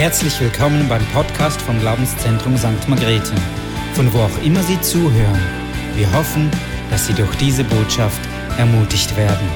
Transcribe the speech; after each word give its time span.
Herzlich 0.00 0.40
willkommen 0.40 0.88
beim 0.88 1.04
Podcast 1.08 1.60
vom 1.60 1.78
Glaubenszentrum 1.78 2.56
St. 2.56 2.88
Margrethe, 2.88 3.34
von 3.92 4.10
wo 4.14 4.20
auch 4.20 4.42
immer 4.42 4.62
Sie 4.62 4.80
zuhören. 4.80 5.38
Wir 5.94 6.10
hoffen, 6.14 6.50
dass 6.88 7.06
Sie 7.06 7.12
durch 7.12 7.36
diese 7.36 7.64
Botschaft 7.64 8.18
ermutigt 8.56 9.14
werden. 9.18 9.46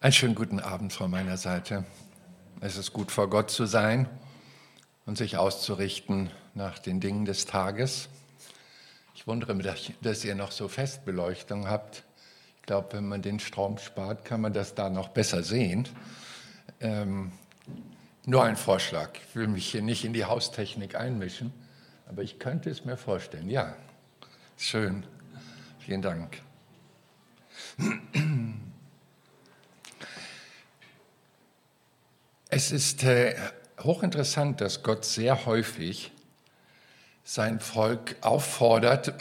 Einen 0.00 0.12
schönen 0.12 0.34
guten 0.34 0.58
Abend 0.58 0.92
von 0.92 1.12
meiner 1.12 1.36
Seite. 1.36 1.84
Es 2.60 2.76
ist 2.76 2.92
gut 2.92 3.12
vor 3.12 3.30
Gott 3.30 3.52
zu 3.52 3.66
sein 3.66 4.08
und 5.06 5.16
sich 5.16 5.36
auszurichten 5.36 6.30
nach 6.54 6.80
den 6.80 6.98
Dingen 6.98 7.24
des 7.24 7.46
Tages. 7.46 8.08
Ich 9.14 9.28
wundere 9.28 9.54
mich, 9.54 9.94
dass 10.02 10.24
ihr 10.24 10.34
noch 10.34 10.50
so 10.50 10.66
Festbeleuchtung 10.66 11.68
habt. 11.68 12.02
Ich 12.56 12.62
glaube, 12.62 12.94
wenn 12.94 13.06
man 13.06 13.22
den 13.22 13.38
Strom 13.38 13.78
spart, 13.78 14.24
kann 14.24 14.40
man 14.40 14.52
das 14.52 14.74
da 14.74 14.90
noch 14.90 15.10
besser 15.10 15.44
sehen. 15.44 15.86
Ähm, 16.80 17.32
nur 18.24 18.44
ein 18.44 18.56
Vorschlag. 18.56 19.10
Ich 19.28 19.34
will 19.34 19.48
mich 19.48 19.70
hier 19.70 19.82
nicht 19.82 20.04
in 20.04 20.12
die 20.12 20.24
Haustechnik 20.24 20.94
einmischen, 20.94 21.52
aber 22.06 22.22
ich 22.22 22.38
könnte 22.38 22.70
es 22.70 22.84
mir 22.84 22.96
vorstellen. 22.96 23.48
Ja, 23.48 23.74
schön. 24.56 25.04
Vielen 25.80 26.02
Dank. 26.02 26.42
Es 32.50 32.72
ist 32.72 33.04
äh, 33.04 33.34
hochinteressant, 33.80 34.60
dass 34.60 34.82
Gott 34.82 35.04
sehr 35.04 35.46
häufig 35.46 36.12
sein 37.24 37.60
Volk 37.60 38.16
auffordert, 38.22 39.14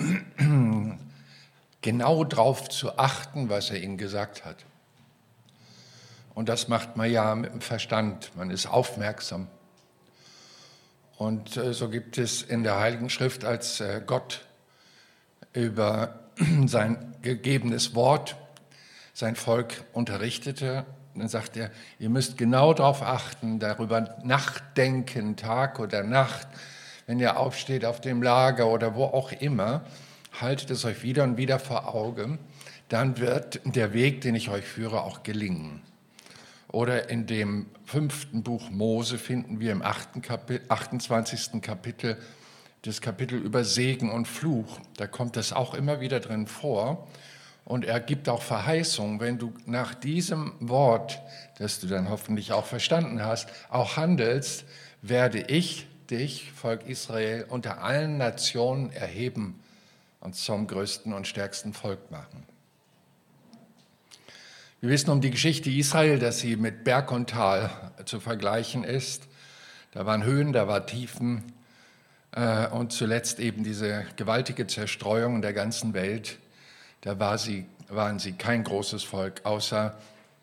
genau 1.82 2.24
darauf 2.24 2.70
zu 2.70 2.98
achten, 2.98 3.50
was 3.50 3.70
er 3.70 3.82
ihnen 3.82 3.98
gesagt 3.98 4.46
hat. 4.46 4.66
Und 6.38 6.50
das 6.50 6.68
macht 6.68 6.98
man 6.98 7.09
ja 7.09 7.34
mit 7.34 7.52
dem 7.52 7.62
Verstand, 7.62 8.30
man 8.36 8.52
ist 8.52 8.67
aufmerksam. 8.67 9.48
Und 11.17 11.58
äh, 11.58 11.73
so 11.73 11.89
gibt 11.89 12.20
es 12.20 12.44
in 12.44 12.64
der 12.64 12.78
Heiligen 12.78 13.09
Schrift, 13.09 13.44
als 13.44 13.80
äh, 13.80 14.03
Gott 14.06 14.45
über 15.53 16.20
sein 16.67 17.16
gegebenes 17.23 17.95
Wort 17.95 18.36
sein 19.16 19.36
Volk 19.36 19.84
unterrichtete, 19.94 20.86
dann 21.16 21.28
sagt 21.28 21.58
er, 21.58 21.72
ihr 21.97 22.09
müsst 22.09 22.38
genau 22.38 22.72
darauf 22.72 23.02
achten, 23.02 23.58
darüber 23.58 24.19
nachdenken, 24.23 25.38
Tag 25.38 25.80
oder 25.80 26.03
Nacht, 26.03 26.47
wenn 27.08 27.19
ihr 27.19 27.40
aufsteht 27.40 27.84
auf 27.84 28.00
dem 28.00 28.22
Lager 28.22 28.67
oder 28.67 28.94
wo 28.94 29.06
auch 29.06 29.31
immer, 29.31 29.86
haltet 30.40 30.69
es 30.69 30.86
euch 30.86 31.02
wieder 31.02 31.23
und 31.23 31.38
wieder 31.38 31.58
vor 31.58 31.95
Augen, 31.95 32.38
dann 32.90 33.17
wird 33.17 33.59
der 33.66 33.92
Weg, 33.94 34.22
den 34.22 34.36
ich 34.36 34.50
euch 34.52 34.66
führe, 34.66 35.02
auch 35.02 35.23
gelingen. 35.23 35.81
Oder 36.70 37.10
in 37.10 37.26
dem 37.26 37.68
fünften 37.86 38.44
Buch 38.44 38.70
Mose 38.70 39.18
finden 39.18 39.60
wir 39.60 39.72
im 39.72 39.84
Kapitel, 40.22 40.66
28. 40.70 41.62
Kapitel 41.62 42.18
das 42.84 43.02
Kapitel 43.02 43.38
über 43.40 43.64
Segen 43.64 44.12
und 44.12 44.28
Fluch. 44.28 44.80
Da 44.98 45.08
kommt 45.08 45.36
das 45.36 45.54
auch 45.54 45.74
immer 45.74 46.00
wieder 46.00 46.20
drin 46.20 46.48
vor. 46.48 47.08
Und 47.66 47.84
er 47.84 48.00
gibt 48.00 48.30
auch 48.30 48.42
Verheißung, 48.42 49.20
wenn 49.20 49.38
du 49.38 49.54
nach 49.66 49.94
diesem 49.94 50.54
Wort, 50.62 51.20
das 51.58 51.82
du 51.82 51.88
dann 51.88 52.09
hoffentlich 52.09 52.54
auch 52.54 52.66
verstanden 52.66 53.22
hast, 53.22 53.50
auch 53.70 53.98
handelst, 53.98 54.64
werde 55.02 55.42
ich 55.42 55.86
dich, 56.09 56.54
Volk 56.54 56.88
Israel, 56.88 57.46
unter 57.50 57.84
allen 57.84 58.18
Nationen 58.18 58.92
erheben 58.94 59.59
und 60.22 60.36
zum 60.36 60.68
größten 60.68 61.12
und 61.12 61.28
stärksten 61.28 61.74
Volk 61.74 62.09
machen. 62.09 62.47
Wir 64.80 64.92
wissen 64.92 65.09
um 65.09 65.22
die 65.22 65.31
Geschichte 65.31 65.72
Israel, 65.72 66.20
dass 66.20 66.38
sie 66.38 66.56
mit 66.56 66.83
Berg 66.83 67.11
und 67.11 67.31
Tal 67.31 67.72
zu 68.06 68.20
vergleichen 68.20 68.84
ist. 68.84 69.28
Da 69.92 70.06
waren 70.06 70.23
Höhen, 70.23 70.53
da 70.53 70.67
waren 70.67 70.86
Tiefen 70.86 71.52
äh, 72.31 72.68
und 72.68 72.91
zuletzt 72.91 73.40
eben 73.40 73.63
diese 73.63 74.06
gewaltige 74.18 74.68
Zerstreuung 74.68 75.41
der 75.41 75.53
ganzen 75.53 75.96
Welt. 75.96 76.38
Da 77.02 77.19
war 77.19 77.40
sie, 77.40 77.66
waren 77.90 78.19
sie 78.19 78.34
kein 78.34 78.63
großes 78.63 79.03
Volk, 79.03 79.41
außer 79.46 79.97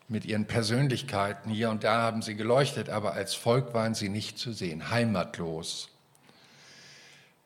mit 0.08 0.24
ihren 0.24 0.46
Persönlichkeiten. 0.46 1.48
Hier 1.48 1.70
und 1.70 1.84
da 1.84 2.02
haben 2.02 2.20
sie 2.20 2.34
geleuchtet, 2.34 2.88
aber 2.90 3.12
als 3.12 3.34
Volk 3.34 3.72
waren 3.72 3.94
sie 3.94 4.08
nicht 4.08 4.36
zu 4.36 4.52
sehen, 4.52 4.90
heimatlos. 4.90 5.90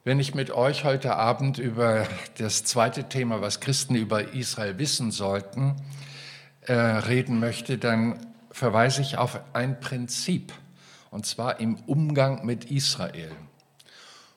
Wenn 0.05 0.21
ich 0.21 0.35
mit 0.35 0.51
euch 0.51 0.85
heute 0.85 1.17
Abend 1.17 1.59
über 1.59 2.07
das 2.39 2.65
zweite 2.65 3.11
Thema, 3.11 3.43
was 3.43 3.61
Christen 3.61 3.95
über 3.95 4.33
Israel 4.33 4.79
wissen 4.79 5.11
sollten, 5.11 5.77
äh, 6.69 6.73
reden 6.73 7.41
möchte, 7.41 7.79
dann 7.79 8.19
verweise 8.51 9.01
ich 9.01 9.19
auf 9.19 9.41
ein 9.55 9.81
Prinzip, 9.81 10.53
und 11.11 11.27
zwar 11.27 11.61
im 11.61 11.77
Umgang 11.87 12.45
mit 12.45 12.71
Israel. 12.71 13.33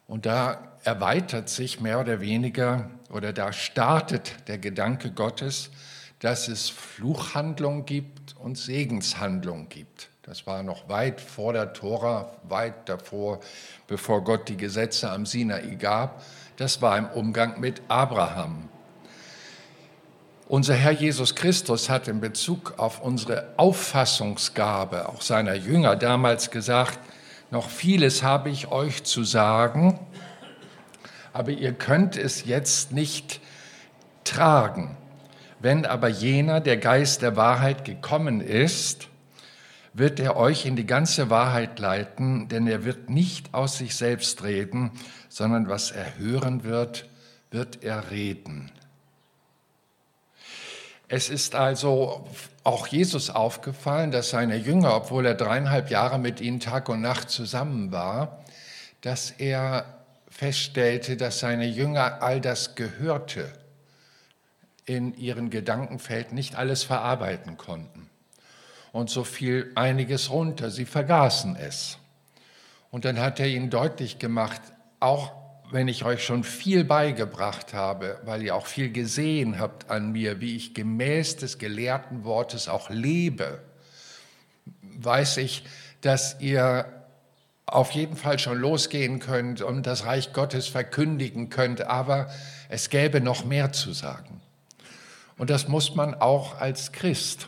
Und 0.08 0.25
da 0.25 0.78
erweitert 0.84 1.50
sich 1.50 1.80
mehr 1.80 2.00
oder 2.00 2.22
weniger, 2.22 2.90
oder 3.09 3.34
da 3.34 3.53
startet 3.53 4.47
der 4.47 4.58
Gedanke 4.58 5.12
Gottes, 5.12 5.70
dass 6.20 6.47
es 6.47 6.70
Fluchhandlung 6.70 7.86
gibt 7.86 8.36
und 8.38 8.58
Segenshandlung 8.58 9.70
gibt. 9.70 10.09
Das 10.22 10.47
war 10.47 10.64
noch 10.64 10.88
weit 10.88 11.20
vor 11.20 11.52
der 11.52 11.74
Tora, 11.74 12.31
weit 12.44 12.88
davor, 12.88 13.40
bevor 13.88 14.24
Gott 14.24 14.47
die 14.47 14.58
Gesetze 14.58 15.09
am 15.09 15.25
Sinai 15.25 15.75
gab. 15.75 16.24
Das 16.58 16.81
war 16.81 16.97
im 16.97 17.08
Umgang 17.08 17.59
mit 17.59 17.81
Abraham. 17.88 18.70
Unser 20.52 20.76
Herr 20.76 20.92
Jesus 20.92 21.34
Christus 21.36 21.90
hat 21.90 22.10
in 22.10 22.20
Bezug 22.20 22.74
auf 22.76 23.02
unsere 23.02 23.54
Auffassungsgabe, 23.56 25.08
auch 25.08 25.22
seiner 25.22 25.54
Jünger 25.54 25.96
damals 25.96 26.52
gesagt, 26.52 27.00
noch 27.52 27.70
vieles 27.70 28.22
habe 28.22 28.50
ich 28.50 28.68
euch 28.68 29.06
zu 29.06 29.24
sagen, 29.24 29.98
aber 31.32 31.52
ihr 31.52 31.72
könnt 31.72 32.18
es 32.18 32.44
jetzt 32.44 32.92
nicht 32.92 33.40
tragen. 34.26 34.98
Wenn 35.62 35.86
aber 35.86 36.10
jener, 36.10 36.60
der 36.60 36.76
Geist 36.76 37.22
der 37.22 37.38
Wahrheit 37.38 37.86
gekommen 37.86 38.42
ist, 38.42 39.08
wird 39.94 40.20
er 40.20 40.36
euch 40.36 40.66
in 40.66 40.76
die 40.76 40.86
ganze 40.86 41.30
Wahrheit 41.30 41.80
leiten, 41.80 42.50
denn 42.50 42.68
er 42.68 42.84
wird 42.84 43.10
nicht 43.10 43.54
aus 43.54 43.78
sich 43.78 43.96
selbst 43.96 44.44
reden, 44.44 44.92
sondern 45.30 45.70
was 45.70 45.92
er 45.92 46.18
hören 46.18 46.66
wird, 46.66 47.08
wird 47.52 47.86
er 47.86 48.12
reden. 48.12 48.70
Es 51.14 51.30
ist 51.30 51.56
also 51.56 52.26
auch 52.64 52.88
Jesus 52.88 53.30
aufgefallen, 53.30 54.12
dass 54.12 54.30
seine 54.30 54.56
Jünger, 54.56 54.96
obwohl 54.96 55.26
er 55.26 55.36
dreieinhalb 55.36 55.92
Jahre 55.92 56.18
mit 56.18 56.40
ihnen 56.40 56.62
Tag 56.62 56.88
und 56.88 57.02
Nacht 57.02 57.30
zusammen 57.30 57.92
war, 57.92 58.46
dass 59.02 59.30
er 59.32 60.06
feststellte, 60.30 61.18
dass 61.18 61.40
seine 61.40 61.66
Jünger 61.66 62.22
all 62.22 62.40
das 62.40 62.76
Gehörte 62.76 63.52
in 64.86 65.14
ihren 65.14 65.50
Gedankenfeld 65.50 66.32
nicht 66.32 66.56
alles 66.56 66.84
verarbeiten 66.84 67.58
konnten. 67.58 68.10
Und 68.94 69.10
so 69.10 69.26
fiel 69.26 69.70
einiges 69.76 70.30
runter, 70.30 70.72
sie 70.72 70.86
vergaßen 70.86 71.58
es. 71.58 71.98
Und 72.90 73.04
dann 73.04 73.20
hat 73.20 73.42
er 73.42 73.48
ihnen 73.48 73.70
deutlich 73.70 74.18
gemacht, 74.18 74.62
auch 75.02 75.34
wenn 75.72 75.88
ich 75.88 76.04
euch 76.04 76.24
schon 76.24 76.44
viel 76.44 76.84
beigebracht 76.84 77.74
habe, 77.74 78.20
weil 78.26 78.44
ihr 78.44 78.56
auch 78.56 78.68
viel 78.68 78.92
gesehen 78.92 79.59
habt 79.59 79.90
an 79.90 80.12
mir, 80.12 80.42
wie 80.42 80.56
ich 80.56 80.74
gemäß 80.74 81.38
des 81.38 81.58
gelehrten 81.58 82.24
Wortes 82.24 82.68
auch 82.68 82.90
lebe, 82.90 83.62
weiß 84.98 85.38
ich, 85.38 85.64
dass 86.02 86.40
ihr 86.40 86.86
auf 87.66 87.92
jeden 87.92 88.18
Fall 88.18 88.38
schon 88.38 88.58
losgehen 88.58 89.20
könnt 89.20 89.62
und 89.62 89.88
das 89.88 90.06
Reich 90.06 90.34
Gottes 90.34 90.68
verkündigen 90.68 91.50
könnt, 91.50 91.82
aber 91.82 92.30
es 92.68 92.90
gäbe 92.90 93.22
noch 93.22 93.46
mehr 93.46 93.72
zu 93.72 93.94
sagen. 93.94 94.42
Und 95.38 95.50
das 95.50 95.68
muss 95.68 95.96
man 95.96 96.14
auch 96.14 96.59
als 96.59 96.92
Christ 96.92 97.48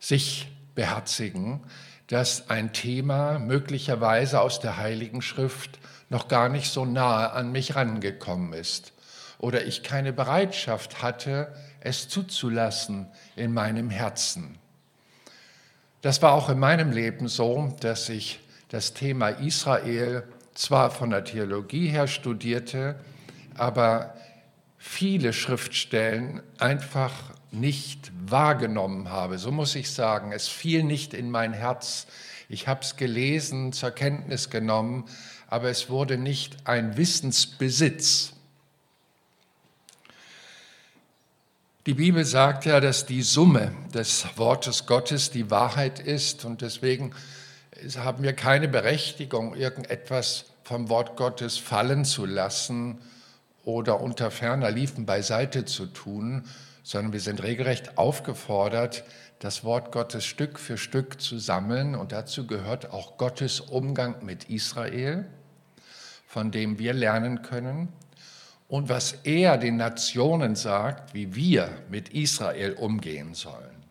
sich 0.00 0.48
beherzigen, 0.74 1.60
dass 2.08 2.50
ein 2.50 2.72
Thema 2.72 3.38
möglicherweise 3.38 4.40
aus 4.40 4.60
der 4.60 4.76
Heiligen 4.76 5.22
Schrift 5.22 5.78
noch 6.08 6.28
gar 6.28 6.48
nicht 6.48 6.70
so 6.70 6.84
nahe 6.84 7.32
an 7.32 7.50
mich 7.52 7.74
rangekommen 7.74 8.52
ist 8.52 8.92
oder 9.38 9.66
ich 9.66 9.82
keine 9.82 10.12
Bereitschaft 10.12 11.02
hatte, 11.02 11.52
es 11.80 12.08
zuzulassen 12.08 13.06
in 13.34 13.52
meinem 13.52 13.90
Herzen. 13.90 14.58
Das 16.02 16.22
war 16.22 16.32
auch 16.32 16.48
in 16.48 16.58
meinem 16.58 16.92
Leben 16.92 17.28
so, 17.28 17.74
dass 17.80 18.08
ich 18.08 18.40
das 18.68 18.94
Thema 18.94 19.28
Israel 19.28 20.24
zwar 20.54 20.90
von 20.90 21.10
der 21.10 21.24
Theologie 21.24 21.88
her 21.88 22.06
studierte, 22.06 22.96
aber 23.56 24.14
viele 24.78 25.32
Schriftstellen 25.32 26.42
einfach 26.58 27.12
nicht 27.60 28.12
wahrgenommen 28.26 29.10
habe. 29.10 29.38
So 29.38 29.50
muss 29.50 29.74
ich 29.74 29.90
sagen, 29.90 30.32
es 30.32 30.48
fiel 30.48 30.82
nicht 30.82 31.14
in 31.14 31.30
mein 31.30 31.52
Herz. 31.52 32.06
Ich 32.48 32.68
habe 32.68 32.82
es 32.82 32.96
gelesen, 32.96 33.72
zur 33.72 33.90
Kenntnis 33.90 34.50
genommen, 34.50 35.04
aber 35.48 35.68
es 35.68 35.90
wurde 35.90 36.18
nicht 36.18 36.56
ein 36.64 36.96
Wissensbesitz. 36.96 38.32
Die 41.86 41.94
Bibel 41.94 42.24
sagt 42.24 42.64
ja, 42.64 42.80
dass 42.80 43.06
die 43.06 43.22
Summe 43.22 43.72
des 43.94 44.26
Wortes 44.36 44.86
Gottes 44.86 45.30
die 45.30 45.50
Wahrheit 45.50 46.00
ist 46.00 46.44
und 46.44 46.60
deswegen 46.60 47.12
haben 47.96 48.22
wir 48.22 48.32
keine 48.32 48.66
Berechtigung, 48.68 49.54
irgendetwas 49.54 50.46
vom 50.64 50.88
Wort 50.88 51.16
Gottes 51.16 51.58
fallen 51.58 52.04
zu 52.04 52.26
lassen 52.26 52.98
oder 53.64 54.00
unter 54.00 54.32
ferner 54.32 54.70
Liefen 54.70 55.06
beiseite 55.06 55.64
zu 55.64 55.86
tun, 55.86 56.44
sondern 56.86 57.12
wir 57.12 57.20
sind 57.20 57.42
regelrecht 57.42 57.98
aufgefordert, 57.98 59.02
das 59.40 59.64
Wort 59.64 59.90
Gottes 59.90 60.24
Stück 60.24 60.60
für 60.60 60.78
Stück 60.78 61.20
zu 61.20 61.36
sammeln. 61.36 61.96
Und 61.96 62.12
dazu 62.12 62.46
gehört 62.46 62.92
auch 62.92 63.16
Gottes 63.16 63.58
Umgang 63.58 64.24
mit 64.24 64.44
Israel, 64.44 65.28
von 66.28 66.52
dem 66.52 66.78
wir 66.78 66.92
lernen 66.92 67.42
können. 67.42 67.88
Und 68.68 68.88
was 68.88 69.16
er 69.24 69.58
den 69.58 69.78
Nationen 69.78 70.54
sagt, 70.54 71.12
wie 71.12 71.34
wir 71.34 71.70
mit 71.90 72.10
Israel 72.10 72.74
umgehen 72.74 73.34
sollen. 73.34 73.82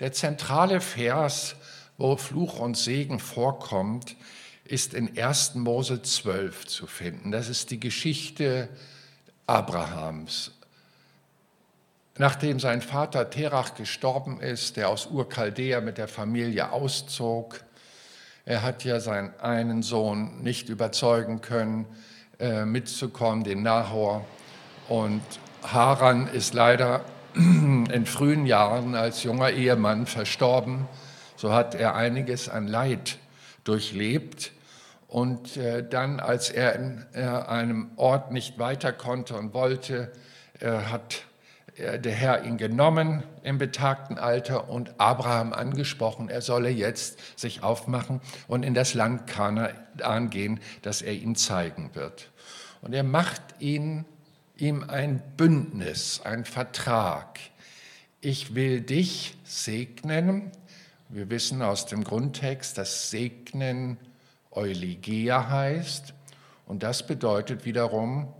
Der 0.00 0.14
zentrale 0.14 0.80
Vers, 0.80 1.56
wo 1.98 2.16
Fluch 2.16 2.58
und 2.58 2.78
Segen 2.78 3.20
vorkommt, 3.20 4.16
ist 4.64 4.94
in 4.94 5.18
1. 5.18 5.56
Mose 5.56 6.00
12 6.00 6.66
zu 6.68 6.86
finden. 6.86 7.32
Das 7.32 7.50
ist 7.50 7.70
die 7.70 7.80
Geschichte 7.80 8.70
Abrahams. 9.46 10.52
Nachdem 12.18 12.60
sein 12.60 12.82
Vater 12.82 13.30
Terach 13.30 13.74
gestorben 13.74 14.38
ist, 14.38 14.76
der 14.76 14.90
aus 14.90 15.06
Urchaldea 15.06 15.80
mit 15.80 15.96
der 15.96 16.08
Familie 16.08 16.70
auszog, 16.70 17.60
er 18.44 18.62
hat 18.62 18.84
ja 18.84 19.00
seinen 19.00 19.32
einen 19.40 19.82
Sohn 19.82 20.42
nicht 20.42 20.68
überzeugen 20.68 21.40
können, 21.40 21.86
äh, 22.38 22.66
mitzukommen, 22.66 23.44
den 23.44 23.62
Nahor. 23.62 24.26
Und 24.88 25.22
Haran 25.62 26.26
ist 26.26 26.52
leider 26.52 27.02
in 27.34 28.04
frühen 28.04 28.44
Jahren 28.44 28.94
als 28.94 29.22
junger 29.22 29.50
Ehemann 29.50 30.04
verstorben. 30.06 30.88
So 31.36 31.52
hat 31.52 31.74
er 31.74 31.94
einiges 31.94 32.50
an 32.50 32.66
Leid 32.66 33.16
durchlebt. 33.64 34.52
Und 35.08 35.56
äh, 35.56 35.88
dann, 35.88 36.20
als 36.20 36.50
er 36.50 36.74
in 36.74 37.06
äh, 37.14 37.22
einem 37.22 37.92
Ort 37.96 38.32
nicht 38.32 38.58
weiter 38.58 38.92
konnte 38.92 39.34
und 39.34 39.54
wollte, 39.54 40.12
hat 40.60 41.24
der 41.78 42.12
Herr 42.12 42.44
ihn 42.44 42.58
genommen 42.58 43.22
im 43.42 43.58
betagten 43.58 44.18
Alter 44.18 44.68
und 44.68 45.00
Abraham 45.00 45.52
angesprochen, 45.52 46.28
er 46.28 46.42
solle 46.42 46.68
jetzt 46.68 47.38
sich 47.38 47.62
aufmachen 47.62 48.20
und 48.46 48.62
in 48.62 48.74
das 48.74 48.94
Land 48.94 49.26
Kanaan 49.26 50.30
gehen, 50.30 50.60
das 50.82 51.00
er 51.00 51.14
ihm 51.14 51.34
zeigen 51.34 51.90
wird. 51.94 52.30
Und 52.82 52.92
er 52.92 53.04
macht 53.04 53.42
ihn, 53.58 54.04
ihm 54.58 54.84
ein 54.86 55.22
Bündnis, 55.36 56.20
ein 56.24 56.44
Vertrag. 56.44 57.38
Ich 58.20 58.54
will 58.54 58.82
dich 58.82 59.36
segnen. 59.44 60.50
Wir 61.08 61.30
wissen 61.30 61.62
aus 61.62 61.86
dem 61.86 62.04
Grundtext, 62.04 62.76
dass 62.76 63.10
Segnen 63.10 63.96
Euligea 64.50 65.48
heißt 65.48 66.12
und 66.66 66.82
das 66.82 67.06
bedeutet 67.06 67.64
wiederum 67.64 68.32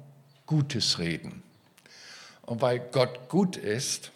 Gutes 0.47 0.99
reden. 0.99 1.43
Und 2.43 2.61
weil 2.61 2.81
Gott 2.81 3.29
gut 3.29 3.57
ist 3.57 4.11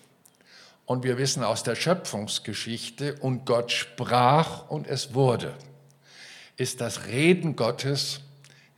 und 0.84 1.04
wir 1.04 1.18
wissen 1.18 1.42
aus 1.42 1.62
der 1.62 1.74
Schöpfungsgeschichte 1.74 3.16
und 3.20 3.46
Gott 3.46 3.72
sprach 3.72 4.68
und 4.68 4.86
es 4.86 5.14
wurde, 5.14 5.54
ist 6.56 6.80
das 6.80 7.06
Reden 7.06 7.56
Gottes 7.56 8.20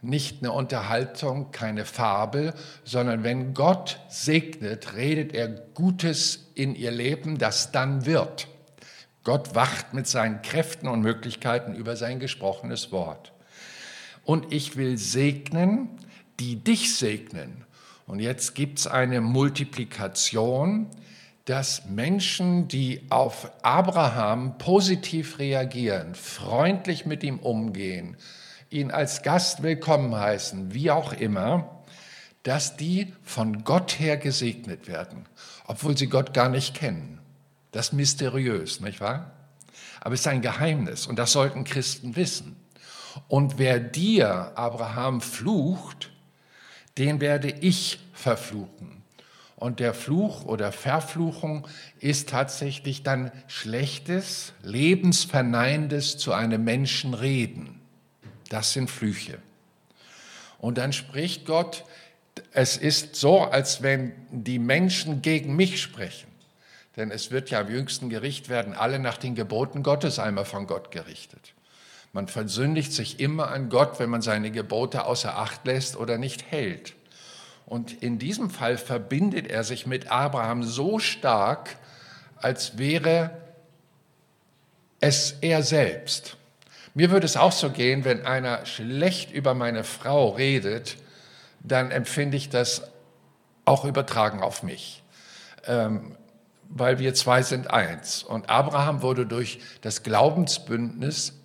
nicht 0.01 0.43
eine 0.43 0.53
Unterhaltung, 0.53 1.51
keine 1.51 1.85
Fabel, 1.85 2.55
sondern 2.85 3.25
wenn 3.25 3.53
Gott 3.53 3.99
segnet, 4.09 4.95
redet 4.95 5.35
er 5.35 5.49
Gutes 5.49 6.51
in 6.55 6.75
ihr 6.75 6.93
Leben, 6.93 7.39
das 7.39 7.73
dann 7.73 8.07
wird. 8.07 8.47
Gott 9.25 9.55
wacht 9.55 9.95
mit 9.95 10.07
seinen 10.07 10.41
Kräften 10.43 10.89
und 10.89 11.01
Möglichkeiten 11.03 11.75
über 11.75 11.97
sein 11.97 12.21
gesprochenes 12.21 12.93
Wort. 12.93 13.33
Und 14.25 14.53
ich 14.53 14.77
will 14.77 14.99
segnen, 14.99 15.89
die 16.39 16.57
dich 16.57 16.95
segnen. 16.95 17.65
Und 18.09 18.21
jetzt 18.21 18.55
gibt 18.55 18.79
es 18.79 18.87
eine 18.87 19.21
Multiplikation, 19.21 20.89
dass 21.45 21.85
Menschen, 21.85 22.67
die 22.67 23.03
auf 23.11 23.51
Abraham 23.63 24.57
positiv 24.57 25.39
reagieren, 25.39 26.15
freundlich 26.15 27.05
mit 27.05 27.23
ihm 27.23 27.39
umgehen, 27.39 28.17
ihn 28.71 28.91
als 28.91 29.23
Gast 29.23 29.63
willkommen 29.63 30.17
heißen, 30.17 30.73
wie 30.73 30.91
auch 30.91 31.13
immer, 31.13 31.85
dass 32.45 32.79
die 32.79 33.13
von 33.23 33.63
Gott 33.63 34.01
her 34.01 34.17
gesegnet 34.17 34.89
werden, 34.89 35.27
obwohl 35.67 35.95
sie 35.95 36.07
Gott 36.09 36.33
gar 36.33 36.49
nicht 36.49 36.75
kennen. 36.75 37.21
Das 37.73 37.89
ist 37.89 37.93
mysteriös, 37.93 38.81
nicht 38.81 39.03
wahr? 39.03 39.33
Aber 40.01 40.15
es 40.15 40.21
ist 40.21 40.29
ein 40.29 40.41
Geheimnis 40.41 41.07
und 41.07 41.19
das 41.19 41.33
sollten 41.33 41.65
Christen 41.65 42.17
wissen. 42.17 42.57
Und 43.29 43.59
wer 43.59 43.79
dir, 43.79 44.53
Abraham, 44.55 45.21
flucht, 45.21 46.11
den 46.99 47.21
werde 47.21 47.51
ich 47.51 48.01
verfluchen. 48.13 49.03
Und 49.57 49.81
der 49.81 49.93
Fluch 49.93 50.45
oder 50.45 50.71
Verfluchung 50.71 51.67
ist 51.99 52.29
tatsächlich 52.29 53.03
dann 53.03 53.33
schlechtes, 53.49 54.53
lebensverneinendes 54.63 56.17
zu 56.17 56.33
einem 56.33 56.63
Menschen 56.63 57.13
reden. 57.13 57.81
Das 58.51 58.73
sind 58.73 58.89
Flüche. 58.89 59.39
Und 60.59 60.79
dann 60.79 60.93
spricht 60.93 61.45
Gott, 61.45 61.85
es 62.53 62.77
ist 62.77 63.17
so, 63.17 63.43
als 63.43 63.83
wenn 63.83 64.13
die 64.31 64.61
Menschen 64.61 65.23
gegen 65.23 65.57
mich 65.57 65.83
sprechen. 65.83 66.29
Denn 66.97 67.11
es 67.11 67.31
wird 67.33 67.51
ja 67.51 67.61
am 67.61 67.71
jüngsten 67.71 68.11
Gericht 68.11 68.49
werden 68.49 68.75
alle 68.75 68.99
nach 69.01 69.19
den 69.19 69.35
Geboten 69.35 69.83
Gottes 69.83 70.19
einmal 70.19 70.45
von 70.45 70.67
Gott 70.67 70.91
gerichtet. 70.91 71.55
Man 72.19 72.27
versündigt 72.27 72.93
sich 72.93 73.21
immer 73.21 73.47
an 73.53 73.69
Gott, 73.69 74.01
wenn 74.01 74.11
man 74.11 74.23
seine 74.23 74.51
Gebote 74.51 75.05
außer 75.05 75.39
Acht 75.39 75.65
lässt 75.65 75.97
oder 75.97 76.19
nicht 76.19 76.51
hält. 76.51 76.95
Und 77.65 78.03
in 78.03 78.19
diesem 78.19 78.51
Fall 78.51 78.77
verbindet 78.77 79.47
er 79.47 79.63
sich 79.63 79.87
mit 79.87 80.11
Abraham 80.11 80.65
so 80.65 80.99
stark, 80.99 81.77
als 82.35 82.77
wäre 82.77 83.31
es 84.99 85.37
er 85.43 85.63
selbst. 85.63 86.37
Mir 86.93 87.13
würde 87.13 87.25
es 87.25 87.37
auch 87.37 87.53
so 87.53 87.71
gehen, 87.71 88.05
wenn 88.05 88.27
einer 88.27 88.67
schlecht 88.67 89.31
über 89.31 89.55
meine 89.55 89.85
Frau 89.85 90.31
redet, 90.31 90.97
dann 91.61 91.93
empfinde 91.93 92.37
ich 92.37 92.49
das 92.49 92.83
auch 93.65 93.85
übertragen 93.85 94.43
auf 94.43 94.65
mich. 94.65 95.05
Ähm, 95.69 96.17
weil 96.69 96.99
wir 96.99 97.15
zwei 97.15 97.43
sind 97.43 97.71
eins. 97.71 98.25
Und 98.25 98.51
Abraham 98.51 99.03
wurde 99.03 99.25
durch 99.25 99.61
das 99.83 100.03
Glaubensbündnis 100.03 101.38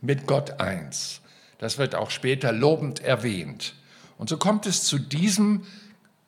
mit 0.00 0.26
Gott 0.26 0.60
eins. 0.60 1.20
Das 1.58 1.78
wird 1.78 1.94
auch 1.94 2.10
später 2.10 2.52
lobend 2.52 3.00
erwähnt. 3.00 3.74
Und 4.16 4.28
so 4.28 4.36
kommt 4.36 4.66
es 4.66 4.84
zu 4.84 4.98
diesem 4.98 5.66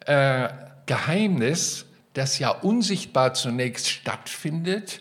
äh, 0.00 0.48
Geheimnis, 0.86 1.86
das 2.14 2.38
ja 2.38 2.50
unsichtbar 2.50 3.34
zunächst 3.34 3.88
stattfindet, 3.88 5.00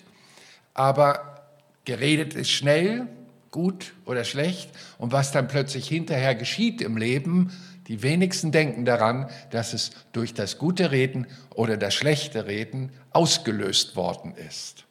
aber 0.74 1.46
geredet 1.86 2.34
ist 2.34 2.52
schnell, 2.52 3.08
gut 3.52 3.94
oder 4.06 4.24
schlecht. 4.24 4.70
Und 4.98 5.12
was 5.12 5.32
dann 5.32 5.48
plötzlich 5.48 5.88
hinterher 5.88 6.36
geschieht 6.36 6.82
im 6.82 6.98
Leben, 6.98 7.52
die 7.88 8.02
wenigsten 8.04 8.52
denken 8.52 8.86
daran, 8.86 9.30
dass 9.50 9.74
es 9.74 9.92
durch 10.14 10.34
das 10.34 10.58
gute 10.58 10.92
Reden 10.92 11.28
oder 11.54 11.76
das 11.76 11.94
schlechte 11.94 12.48
Reden 12.48 12.92
ausgelöst 13.12 13.96
worden 13.98 14.34
ist. 14.36 14.86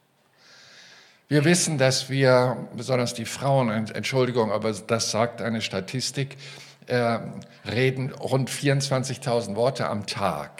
Wir 1.30 1.44
wissen, 1.44 1.78
dass 1.78 2.10
wir, 2.10 2.66
besonders 2.76 3.14
die 3.14 3.24
Frauen, 3.24 3.70
Entschuldigung, 3.70 4.50
aber 4.50 4.72
das 4.72 5.12
sagt 5.12 5.40
eine 5.40 5.62
Statistik, 5.62 6.36
äh, 6.88 7.20
reden 7.70 8.10
rund 8.10 8.50
24.000 8.50 9.54
Worte 9.54 9.88
am 9.88 10.06
Tag. 10.06 10.50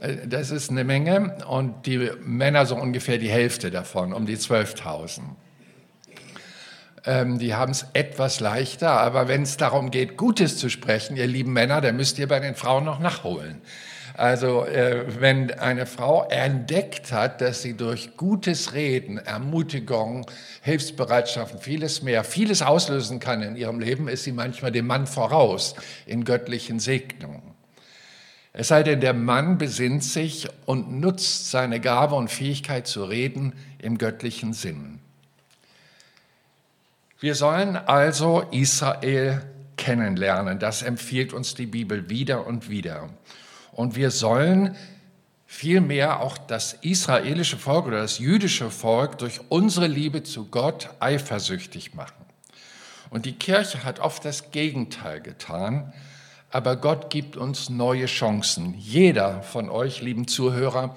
Äh, 0.00 0.26
das 0.26 0.50
ist 0.50 0.70
eine 0.70 0.82
Menge 0.82 1.36
und 1.46 1.86
die 1.86 2.10
Männer 2.24 2.66
so 2.66 2.74
ungefähr 2.74 3.18
die 3.18 3.30
Hälfte 3.30 3.70
davon, 3.70 4.12
um 4.12 4.26
die 4.26 4.36
12.000. 4.36 5.20
Ähm, 7.04 7.38
die 7.38 7.54
haben 7.54 7.70
es 7.70 7.86
etwas 7.92 8.40
leichter, 8.40 9.00
aber 9.00 9.28
wenn 9.28 9.42
es 9.42 9.56
darum 9.56 9.92
geht, 9.92 10.16
Gutes 10.16 10.58
zu 10.58 10.68
sprechen, 10.68 11.16
ihr 11.16 11.28
lieben 11.28 11.52
Männer, 11.52 11.80
dann 11.80 11.94
müsst 11.94 12.18
ihr 12.18 12.26
bei 12.26 12.40
den 12.40 12.56
Frauen 12.56 12.84
noch 12.84 12.98
nachholen. 12.98 13.62
Also 14.16 14.64
äh, 14.64 15.20
wenn 15.20 15.50
eine 15.50 15.84
Frau 15.84 16.26
entdeckt 16.30 17.12
hat, 17.12 17.42
dass 17.42 17.60
sie 17.60 17.76
durch 17.76 18.16
gutes 18.16 18.72
Reden, 18.72 19.18
Ermutigung, 19.18 20.24
Hilfsbereitschaften, 20.62 21.60
vieles 21.60 22.02
mehr, 22.02 22.24
vieles 22.24 22.62
auslösen 22.62 23.20
kann 23.20 23.42
in 23.42 23.56
ihrem 23.56 23.78
Leben, 23.78 24.08
ist 24.08 24.24
sie 24.24 24.32
manchmal 24.32 24.72
dem 24.72 24.86
Mann 24.86 25.06
voraus 25.06 25.74
in 26.06 26.24
göttlichen 26.24 26.80
Segnungen. 26.80 27.42
Es 28.54 28.68
sei 28.68 28.82
denn, 28.82 29.02
der 29.02 29.12
Mann 29.12 29.58
besinnt 29.58 30.02
sich 30.02 30.48
und 30.64 30.98
nutzt 30.98 31.50
seine 31.50 31.78
Gabe 31.78 32.14
und 32.14 32.28
Fähigkeit 32.28 32.86
zu 32.86 33.04
reden 33.04 33.52
im 33.78 33.98
göttlichen 33.98 34.54
Sinn. 34.54 35.00
Wir 37.20 37.34
sollen 37.34 37.76
also 37.76 38.44
Israel 38.50 39.42
kennenlernen. 39.76 40.58
Das 40.58 40.80
empfiehlt 40.80 41.34
uns 41.34 41.54
die 41.54 41.66
Bibel 41.66 42.08
wieder 42.08 42.46
und 42.46 42.70
wieder. 42.70 43.10
Und 43.76 43.94
wir 43.94 44.10
sollen 44.10 44.74
vielmehr 45.44 46.20
auch 46.20 46.38
das 46.38 46.72
israelische 46.80 47.58
Volk 47.58 47.86
oder 47.86 47.98
das 47.98 48.18
jüdische 48.18 48.70
Volk 48.70 49.18
durch 49.18 49.40
unsere 49.50 49.86
Liebe 49.86 50.22
zu 50.22 50.46
Gott 50.46 50.88
eifersüchtig 50.98 51.94
machen. 51.94 52.24
Und 53.10 53.26
die 53.26 53.34
Kirche 53.34 53.84
hat 53.84 54.00
oft 54.00 54.24
das 54.24 54.50
Gegenteil 54.50 55.20
getan, 55.20 55.92
aber 56.50 56.76
Gott 56.76 57.10
gibt 57.10 57.36
uns 57.36 57.68
neue 57.68 58.06
Chancen. 58.06 58.74
Jeder 58.78 59.42
von 59.42 59.68
euch, 59.68 60.00
lieben 60.00 60.26
Zuhörer, 60.26 60.96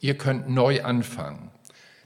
ihr 0.00 0.16
könnt 0.16 0.48
neu 0.48 0.82
anfangen. 0.82 1.50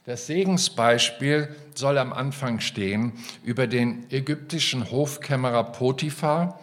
Das 0.05 0.27
Segensbeispiel 0.27 1.55
soll 1.77 1.97
am 1.97 2.13
Anfang 2.13 2.59
stehen 2.59 3.13
über 3.45 3.69
den 3.69 4.11
ägyptischen 4.11 4.91
Hofkämmerer 4.91 5.63
Potiphar, 5.63 6.59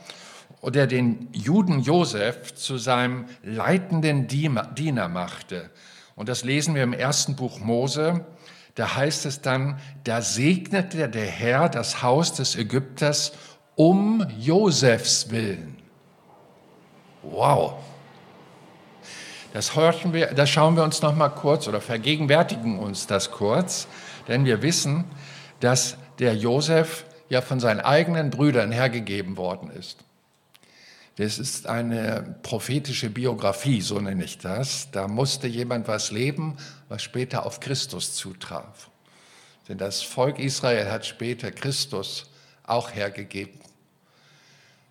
der 0.63 0.87
den 0.87 1.29
Juden 1.31 1.79
Josef 1.79 2.53
zu 2.55 2.77
seinem 2.77 3.25
leitenden 3.43 4.27
Diener 4.27 5.07
machte. 5.07 5.69
Und 6.15 6.27
das 6.27 6.43
lesen 6.43 6.75
wir 6.75 6.83
im 6.83 6.93
ersten 6.93 7.35
Buch 7.35 7.59
Mose. 7.59 8.25
Da 8.75 8.95
heißt 8.95 9.25
es 9.25 9.41
dann, 9.41 9.79
da 10.03 10.21
segnete 10.21 11.07
der 11.09 11.25
Herr 11.25 11.69
das 11.69 12.03
Haus 12.03 12.33
des 12.33 12.55
Ägypters 12.55 13.31
um 13.75 14.27
Josefs 14.37 15.31
willen. 15.31 15.77
Wow. 17.23 17.75
Das, 19.53 19.75
horchen 19.75 20.13
wir, 20.13 20.27
das 20.27 20.49
schauen 20.49 20.75
wir 20.75 20.83
uns 20.83 21.01
noch 21.01 21.15
mal 21.15 21.29
kurz 21.29 21.67
oder 21.67 21.81
vergegenwärtigen 21.81 22.77
uns 22.77 23.07
das 23.07 23.31
kurz, 23.31 23.87
denn 24.27 24.45
wir 24.45 24.61
wissen, 24.61 25.05
dass 25.59 25.97
der 26.19 26.35
Josef 26.35 27.05
ja 27.29 27.41
von 27.41 27.59
seinen 27.59 27.79
eigenen 27.79 28.29
Brüdern 28.29 28.71
hergegeben 28.71 29.37
worden 29.37 29.71
ist. 29.71 30.03
Das 31.19 31.37
ist 31.37 31.67
eine 31.67 32.37
prophetische 32.43 33.09
Biografie, 33.09 33.81
so 33.81 33.99
nenne 33.99 34.23
ich 34.23 34.37
das. 34.37 34.89
Da 34.91 35.09
musste 35.09 35.47
jemand 35.47 35.89
was 35.89 36.11
leben, 36.11 36.55
was 36.87 37.03
später 37.03 37.45
auf 37.45 37.59
Christus 37.59 38.15
zutraf. 38.15 38.89
Denn 39.67 39.77
das 39.77 40.01
Volk 40.01 40.39
Israel 40.39 40.89
hat 40.89 41.05
später 41.05 41.51
Christus 41.51 42.29
auch 42.63 42.93
hergegeben, 42.93 43.59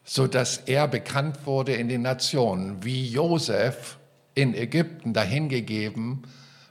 sodass 0.05 0.59
er 0.67 0.87
bekannt 0.87 1.47
wurde 1.47 1.73
in 1.73 1.89
den 1.89 2.03
Nationen, 2.03 2.85
wie 2.85 3.09
Josef 3.09 3.97
in 4.35 4.55
Ägypten 4.55 5.15
dahingegeben 5.15 6.25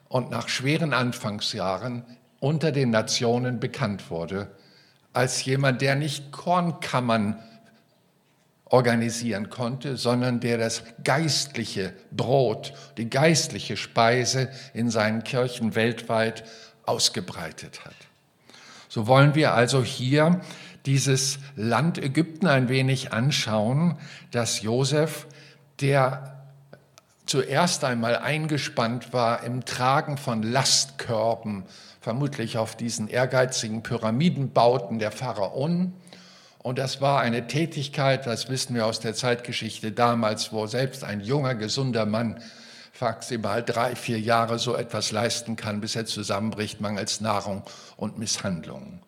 und 0.07 0.29
nach 0.29 0.49
schweren 0.49 0.93
Anfangsjahren 0.93 2.05
unter 2.39 2.71
den 2.71 2.91
Nationen 2.91 3.59
bekannt 3.59 4.11
wurde, 4.11 4.51
als 5.13 5.43
jemand, 5.45 5.81
der 5.81 5.95
nicht 5.95 6.31
Kornkammern 6.31 7.39
organisieren 8.69 9.49
konnte, 9.49 9.97
sondern 9.97 10.39
der 10.39 10.57
das 10.57 10.83
geistliche 11.03 11.93
Brot, 12.11 12.73
die 12.97 13.09
geistliche 13.09 13.77
Speise 13.77 14.49
in 14.73 14.89
seinen 14.89 15.23
Kirchen 15.23 15.75
weltweit 15.75 16.43
ausgebreitet 16.85 17.85
hat. 17.85 17.95
So 18.89 19.07
wollen 19.07 19.35
wir 19.35 19.53
also 19.53 19.83
hier 19.83 20.41
dieses 20.85 21.39
Land 21.55 21.97
Ägypten 21.97 22.47
ein 22.47 22.69
wenig 22.69 23.11
anschauen, 23.11 23.97
dass 24.31 24.61
Josef, 24.61 25.27
der 25.81 26.37
zuerst 27.25 27.83
einmal 27.83 28.15
eingespannt 28.15 29.11
war 29.11 29.43
im 29.43 29.65
Tragen 29.65 30.17
von 30.17 30.43
Lastkörben, 30.43 31.65
vermutlich 31.99 32.57
auf 32.57 32.77
diesen 32.77 33.09
ehrgeizigen 33.09 33.83
Pyramidenbauten 33.83 34.97
der 34.97 35.11
Pharaonen. 35.11 35.93
Und 36.59 36.79
das 36.79 37.01
war 37.01 37.21
eine 37.21 37.47
Tätigkeit, 37.47 38.25
das 38.25 38.49
wissen 38.49 38.75
wir 38.75 38.85
aus 38.85 38.99
der 38.99 39.13
Zeitgeschichte 39.13 39.91
damals, 39.91 40.51
wo 40.51 40.67
selbst 40.67 41.03
ein 41.03 41.21
junger, 41.21 41.55
gesunder 41.55 42.05
Mann 42.05 42.41
maximal 42.99 43.63
drei, 43.63 43.95
vier 43.95 44.19
Jahre 44.19 44.59
so 44.59 44.75
etwas 44.75 45.11
leisten 45.11 45.55
kann, 45.55 45.81
bis 45.81 45.95
er 45.95 46.05
zusammenbricht, 46.05 46.81
mangels 46.81 47.21
Nahrung 47.21 47.63
und 47.95 48.17
Misshandlungen. 48.17 49.01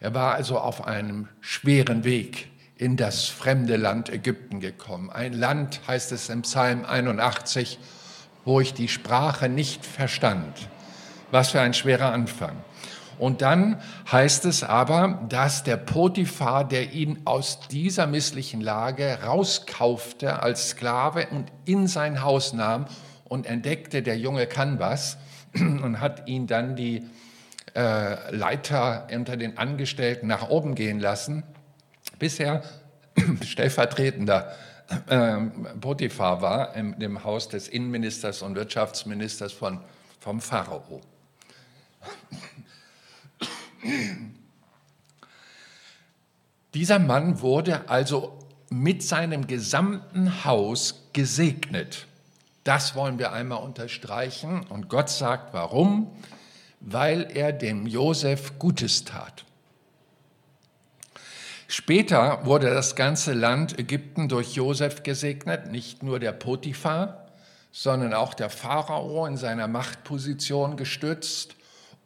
Er 0.00 0.14
war 0.14 0.34
also 0.34 0.58
auf 0.58 0.86
einem 0.86 1.28
schweren 1.40 2.04
Weg 2.04 2.48
in 2.76 2.96
das 2.96 3.26
fremde 3.26 3.76
Land 3.76 4.08
Ägypten 4.08 4.60
gekommen. 4.60 5.10
Ein 5.10 5.34
Land, 5.34 5.80
heißt 5.86 6.12
es 6.12 6.30
im 6.30 6.42
Psalm 6.42 6.84
81, 6.86 7.78
wo 8.44 8.60
ich 8.60 8.72
die 8.72 8.88
Sprache 8.88 9.48
nicht 9.48 9.84
verstand. 9.84 10.68
Was 11.30 11.50
für 11.50 11.60
ein 11.60 11.74
schwerer 11.74 12.12
Anfang. 12.12 12.56
Und 13.20 13.42
dann 13.42 13.80
heißt 14.10 14.46
es 14.46 14.62
aber, 14.62 15.26
dass 15.28 15.62
der 15.62 15.76
Potiphar, 15.76 16.66
der 16.66 16.92
ihn 16.92 17.20
aus 17.26 17.60
dieser 17.68 18.06
misslichen 18.06 18.60
Lage 18.60 19.18
rauskaufte 19.24 20.42
als 20.42 20.70
Sklave 20.70 21.28
und 21.30 21.52
in 21.66 21.86
sein 21.86 22.22
Haus 22.22 22.52
nahm 22.52 22.86
und 23.24 23.46
entdeckte, 23.46 24.02
der 24.02 24.18
Junge 24.18 24.46
kann 24.46 24.78
was 24.78 25.18
und 25.54 26.00
hat 26.00 26.28
ihn 26.28 26.46
dann 26.46 26.76
die 26.76 27.04
äh, 27.76 28.34
Leiter 28.34 29.06
unter 29.14 29.36
den 29.36 29.58
Angestellten 29.58 30.26
nach 30.26 30.48
oben 30.48 30.74
gehen 30.74 30.98
lassen 30.98 31.44
bisher 32.18 32.62
stellvertretender 33.44 34.52
ähm, 35.08 35.66
Potiphar 35.80 36.42
war 36.42 36.74
im, 36.74 36.94
im 37.00 37.22
Haus 37.22 37.48
des 37.48 37.68
Innenministers 37.68 38.42
und 38.42 38.56
Wirtschaftsministers 38.56 39.52
von, 39.52 39.80
vom 40.18 40.40
Pharao. 40.40 41.00
Dieser 46.74 46.98
Mann 46.98 47.40
wurde 47.40 47.88
also 47.88 48.38
mit 48.70 49.02
seinem 49.02 49.46
gesamten 49.46 50.44
Haus 50.44 51.08
gesegnet. 51.12 52.06
Das 52.64 52.94
wollen 52.94 53.18
wir 53.18 53.32
einmal 53.32 53.62
unterstreichen. 53.62 54.62
Und 54.68 54.88
Gott 54.88 55.10
sagt, 55.10 55.52
warum? 55.52 56.10
Weil 56.80 57.28
er 57.34 57.52
dem 57.52 57.86
Josef 57.86 58.58
Gutes 58.58 59.04
tat. 59.04 59.44
Später 61.66 62.44
wurde 62.44 62.72
das 62.72 62.96
ganze 62.96 63.32
Land 63.32 63.78
Ägypten 63.78 64.28
durch 64.28 64.54
Josef 64.54 65.02
gesegnet, 65.02 65.70
nicht 65.70 66.02
nur 66.02 66.18
der 66.18 66.32
Potiphar, 66.32 67.26
sondern 67.70 68.12
auch 68.12 68.34
der 68.34 68.50
Pharao 68.50 69.24
in 69.26 69.36
seiner 69.36 69.68
Machtposition 69.68 70.76
gestützt 70.76 71.54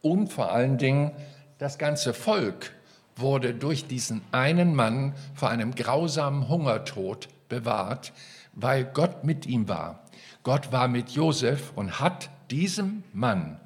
und 0.01 0.31
vor 0.31 0.51
allen 0.51 0.77
Dingen 0.77 1.11
das 1.57 1.77
ganze 1.77 2.13
Volk 2.13 2.71
wurde 3.15 3.53
durch 3.53 3.87
diesen 3.87 4.21
einen 4.31 4.75
Mann 4.75 5.13
vor 5.33 5.49
einem 5.49 5.73
grausamen 5.73 6.49
Hungertod 6.49 7.29
bewahrt, 7.47 8.11
weil 8.53 8.83
Gott 8.85 9.23
mit 9.23 9.45
ihm 9.45 9.69
war. 9.69 10.03
Gott 10.43 10.71
war 10.71 10.87
mit 10.87 11.11
Josef 11.11 11.71
und 11.75 11.99
hat 11.99 12.29
diesem 12.51 13.03
Mann 13.13 13.59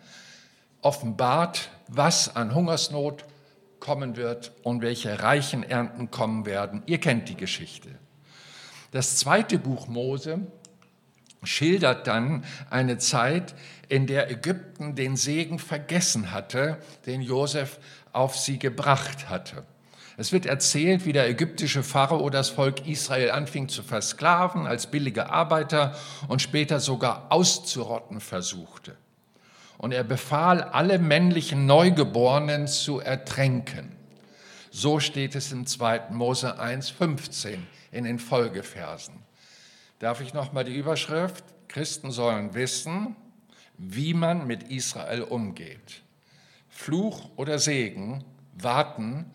offenbart, 0.81 1.69
was 1.87 2.35
an 2.35 2.53
Hungersnot 2.53 3.25
kommen 3.79 4.15
wird 4.15 4.51
und 4.63 4.81
welche 4.81 5.21
reichen 5.21 5.63
Ernten 5.63 6.11
kommen 6.11 6.45
werden. 6.45 6.83
Ihr 6.85 6.99
kennt 6.99 7.29
die 7.29 7.35
Geschichte. 7.35 7.89
Das 8.91 9.17
zweite 9.17 9.57
Buch 9.57 9.87
Mose 9.87 10.39
schildert 11.43 12.07
dann 12.07 12.43
eine 12.69 12.97
Zeit, 12.97 13.55
in 13.89 14.07
der 14.07 14.31
Ägypten 14.31 14.95
den 14.95 15.17
Segen 15.17 15.59
vergessen 15.59 16.31
hatte, 16.31 16.77
den 17.05 17.21
Josef 17.21 17.79
auf 18.13 18.37
sie 18.37 18.57
gebracht 18.59 19.29
hatte. 19.29 19.65
Es 20.15 20.31
wird 20.31 20.45
erzählt, 20.45 21.05
wie 21.05 21.13
der 21.13 21.29
ägyptische 21.29 21.83
Pharao 21.83 22.29
das 22.29 22.49
Volk 22.49 22.87
Israel 22.87 23.31
anfing 23.31 23.69
zu 23.69 23.83
versklaven 23.83 24.67
als 24.67 24.87
billige 24.87 25.29
Arbeiter 25.29 25.95
und 26.27 26.41
später 26.41 26.79
sogar 26.79 27.27
auszurotten 27.29 28.19
versuchte 28.19 28.95
und 29.79 29.93
er 29.93 30.03
befahl, 30.03 30.61
alle 30.61 30.99
männlichen 30.99 31.65
Neugeborenen 31.65 32.67
zu 32.67 32.99
ertränken. 32.99 33.95
So 34.71 34.99
steht 34.99 35.35
es 35.35 35.53
im 35.53 35.65
2. 35.65 36.09
Mose 36.11 36.59
1,15 36.59 37.59
in 37.93 38.03
den 38.03 38.19
Folgeversen. 38.19 39.15
Darf 39.99 40.19
ich 40.19 40.33
nochmal 40.33 40.65
die 40.65 40.75
Überschrift? 40.75 41.45
Christen 41.69 42.11
sollen 42.11 42.53
wissen, 42.53 43.15
wie 43.79 44.13
man 44.13 44.45
mit 44.45 44.63
Israel 44.63 45.23
umgeht. 45.23 46.03
Fluch 46.67 47.29
oder 47.37 47.57
Segen 47.57 48.23
warten 48.53 49.31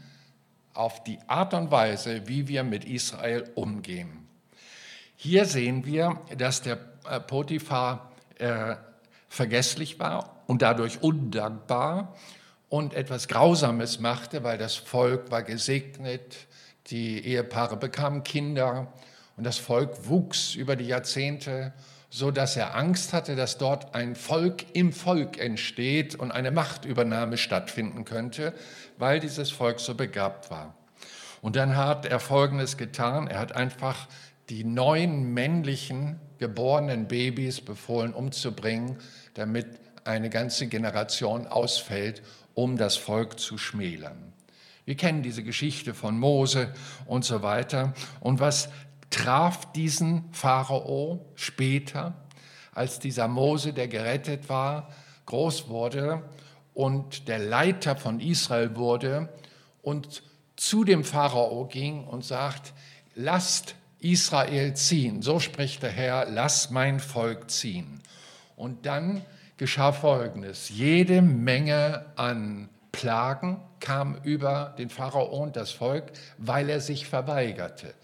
auf 0.75 1.03
die 1.03 1.19
Art 1.27 1.55
und 1.55 1.71
Weise, 1.71 2.29
wie 2.29 2.47
wir 2.47 2.63
mit 2.63 2.85
Israel 2.85 3.51
umgehen. 3.55 4.29
Hier 5.17 5.47
sehen 5.47 5.87
wir, 5.87 6.21
dass 6.37 6.61
der 6.63 6.79
äh, 7.09 7.21
Potiphar 7.21 8.13
äh, 8.39 8.77
vergesslich 9.29 9.99
war 9.99 10.43
und 10.47 10.61
dadurch 10.61 11.03
undankbar 11.03 12.15
und 12.69 12.93
etwas 12.93 13.29
Grausames 13.29 13.99
machte, 13.99 14.45
weil 14.45 14.59
das 14.59 14.75
Volk 14.75 15.31
war 15.31 15.43
gesegnet, 15.43 16.47
die 16.89 17.25
Ehepaare 17.25 17.77
bekamen 17.77 18.25
Kinder 18.25 18.93
und 19.37 19.45
das 19.45 19.57
Volk 19.57 20.09
wuchs 20.09 20.55
über 20.55 20.77
die 20.77 20.87
Jahrzehnte, 20.87 21.73
so 22.15 22.31
dass 22.31 22.57
er 22.57 22.77
Angst 22.77 23.13
hatte, 23.13 23.35
dass 23.35 23.59
dort 23.59 23.97
ein 23.97 24.15
Volk 24.15 24.67
im 24.73 24.93
Volk 24.93 25.37
entsteht 25.37 26.15
und 26.15 26.31
eine 26.31 26.53
Machtübernahme 26.53 27.37
stattfinden 27.37 28.05
könnte, 28.05 28.55
weil 28.99 29.19
dieses 29.19 29.51
Volk 29.51 29.81
so 29.81 29.97
begabt 29.97 30.49
war. 30.49 30.77
Und 31.43 31.57
dann 31.57 31.77
hat 31.77 32.07
er 32.07 32.21
Folgendes 32.21 32.77
getan, 32.77 33.27
er 33.27 33.41
hat 33.41 33.57
einfach 33.57 34.07
die 34.49 34.63
neun 34.63 35.35
männlichen 35.35 36.21
geborenen 36.39 37.09
Babys 37.09 37.61
befohlen 37.61 38.15
umzubringen, 38.15 38.97
damit 39.35 39.67
eine 40.05 40.31
ganze 40.31 40.69
Generation 40.69 41.49
ausfällt, 41.49 42.23
um 42.55 42.77
das 42.77 42.97
Volk 42.97 43.41
zu 43.41 43.59
schmälern. 43.59 44.33
Wir 44.85 44.95
kennen 44.95 45.25
diese 45.25 45.43
Geschichte 45.43 45.95
von 45.95 46.17
Mose 46.21 46.73
und 47.07 47.25
so 47.25 47.43
weiter. 47.43 47.93
Und 48.21 48.39
was 48.39 48.69
traf 49.15 49.71
diesen 49.73 50.25
Pharao 50.33 51.25
später, 51.37 52.15
als 52.73 52.99
dieser 52.99 53.29
Mose, 53.29 53.73
der 53.73 53.87
gerettet 53.87 54.49
war, 54.49 54.89
groß 55.27 55.69
wurde 55.69 56.25
und 56.75 57.29
der 57.29 57.39
Leiter 57.39 57.95
von 57.95 58.19
Israel 58.19 58.75
wurde 58.75 59.29
und 59.83 60.25
zu 60.57 60.83
dem 60.83 61.05
Pharao 61.05 61.67
ging 61.67 62.03
und 62.05 62.25
sagt, 62.25 62.73
lasst 63.15 63.77
Israel 64.01 64.75
ziehen. 64.75 65.23
So 65.23 65.39
spricht 65.39 65.85
der 65.85 65.91
Herr, 65.91 66.29
lass 66.29 66.71
mein 66.71 66.99
Volk 66.99 67.51
ziehen. 67.53 68.01
Und 68.57 68.85
dann 68.85 69.25
geschah 69.59 69.93
Folgendes. 69.93 70.71
Jede 70.71 71.23
Menge 71.23 72.07
an 72.17 72.69
Plagen 72.91 73.61
kam 73.79 74.17
über 74.25 74.75
den 74.77 74.91
Pharao 74.91 75.25
und 75.41 75.55
das 75.55 75.71
Volk, 75.71 76.11
weil 76.39 76.69
er 76.69 76.81
sich 76.81 77.07
verweigerte. 77.07 77.95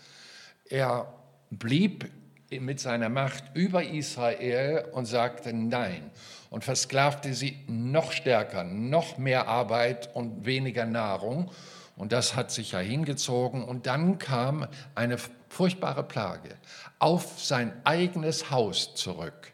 Er 0.70 1.12
blieb 1.50 2.08
mit 2.50 2.78
seiner 2.78 3.08
Macht 3.08 3.44
über 3.54 3.82
Israel 3.84 4.86
und 4.92 5.06
sagte 5.06 5.52
Nein 5.52 6.10
und 6.48 6.64
versklavte 6.64 7.34
sie 7.34 7.58
noch 7.66 8.12
stärker, 8.12 8.62
noch 8.64 9.18
mehr 9.18 9.48
Arbeit 9.48 10.14
und 10.14 10.46
weniger 10.46 10.86
Nahrung. 10.86 11.50
Und 11.96 12.12
das 12.12 12.36
hat 12.36 12.52
sich 12.52 12.72
ja 12.72 12.78
hingezogen. 12.78 13.64
Und 13.64 13.86
dann 13.86 14.18
kam 14.18 14.66
eine 14.94 15.18
furchtbare 15.48 16.04
Plage 16.04 16.56
auf 17.00 17.40
sein 17.40 17.72
eigenes 17.84 18.50
Haus 18.50 18.94
zurück. 18.94 19.52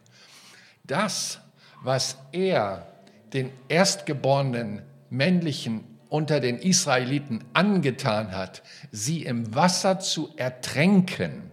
Das, 0.85 1.41
was 1.83 2.19
er 2.33 2.87
den 3.33 3.51
erstgeborenen 3.69 4.83
männlichen 5.11 5.96
unter 6.09 6.41
den 6.41 6.59
Israeliten 6.59 7.45
angetan 7.53 8.33
hat, 8.33 8.63
sie 8.93 9.23
im 9.23 9.55
Wasser 9.55 9.99
zu 9.99 10.31
ertränken, 10.37 11.51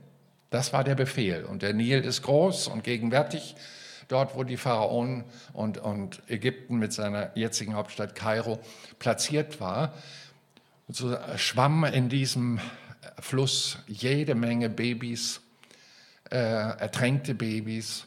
das 0.50 0.72
war 0.72 0.84
der 0.84 0.96
Befehl. 0.96 1.46
Und 1.46 1.64
der 1.64 1.74
Nil 1.74 2.00
ist 2.02 2.22
groß 2.22 2.68
und 2.68 2.84
gegenwärtig, 2.84 3.56
dort 4.08 4.36
wo 4.36 4.44
die 4.44 4.58
Pharaonen 4.58 5.24
und, 5.52 5.80
und 5.80 6.22
Ägypten 6.28 6.78
mit 6.78 6.94
seiner 6.94 7.36
jetzigen 7.36 7.74
Hauptstadt 7.74 8.14
Kairo 8.14 8.60
platziert 9.00 9.60
war. 9.60 9.94
So 10.88 11.18
schwamm 11.38 11.86
in 11.86 12.08
diesem 12.10 12.60
Fluss 13.20 13.80
jede 13.88 14.36
Menge 14.36 14.70
Babys, 14.70 15.42
äh, 16.30 16.38
ertränkte 16.38 17.34
Babys. 17.34 18.06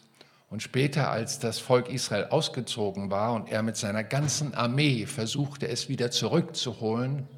Und 0.48 0.62
später, 0.62 1.10
als 1.10 1.38
das 1.38 1.58
Volk 1.58 1.88
Israel 1.88 2.26
ausgezogen 2.26 3.10
war 3.10 3.34
und 3.34 3.50
er 3.50 3.62
mit 3.62 3.76
seiner 3.76 4.04
ganzen 4.04 4.54
Armee 4.54 5.06
versuchte, 5.06 5.68
es 5.68 5.88
wieder 5.88 6.10
zurückzuholen, 6.10 7.28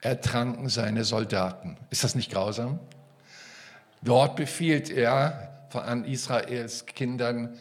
ertranken 0.00 0.68
seine 0.68 1.04
Soldaten. 1.04 1.76
Ist 1.90 2.04
das 2.04 2.14
nicht 2.14 2.30
grausam? 2.30 2.78
Dort 4.02 4.36
befiehlt 4.36 4.90
er 4.90 5.66
an 5.72 6.04
Israels 6.04 6.86
Kindern 6.86 7.56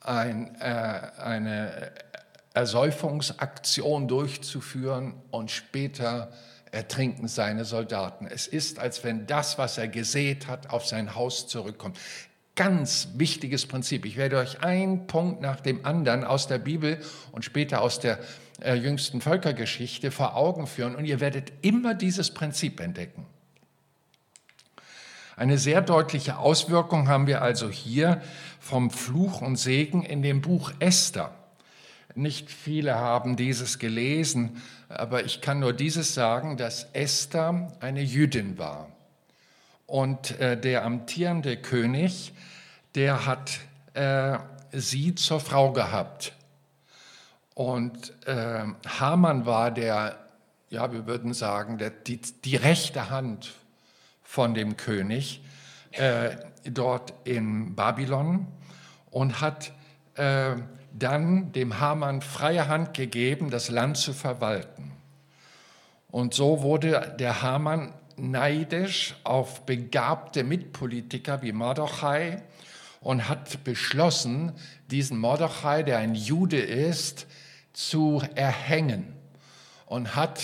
ein, 0.00 0.54
äh, 0.60 1.00
eine 1.18 1.92
Ersäufungsaktion 2.54 4.08
durchzuführen 4.08 5.14
und 5.30 5.50
später 5.50 6.30
ertrinken 6.70 7.28
seine 7.28 7.64
Soldaten. 7.64 8.26
Es 8.26 8.46
ist, 8.46 8.78
als 8.78 9.04
wenn 9.04 9.26
das, 9.26 9.58
was 9.58 9.78
er 9.78 9.88
gesät 9.88 10.48
hat, 10.48 10.70
auf 10.70 10.86
sein 10.86 11.14
Haus 11.14 11.46
zurückkommt. 11.46 11.98
Ganz 12.54 13.08
wichtiges 13.14 13.66
Prinzip. 13.66 14.04
Ich 14.04 14.16
werde 14.16 14.36
euch 14.36 14.62
einen 14.62 15.06
Punkt 15.06 15.40
nach 15.40 15.60
dem 15.60 15.86
anderen 15.86 16.22
aus 16.22 16.48
der 16.48 16.58
Bibel 16.58 16.98
und 17.32 17.44
später 17.46 17.80
aus 17.80 17.98
der 17.98 18.18
äh, 18.60 18.74
jüngsten 18.74 19.22
Völkergeschichte 19.22 20.10
vor 20.10 20.36
Augen 20.36 20.66
führen 20.66 20.94
und 20.94 21.06
ihr 21.06 21.20
werdet 21.20 21.52
immer 21.62 21.94
dieses 21.94 22.32
Prinzip 22.32 22.80
entdecken. 22.80 23.26
Eine 25.34 25.56
sehr 25.56 25.80
deutliche 25.80 26.36
Auswirkung 26.36 27.08
haben 27.08 27.26
wir 27.26 27.40
also 27.40 27.70
hier 27.70 28.20
vom 28.60 28.90
Fluch 28.90 29.40
und 29.40 29.56
Segen 29.56 30.02
in 30.02 30.22
dem 30.22 30.42
Buch 30.42 30.72
Esther. 30.78 31.34
Nicht 32.14 32.50
viele 32.50 32.96
haben 32.96 33.36
dieses 33.36 33.78
gelesen, 33.78 34.62
aber 34.88 35.24
ich 35.24 35.40
kann 35.40 35.60
nur 35.60 35.72
dieses 35.72 36.12
sagen, 36.12 36.58
dass 36.58 36.84
Esther 36.92 37.72
eine 37.80 38.02
Jüdin 38.02 38.58
war. 38.58 38.88
Und 39.86 40.38
äh, 40.38 40.60
der 40.60 40.84
amtierende 40.84 41.56
König, 41.56 42.32
der 42.94 43.26
hat 43.26 43.60
äh, 43.94 44.38
sie 44.72 45.14
zur 45.14 45.40
Frau 45.40 45.72
gehabt. 45.72 46.32
Und 47.54 48.12
äh, 48.26 48.64
Haman 48.98 49.46
war 49.46 49.70
der, 49.70 50.18
ja, 50.70 50.92
wir 50.92 51.06
würden 51.06 51.34
sagen, 51.34 51.78
der, 51.78 51.90
die, 51.90 52.20
die 52.20 52.56
rechte 52.56 53.10
Hand 53.10 53.52
von 54.22 54.54
dem 54.54 54.76
König 54.76 55.42
äh, 55.92 56.30
dort 56.64 57.12
in 57.24 57.74
Babylon 57.74 58.46
und 59.10 59.40
hat 59.42 59.72
äh, 60.14 60.56
dann 60.92 61.52
dem 61.52 61.80
Haman 61.80 62.22
freie 62.22 62.68
Hand 62.68 62.94
gegeben, 62.94 63.50
das 63.50 63.68
Land 63.68 63.98
zu 63.98 64.12
verwalten. 64.12 64.92
Und 66.10 66.34
so 66.34 66.62
wurde 66.62 67.14
der 67.18 67.42
Haman 67.42 67.92
neidisch 68.16 69.14
auf 69.24 69.64
begabte 69.64 70.44
Mitpolitiker 70.44 71.42
wie 71.42 71.52
Mordechai 71.52 72.42
und 73.02 73.28
hat 73.28 73.64
beschlossen, 73.64 74.52
diesen 74.90 75.18
Mordechai, 75.18 75.82
der 75.82 75.98
ein 75.98 76.14
Jude 76.14 76.60
ist, 76.60 77.26
zu 77.72 78.22
erhängen 78.34 79.14
und 79.86 80.14
hat 80.14 80.42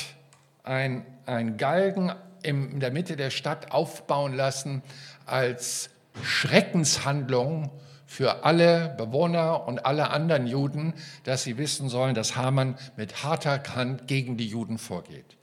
ein, 0.64 1.04
ein 1.26 1.56
Galgen 1.56 2.12
in 2.42 2.80
der 2.80 2.90
Mitte 2.90 3.16
der 3.16 3.30
Stadt 3.30 3.72
aufbauen 3.72 4.34
lassen 4.34 4.82
als 5.26 5.90
Schreckenshandlung 6.22 7.70
für 8.06 8.44
alle 8.44 8.94
Bewohner 8.96 9.68
und 9.68 9.84
alle 9.84 10.10
anderen 10.10 10.46
Juden, 10.46 10.94
dass 11.24 11.44
sie 11.44 11.58
wissen 11.58 11.88
sollen, 11.88 12.14
dass 12.14 12.36
Haman 12.36 12.76
mit 12.96 13.22
harter 13.22 13.62
Hand 13.74 14.06
gegen 14.06 14.36
die 14.36 14.48
Juden 14.48 14.78
vorgeht. 14.78 15.36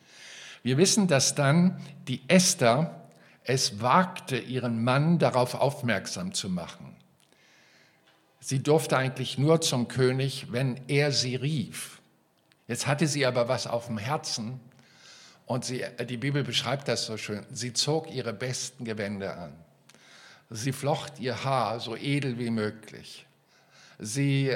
Wir 0.63 0.77
wissen, 0.77 1.07
dass 1.07 1.35
dann 1.35 1.79
die 2.07 2.23
Esther 2.27 3.07
es 3.43 3.81
wagte, 3.81 4.37
ihren 4.37 4.83
Mann 4.83 5.19
darauf 5.19 5.53
aufmerksam 5.53 6.33
zu 6.33 6.49
machen. 6.49 6.94
Sie 8.47 8.61
durfte 8.61 8.95
eigentlich 8.95 9.39
nur 9.39 9.59
zum 9.61 9.87
König, 9.87 10.51
wenn 10.51 10.79
er 10.87 11.11
sie 11.11 11.35
rief. 11.35 11.99
Jetzt 12.67 12.85
hatte 12.85 13.07
sie 13.07 13.25
aber 13.25 13.47
was 13.47 13.65
auf 13.65 13.87
dem 13.87 13.97
Herzen 13.97 14.59
und 15.47 15.65
sie, 15.65 15.83
die 16.07 16.17
Bibel 16.17 16.43
beschreibt 16.43 16.87
das 16.87 17.07
so 17.07 17.17
schön. 17.17 17.43
Sie 17.51 17.73
zog 17.73 18.13
ihre 18.13 18.33
besten 18.33 18.85
Gewänder 18.85 19.35
an. 19.39 19.53
Sie 20.51 20.73
flocht 20.73 21.19
ihr 21.19 21.43
Haar 21.43 21.79
so 21.79 21.95
edel 21.95 22.37
wie 22.37 22.51
möglich. 22.51 23.25
Sie 23.97 24.55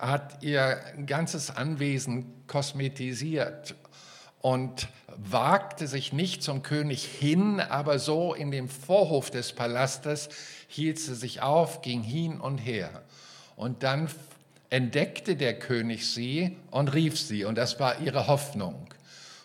hat 0.00 0.42
ihr 0.42 0.80
ganzes 1.06 1.50
Anwesen 1.54 2.44
kosmetisiert 2.48 3.76
und 4.40 4.88
wagte 5.16 5.86
sich 5.86 6.12
nicht 6.12 6.42
zum 6.42 6.64
König 6.64 7.04
hin, 7.04 7.60
aber 7.60 8.00
so 8.00 8.34
in 8.34 8.50
dem 8.50 8.68
Vorhof 8.68 9.30
des 9.30 9.52
Palastes 9.52 10.28
hielt 10.66 10.98
sie 10.98 11.14
sich 11.14 11.40
auf, 11.40 11.82
ging 11.82 12.02
hin 12.02 12.40
und 12.40 12.58
her. 12.58 13.04
Und 13.58 13.82
dann 13.82 14.08
entdeckte 14.70 15.34
der 15.34 15.58
König 15.58 16.08
sie 16.08 16.56
und 16.70 16.94
rief 16.94 17.18
sie, 17.18 17.44
und 17.44 17.58
das 17.58 17.80
war 17.80 17.98
ihre 17.98 18.28
Hoffnung. 18.28 18.86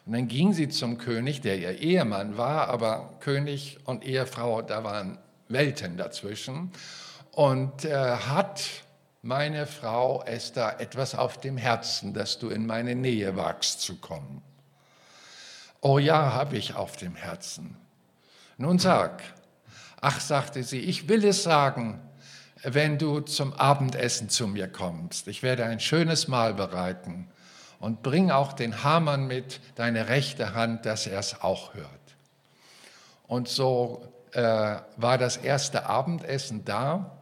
Und 0.06 0.13
dann 0.13 0.28
ging 0.28 0.54
sie 0.54 0.69
zum 0.69 0.99
König, 0.99 1.41
der 1.41 1.58
ihr 1.58 1.80
Ehemann 1.80 2.38
war, 2.38 2.67
aber 2.67 3.15
König 3.21 3.80
und 3.86 4.06
Ehefrau, 4.06 4.62
da 4.62 4.84
waren 4.84 5.17
Welten 5.47 5.97
dazwischen 5.97 6.71
und 7.32 7.86
äh, 7.86 7.95
hat 7.95 8.63
meine 9.23 9.65
Frau 9.65 10.21
Esther 10.23 10.80
etwas 10.80 11.15
auf 11.15 11.39
dem 11.39 11.58
Herzen, 11.58 12.13
dass 12.13 12.38
du 12.38 12.49
in 12.49 12.67
meine 12.67 12.93
Nähe 12.93 13.36
wagst 13.36 13.82
zu 13.82 13.95
kommen. 13.95 14.43
Oh 15.82 15.97
ja, 15.97 16.34
habe 16.34 16.58
ich 16.58 16.76
auf 16.76 16.97
dem 16.97 17.15
Herzen. 17.15 17.76
Nun 18.58 18.78
sag, 18.78 19.23
ach, 20.02 20.19
sagte 20.19 20.62
sie, 20.63 20.82
ich 20.82 21.10
will 21.10 21.26
es 21.26 21.41
sagen, 21.41 21.99
wenn 22.63 22.97
du 22.97 23.19
zum 23.19 23.54
Abendessen 23.54 24.30
zu 24.30 24.47
mir 24.47 24.67
kommst. 24.67 25.28
Ich 25.28 25.43
werde 25.43 25.65
ein 25.65 25.80
schönes 25.80 26.28
Mahl 26.28 26.54
bereiten 26.54 27.28
und 27.80 28.02
bring 28.02 28.32
auch 28.32 28.54
den 28.54 28.84
Hamann 28.84 29.28
mit, 29.28 29.60
deine 29.76 30.08
rechte 30.08 30.54
Hand, 30.54 30.86
dass 30.86 31.06
er 31.06 31.19
es 31.19 31.41
auch 31.41 31.73
hört. 31.73 31.88
Und 33.28 33.49
so 33.49 34.08
äh, 34.32 34.41
war 34.95 35.17
das 35.17 35.38
erste 35.38 35.86
Abendessen 35.88 36.63
da. 36.65 37.17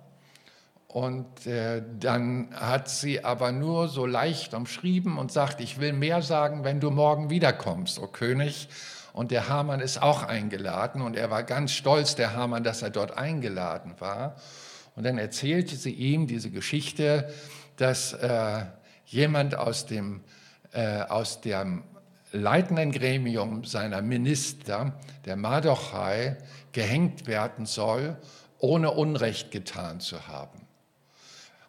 Und 0.87 1.47
äh, 1.47 1.81
dann 1.99 2.49
hat 2.53 2.89
sie 2.89 3.23
aber 3.23 3.51
nur 3.51 3.87
so 3.87 4.05
leicht 4.05 4.53
umschrieben 4.53 5.17
und 5.17 5.31
sagt, 5.31 5.61
ich 5.61 5.79
will 5.79 5.93
mehr 5.93 6.21
sagen, 6.21 6.63
wenn 6.63 6.79
du 6.79 6.91
morgen 6.91 7.29
wiederkommst, 7.29 7.97
o 7.97 8.07
König. 8.07 8.67
Und 9.13 9.31
der 9.31 9.49
Hamann 9.49 9.79
ist 9.79 10.01
auch 10.01 10.23
eingeladen 10.23 11.01
und 11.01 11.15
er 11.15 11.29
war 11.29 11.43
ganz 11.43 11.71
stolz, 11.71 12.15
der 12.15 12.35
Hamann, 12.35 12.63
dass 12.63 12.81
er 12.81 12.89
dort 12.89 13.17
eingeladen 13.17 13.95
war. 13.99 14.35
Und 14.95 15.03
dann 15.03 15.17
erzählte 15.17 15.75
sie 15.75 15.93
ihm 15.93 16.27
diese 16.27 16.49
Geschichte, 16.49 17.31
dass 17.77 18.13
äh, 18.13 18.65
jemand 19.05 19.55
aus 19.55 19.85
dem, 19.85 20.21
äh, 20.73 21.01
aus 21.01 21.41
dem 21.41 21.83
leitenden 22.31 22.91
Gremium 22.91 23.63
seiner 23.63 24.01
Minister, 24.01 24.93
der 25.25 25.35
Mardochai, 25.35 26.37
gehängt 26.71 27.27
werden 27.27 27.65
soll, 27.65 28.17
ohne 28.59 28.91
Unrecht 28.91 29.51
getan 29.51 29.99
zu 29.99 30.27
haben. 30.27 30.61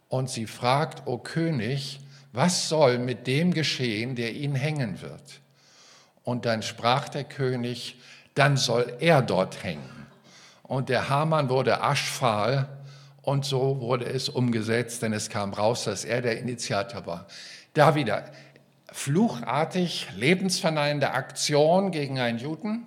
Und 0.09 0.29
sie 0.31 0.47
fragt, 0.47 1.07
o 1.07 1.19
König, 1.19 2.01
was 2.33 2.69
soll 2.69 2.99
mit 2.99 3.27
dem 3.27 3.53
geschehen, 3.53 4.15
der 4.15 4.35
ihn 4.35 4.55
hängen 4.55 5.01
wird? 5.01 5.41
Und 6.23 6.45
dann 6.45 6.63
sprach 6.63 7.09
der 7.09 7.25
König, 7.25 7.97
dann 8.35 8.57
soll 8.57 8.97
er 9.01 9.23
dort 9.23 9.65
hängen. 9.65 10.07
Und 10.63 10.89
der 10.89 11.09
Hamann 11.09 11.49
wurde 11.49 11.83
aschfahl 11.83 12.69
und 13.23 13.45
so 13.45 13.81
wurde 13.81 14.05
es 14.05 14.29
umgesetzt, 14.29 15.03
denn 15.03 15.13
es 15.13 15.31
kam 15.31 15.53
raus, 15.55 15.85
dass 15.85 16.05
er 16.05 16.21
der 16.23 16.39
Initiator 16.39 17.07
war. 17.07 17.27
Da 17.75 17.95
wieder 17.95 18.25
fluchartig 18.93 20.09
lebensverneinende 20.17 21.13
Aktion 21.13 21.93
gegen 21.93 22.19
einen 22.19 22.39
Juden 22.39 22.87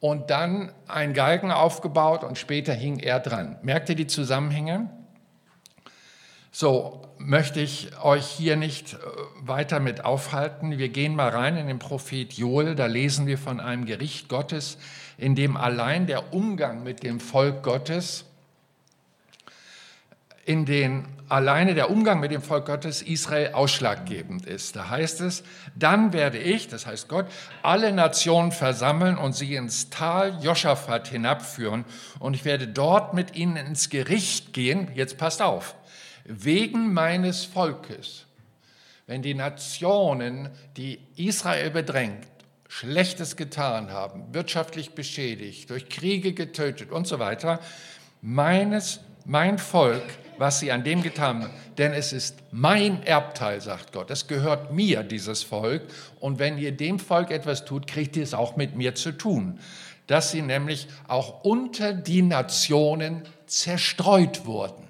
und 0.00 0.28
dann 0.28 0.70
ein 0.86 1.14
Galgen 1.14 1.50
aufgebaut 1.50 2.24
und 2.24 2.36
später 2.36 2.74
hing 2.74 2.98
er 2.98 3.20
dran. 3.20 3.56
Merkt 3.62 3.88
ihr 3.88 3.94
die 3.94 4.06
Zusammenhänge? 4.06 4.90
So 6.52 7.02
möchte 7.18 7.60
ich 7.60 7.98
euch 8.02 8.26
hier 8.26 8.56
nicht 8.56 8.94
äh, 8.94 8.96
weiter 9.40 9.80
mit 9.80 10.04
aufhalten. 10.04 10.78
Wir 10.78 10.88
gehen 10.88 11.16
mal 11.16 11.30
rein 11.30 11.56
in 11.56 11.66
den 11.66 11.78
Prophet 11.78 12.32
Joel. 12.32 12.74
Da 12.74 12.86
lesen 12.86 13.26
wir 13.26 13.38
von 13.38 13.60
einem 13.60 13.86
Gericht 13.86 14.28
Gottes, 14.28 14.78
in 15.16 15.34
dem 15.34 15.56
allein 15.56 16.06
der 16.06 16.32
Umgang 16.32 16.82
mit 16.82 17.02
dem 17.02 17.18
Volk 17.18 17.62
Gottes, 17.62 18.26
in 20.44 20.66
den 20.66 21.06
alleine 21.28 21.74
der 21.74 21.90
Umgang 21.90 22.20
mit 22.20 22.30
dem 22.30 22.42
Volk 22.42 22.66
Gottes 22.66 23.00
Israel 23.02 23.52
ausschlaggebend 23.52 24.46
ist. 24.46 24.76
Da 24.76 24.90
heißt 24.90 25.22
es, 25.22 25.42
dann 25.74 26.12
werde 26.12 26.38
ich, 26.38 26.68
das 26.68 26.86
heißt 26.86 27.08
Gott, 27.08 27.26
alle 27.62 27.92
Nationen 27.92 28.52
versammeln 28.52 29.16
und 29.16 29.34
sie 29.34 29.54
ins 29.54 29.90
Tal 29.90 30.38
Joschafat 30.42 31.08
hinabführen 31.08 31.84
und 32.18 32.34
ich 32.34 32.44
werde 32.44 32.68
dort 32.68 33.14
mit 33.14 33.36
ihnen 33.36 33.56
ins 33.56 33.88
Gericht 33.88 34.52
gehen. 34.52 34.88
Jetzt 34.94 35.16
passt 35.16 35.40
auf 35.40 35.74
wegen 36.24 36.92
meines 36.92 37.44
Volkes, 37.44 38.26
wenn 39.06 39.22
die 39.22 39.34
Nationen, 39.34 40.50
die 40.76 40.98
Israel 41.16 41.70
bedrängt, 41.70 42.26
Schlechtes 42.68 43.36
getan 43.36 43.92
haben, 43.92 44.32
wirtschaftlich 44.32 44.94
beschädigt, 44.94 45.70
durch 45.70 45.88
Kriege 45.88 46.32
getötet 46.32 46.90
und 46.90 47.06
so 47.06 47.18
weiter, 47.18 47.60
meines, 48.20 49.00
mein 49.26 49.58
Volk, 49.58 50.02
was 50.38 50.60
sie 50.60 50.72
an 50.72 50.84
dem 50.84 51.02
getan 51.02 51.42
haben, 51.44 51.50
denn 51.78 51.92
es 51.92 52.12
ist 52.12 52.36
mein 52.50 53.02
Erbteil, 53.02 53.60
sagt 53.60 53.92
Gott. 53.92 54.10
Es 54.10 54.26
gehört 54.26 54.72
mir, 54.72 55.02
dieses 55.02 55.42
Volk. 55.42 55.82
Und 56.20 56.38
wenn 56.38 56.58
ihr 56.58 56.72
dem 56.72 56.98
Volk 56.98 57.30
etwas 57.30 57.64
tut, 57.64 57.86
kriegt 57.86 58.16
ihr 58.16 58.22
es 58.22 58.34
auch 58.34 58.56
mit 58.56 58.76
mir 58.76 58.94
zu 58.94 59.12
tun. 59.12 59.58
Dass 60.06 60.30
sie 60.30 60.42
nämlich 60.42 60.88
auch 61.08 61.44
unter 61.44 61.92
die 61.92 62.22
Nationen 62.22 63.22
zerstreut 63.46 64.46
wurden. 64.46 64.84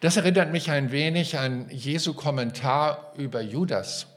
Das 0.00 0.16
erinnert 0.16 0.50
mich 0.50 0.70
ein 0.70 0.90
wenig 0.90 1.38
an 1.38 1.68
Jesu 1.70 2.12
Kommentar 2.12 3.12
über 3.16 3.40
Judas, 3.40 4.08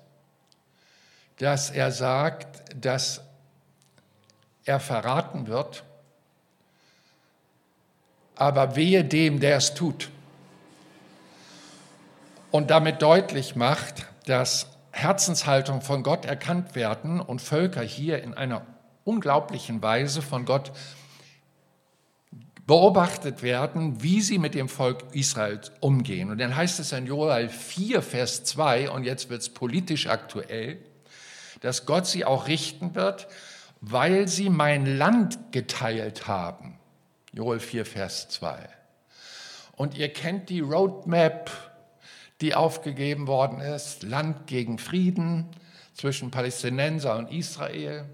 dass 1.37 1.69
er 1.69 1.91
sagt, 1.91 2.63
dass 2.83 3.21
er 4.65 4.79
verraten 4.79 5.45
wird, 5.45 5.84
aber 8.35 8.75
wehe 8.75 9.03
dem, 9.03 9.39
der 9.39 9.57
es 9.57 9.73
tut. 9.73 10.09
Und 12.51 12.71
damit 12.71 13.01
deutlich 13.01 13.55
macht, 13.55 14.05
dass 14.25 14.67
Herzenshaltung 14.91 15.81
von 15.81 16.03
Gott 16.03 16.25
erkannt 16.25 16.73
werden 16.73 17.19
und 17.19 17.41
Völker 17.41 17.81
hier 17.81 18.23
in 18.23 18.33
einer 18.33 18.65
unglaublichen 19.03 19.81
Weise 19.81 20.21
von 20.21 20.45
Gott 20.45 20.71
beobachtet 22.65 23.43
werden, 23.43 24.01
wie 24.01 24.21
sie 24.21 24.39
mit 24.39 24.55
dem 24.55 24.69
Volk 24.69 25.03
Israel 25.11 25.59
umgehen. 25.81 26.31
Und 26.31 26.39
dann 26.39 26.55
heißt 26.55 26.79
es 26.79 26.91
in 26.93 27.05
Joel 27.05 27.49
4, 27.49 28.01
Vers 28.01 28.43
2, 28.45 28.89
und 28.89 29.03
jetzt 29.03 29.29
wird 29.29 29.41
es 29.41 29.49
politisch 29.49 30.07
aktuell, 30.07 30.79
dass 31.61 31.85
Gott 31.85 32.07
sie 32.07 32.25
auch 32.25 32.47
richten 32.47 32.95
wird, 32.95 33.27
weil 33.81 34.27
sie 34.27 34.49
mein 34.49 34.97
Land 34.97 35.51
geteilt 35.51 36.27
haben. 36.27 36.74
Joel 37.35 37.59
4, 37.59 37.85
Vers 37.85 38.29
2. 38.29 38.57
Und 39.75 39.97
ihr 39.97 40.07
kennt 40.07 40.47
die 40.49 40.61
Roadmap, 40.61 41.51
die 42.39 42.55
aufgegeben 42.55 43.27
worden 43.27 43.59
ist, 43.59 44.03
Land 44.03 44.47
gegen 44.47 44.77
Frieden 44.77 45.49
zwischen 45.93 46.31
Palästinenser 46.31 47.17
und 47.17 47.29
Israel. 47.29 48.05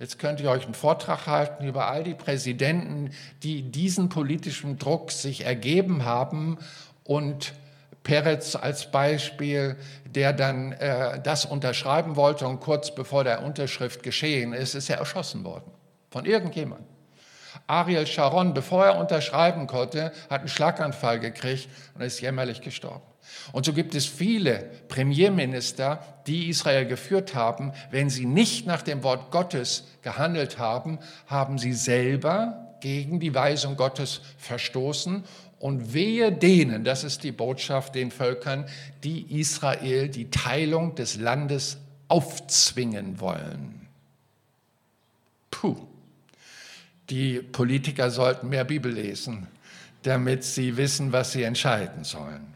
Jetzt 0.00 0.18
könnt 0.18 0.40
ihr 0.40 0.50
euch 0.50 0.64
einen 0.64 0.74
Vortrag 0.74 1.28
halten 1.28 1.64
über 1.64 1.86
all 1.86 2.02
die 2.02 2.14
Präsidenten, 2.14 3.10
die 3.44 3.62
diesen 3.62 4.08
politischen 4.08 4.76
Druck 4.76 5.12
sich 5.12 5.44
ergeben 5.44 6.04
haben 6.04 6.58
und 7.04 7.54
Peretz 8.02 8.56
als 8.56 8.90
Beispiel, 8.90 9.76
der 10.04 10.32
dann 10.32 10.72
äh, 10.72 11.20
das 11.22 11.44
unterschreiben 11.44 12.16
wollte 12.16 12.48
und 12.48 12.58
kurz 12.58 12.92
bevor 12.92 13.22
der 13.22 13.44
Unterschrift 13.44 14.02
geschehen 14.02 14.52
ist, 14.52 14.74
ist 14.74 14.90
er 14.90 14.98
erschossen 14.98 15.44
worden 15.44 15.70
von 16.10 16.24
irgendjemandem. 16.24 16.93
Ariel 17.66 18.06
Sharon, 18.06 18.52
bevor 18.52 18.84
er 18.84 18.98
unterschreiben 18.98 19.66
konnte, 19.66 20.12
hat 20.28 20.40
einen 20.40 20.48
Schlaganfall 20.48 21.18
gekriegt 21.18 21.68
und 21.94 22.02
ist 22.02 22.20
jämmerlich 22.20 22.60
gestorben. 22.60 23.02
Und 23.52 23.64
so 23.64 23.72
gibt 23.72 23.94
es 23.94 24.06
viele 24.06 24.70
Premierminister, 24.88 26.00
die 26.26 26.48
Israel 26.48 26.86
geführt 26.86 27.34
haben. 27.34 27.72
Wenn 27.90 28.10
sie 28.10 28.26
nicht 28.26 28.66
nach 28.66 28.82
dem 28.82 29.02
Wort 29.02 29.30
Gottes 29.30 29.84
gehandelt 30.02 30.58
haben, 30.58 30.98
haben 31.26 31.58
sie 31.58 31.72
selber 31.72 32.76
gegen 32.80 33.18
die 33.20 33.34
Weisung 33.34 33.76
Gottes 33.76 34.20
verstoßen. 34.36 35.24
Und 35.58 35.94
wehe 35.94 36.30
denen, 36.30 36.84
das 36.84 37.04
ist 37.04 37.24
die 37.24 37.32
Botschaft 37.32 37.94
den 37.94 38.10
Völkern, 38.10 38.66
die 39.02 39.40
Israel 39.40 40.08
die 40.08 40.30
Teilung 40.30 40.94
des 40.94 41.16
Landes 41.16 41.78
aufzwingen 42.08 43.20
wollen. 43.20 43.88
Puh. 45.50 45.93
Die 47.10 47.40
Politiker 47.40 48.10
sollten 48.10 48.48
mehr 48.48 48.64
Bibel 48.64 48.92
lesen, 48.92 49.46
damit 50.02 50.44
sie 50.44 50.76
wissen, 50.76 51.12
was 51.12 51.32
sie 51.32 51.42
entscheiden 51.42 52.04
sollen. 52.04 52.54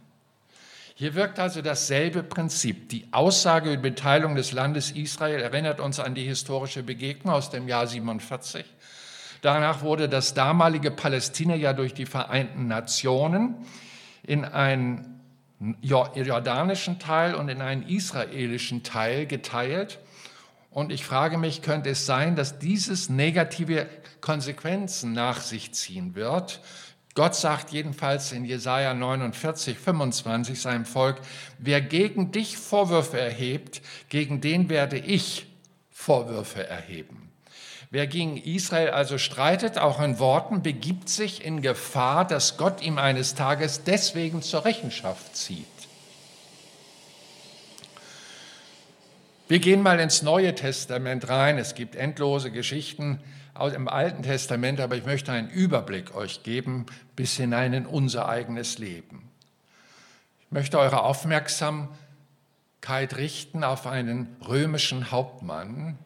Hier 0.94 1.14
wirkt 1.14 1.38
also 1.38 1.62
dasselbe 1.62 2.24
Prinzip. 2.24 2.88
Die 2.88 3.06
Aussage 3.12 3.72
über 3.72 3.82
Beteiligung 3.82 4.34
des 4.34 4.50
Landes 4.50 4.90
Israel 4.90 5.40
erinnert 5.40 5.78
uns 5.78 6.00
an 6.00 6.16
die 6.16 6.24
historische 6.24 6.82
Begegnung 6.82 7.34
aus 7.34 7.50
dem 7.50 7.68
Jahr 7.68 7.87
47. 7.87 8.64
Danach 9.40 9.82
wurde 9.82 10.08
das 10.08 10.34
damalige 10.34 10.90
Palästina 10.90 11.54
ja 11.54 11.72
durch 11.72 11.94
die 11.94 12.06
Vereinten 12.06 12.66
Nationen 12.66 13.54
in 14.24 14.44
einen 14.44 15.20
jordanischen 15.82 16.98
Teil 16.98 17.37
und 17.37 17.48
in 17.48 17.61
einen 17.61 17.84
israelischen 17.84 18.82
Teil 18.82 19.26
geteilt. 19.26 20.00
Und 20.78 20.92
ich 20.92 21.04
frage 21.04 21.38
mich, 21.38 21.62
könnte 21.62 21.90
es 21.90 22.06
sein, 22.06 22.36
dass 22.36 22.60
dieses 22.60 23.08
negative 23.08 23.88
Konsequenzen 24.20 25.12
nach 25.12 25.40
sich 25.40 25.72
ziehen 25.72 26.14
wird 26.14 26.60
Gott 27.18 27.34
sagt 27.34 27.72
jedenfalls 27.72 28.30
in 28.30 28.44
Jesaja 28.44 28.94
49, 28.94 29.76
25 29.76 30.60
seinem 30.60 30.84
Volk, 30.84 31.20
wer 31.58 31.80
gegen 31.80 32.30
dich 32.30 32.56
Vorwürfe 32.56 33.18
erhebt, 33.18 33.82
gegen 34.08 34.40
den 34.40 34.68
werde 34.68 34.98
ich 34.98 35.46
Vorwürfe 35.90 36.68
erheben. 36.68 37.32
Wer 37.90 38.06
gegen 38.06 38.36
Israel 38.36 38.90
also 38.90 39.18
streitet, 39.18 39.78
auch 39.78 40.00
in 40.00 40.20
Worten, 40.20 40.62
begibt 40.62 41.08
sich 41.08 41.44
in 41.44 41.60
Gefahr, 41.60 42.24
dass 42.24 42.56
Gott 42.56 42.82
ihm 42.82 42.98
eines 42.98 43.34
Tages 43.34 43.82
deswegen 43.82 44.40
zur 44.40 44.64
Rechenschaft 44.64 45.34
zieht. 45.34 45.66
Wir 49.48 49.61
gehen 49.61 49.80
mal 49.80 49.98
ins 49.98 50.20
Neue 50.20 50.54
Testament 50.54 51.30
rein. 51.30 51.56
Es 51.56 51.74
gibt 51.74 51.96
endlose 51.96 52.50
Geschichten 52.50 53.18
im 53.58 53.88
Alten 53.88 54.22
Testament, 54.22 54.78
aber 54.78 54.94
ich 54.94 55.06
möchte 55.06 55.32
einen 55.32 55.48
Überblick 55.48 56.14
euch 56.14 56.42
geben 56.42 56.84
bis 57.16 57.34
hinein 57.38 57.72
in 57.72 57.87
unser 57.87 58.28
eigenes 58.28 58.76
Leben. 58.76 59.30
Ich 60.40 60.52
möchte 60.52 60.78
eure 60.78 61.02
Aufmerksamkeit 61.02 61.88
richten 63.16 63.64
auf 63.64 63.87
einen 63.87 64.37
römischen 64.46 65.11
Hauptmann, 65.11 65.96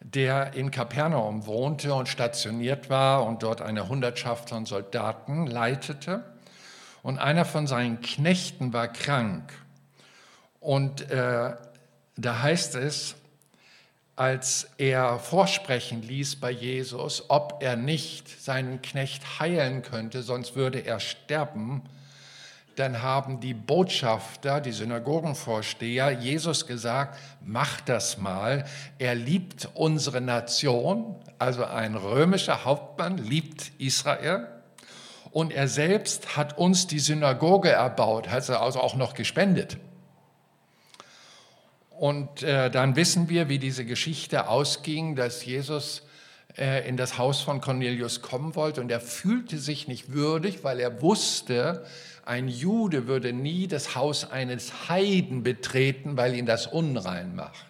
der 0.00 0.54
in 0.54 0.72
Kapernaum 0.72 1.46
wohnte 1.46 1.94
und 1.94 2.08
stationiert 2.08 2.90
war 2.90 3.24
und 3.24 3.44
dort 3.44 3.62
eine 3.62 3.88
Hundertschaft 3.88 4.48
von 4.48 4.66
Soldaten 4.66 5.46
leitete. 5.46 6.24
Und 7.04 7.20
einer 7.20 7.44
von 7.44 7.68
seinen 7.68 8.00
Knechten 8.00 8.72
war 8.72 8.88
krank. 8.88 9.52
Und 10.58 11.08
äh, 11.08 11.54
da 12.16 12.42
heißt 12.42 12.74
es, 12.76 13.16
als 14.16 14.68
er 14.76 15.18
vorsprechen 15.18 16.02
ließ 16.02 16.36
bei 16.36 16.50
Jesus, 16.50 17.24
ob 17.28 17.58
er 17.60 17.76
nicht 17.76 18.28
seinen 18.42 18.82
Knecht 18.82 19.40
heilen 19.40 19.82
könnte, 19.82 20.22
sonst 20.22 20.54
würde 20.54 20.80
er 20.80 21.00
sterben, 21.00 21.82
dann 22.76 23.02
haben 23.02 23.40
die 23.40 23.54
Botschafter, 23.54 24.60
die 24.60 24.72
Synagogenvorsteher, 24.72 26.10
Jesus 26.10 26.66
gesagt, 26.66 27.18
mach 27.44 27.80
das 27.82 28.16
mal. 28.16 28.64
Er 28.98 29.14
liebt 29.14 29.68
unsere 29.74 30.20
Nation, 30.20 31.16
also 31.38 31.64
ein 31.64 31.94
römischer 31.94 32.64
Hauptmann 32.64 33.18
liebt 33.18 33.72
Israel. 33.78 34.48
Und 35.32 35.52
er 35.52 35.68
selbst 35.68 36.36
hat 36.36 36.56
uns 36.58 36.86
die 36.86 36.98
Synagoge 36.98 37.70
erbaut, 37.70 38.28
hat 38.28 38.48
er 38.48 38.62
also 38.62 38.80
auch 38.80 38.94
noch 38.94 39.14
gespendet. 39.14 39.78
Und 42.02 42.42
äh, 42.42 42.68
dann 42.68 42.96
wissen 42.96 43.28
wir, 43.28 43.48
wie 43.48 43.60
diese 43.60 43.84
Geschichte 43.84 44.48
ausging, 44.48 45.14
dass 45.14 45.44
Jesus 45.44 46.02
äh, 46.58 46.88
in 46.88 46.96
das 46.96 47.16
Haus 47.16 47.42
von 47.42 47.60
Cornelius 47.60 48.22
kommen 48.22 48.56
wollte 48.56 48.80
und 48.80 48.90
er 48.90 48.98
fühlte 48.98 49.56
sich 49.56 49.86
nicht 49.86 50.12
würdig, 50.12 50.64
weil 50.64 50.80
er 50.80 51.00
wusste, 51.00 51.84
ein 52.24 52.48
Jude 52.48 53.06
würde 53.06 53.32
nie 53.32 53.68
das 53.68 53.94
Haus 53.94 54.28
eines 54.28 54.88
Heiden 54.88 55.44
betreten, 55.44 56.16
weil 56.16 56.34
ihn 56.34 56.44
das 56.44 56.66
unrein 56.66 57.36
macht. 57.36 57.66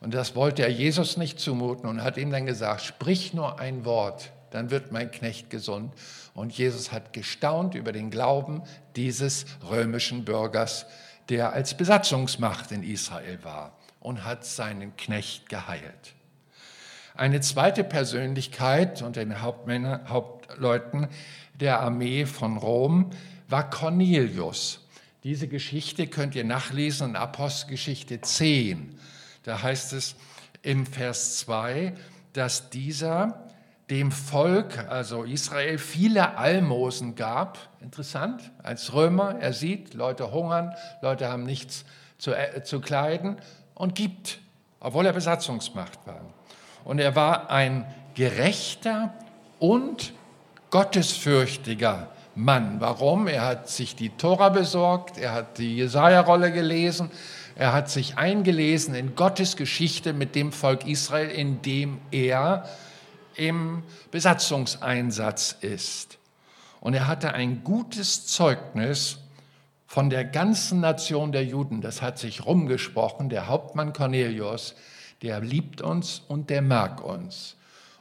Und 0.00 0.14
das 0.14 0.34
wollte 0.34 0.62
er 0.62 0.70
Jesus 0.72 1.16
nicht 1.16 1.38
zumuten 1.38 1.88
und 1.88 2.02
hat 2.02 2.16
ihm 2.16 2.32
dann 2.32 2.44
gesagt, 2.44 2.80
sprich 2.80 3.34
nur 3.34 3.60
ein 3.60 3.84
Wort, 3.84 4.32
dann 4.50 4.72
wird 4.72 4.90
mein 4.90 5.12
Knecht 5.12 5.48
gesund. 5.48 5.92
Und 6.34 6.58
Jesus 6.58 6.90
hat 6.90 7.12
gestaunt 7.12 7.76
über 7.76 7.92
den 7.92 8.10
Glauben 8.10 8.64
dieses 8.96 9.46
römischen 9.70 10.24
Bürgers, 10.24 10.86
der 11.28 11.52
als 11.52 11.76
Besatzungsmacht 11.76 12.72
in 12.72 12.82
Israel 12.82 13.38
war 13.42 13.76
und 14.00 14.24
hat 14.24 14.44
seinen 14.44 14.96
Knecht 14.96 15.48
geheilt. 15.48 16.14
Eine 17.14 17.40
zweite 17.40 17.84
Persönlichkeit 17.84 19.02
unter 19.02 19.24
den 19.24 19.42
Hauptmännern, 19.42 20.08
Hauptleuten 20.08 21.08
der 21.54 21.80
Armee 21.80 22.26
von 22.26 22.56
Rom 22.56 23.10
war 23.48 23.68
Cornelius. 23.68 24.86
Diese 25.24 25.48
Geschichte 25.48 26.06
könnt 26.06 26.36
ihr 26.36 26.44
nachlesen 26.44 27.10
in 27.10 27.16
Apostelgeschichte 27.16 28.20
10. 28.20 28.98
Da 29.42 29.62
heißt 29.62 29.92
es 29.94 30.14
im 30.62 30.86
Vers 30.86 31.38
2, 31.38 31.94
dass 32.32 32.70
dieser 32.70 33.47
dem 33.90 34.12
Volk, 34.12 34.86
also 34.88 35.24
Israel, 35.24 35.78
viele 35.78 36.36
Almosen 36.36 37.14
gab. 37.14 37.58
Interessant, 37.80 38.50
als 38.62 38.92
Römer, 38.92 39.36
er 39.40 39.52
sieht, 39.52 39.94
Leute 39.94 40.30
hungern, 40.30 40.74
Leute 41.00 41.28
haben 41.28 41.44
nichts 41.44 41.84
zu, 42.18 42.32
äh, 42.32 42.62
zu 42.62 42.80
kleiden 42.80 43.36
und 43.74 43.94
gibt, 43.94 44.40
obwohl 44.80 45.06
er 45.06 45.12
Besatzungsmacht 45.12 46.06
war. 46.06 46.20
Und 46.84 46.98
er 46.98 47.16
war 47.16 47.50
ein 47.50 47.86
gerechter 48.14 49.14
und 49.58 50.12
gottesfürchtiger 50.70 52.08
Mann. 52.34 52.80
Warum? 52.80 53.26
Er 53.26 53.44
hat 53.44 53.68
sich 53.68 53.96
die 53.96 54.10
Tora 54.10 54.50
besorgt, 54.50 55.18
er 55.18 55.32
hat 55.32 55.58
die 55.58 55.76
Jesaja-Rolle 55.76 56.52
gelesen, 56.52 57.10
er 57.56 57.72
hat 57.72 57.90
sich 57.90 58.16
eingelesen 58.16 58.94
in 58.94 59.16
Gottes 59.16 59.56
Geschichte 59.56 60.12
mit 60.12 60.34
dem 60.34 60.52
Volk 60.52 60.86
Israel, 60.86 61.30
in 61.30 61.62
dem 61.62 61.98
er 62.12 62.68
im 63.38 63.82
Besatzungseinsatz 64.10 65.56
ist. 65.60 66.18
Und 66.80 66.94
er 66.94 67.06
hatte 67.06 67.32
ein 67.32 67.64
gutes 67.64 68.26
Zeugnis 68.26 69.18
von 69.86 70.10
der 70.10 70.24
ganzen 70.24 70.80
Nation 70.80 71.32
der 71.32 71.44
Juden. 71.44 71.80
Das 71.80 72.02
hat 72.02 72.18
sich 72.18 72.44
rumgesprochen. 72.44 73.30
Der 73.30 73.48
Hauptmann 73.48 73.92
Cornelius, 73.92 74.74
der 75.22 75.40
liebt 75.40 75.80
uns 75.80 76.22
und 76.28 76.50
der 76.50 76.62
mag 76.62 77.02
uns. 77.02 77.56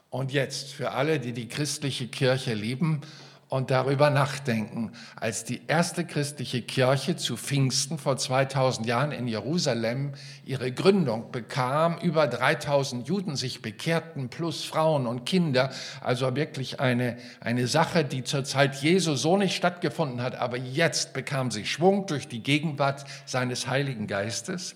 Und 0.10 0.32
jetzt 0.32 0.73
für 0.73 0.91
alle, 0.91 1.19
die 1.19 1.34
die 1.34 1.47
christliche 1.47 2.08
Kirche 2.08 2.54
lieben, 2.54 3.02
und 3.49 3.71
darüber 3.71 4.10
nachdenken. 4.10 4.91
Als 5.15 5.45
die 5.45 5.62
erste 5.67 6.05
christliche 6.05 6.62
Kirche 6.62 7.15
zu 7.15 7.38
Pfingsten 7.38 7.97
vor 7.97 8.17
2000 8.17 8.86
Jahren 8.86 9.12
in 9.12 9.27
Jerusalem 9.27 10.13
ihre 10.43 10.71
Gründung 10.71 11.31
bekam, 11.31 11.97
über 11.99 12.27
3000 12.27 13.07
Juden 13.07 13.38
sich 13.38 13.62
bekehrten, 13.62 14.29
plus 14.29 14.65
Frauen 14.65 15.07
und 15.07 15.25
Kinder, 15.25 15.71
also 16.01 16.36
wirklich 16.36 16.81
eine, 16.81 17.17
eine 17.39 17.67
Sache, 17.67 18.03
die 18.03 18.23
zur 18.23 18.43
Zeit 18.43 18.75
Jesu 18.81 19.15
so 19.15 19.38
nicht 19.38 19.55
stattgefunden 19.55 20.21
hat, 20.21 20.36
aber 20.36 20.57
jetzt 20.57 21.13
bekam 21.13 21.49
sie 21.49 21.65
Schwung 21.65 22.05
durch 22.05 22.27
die 22.27 22.43
Gegenwart 22.43 23.05
seines 23.25 23.67
Heiligen 23.67 24.07
Geistes. 24.07 24.75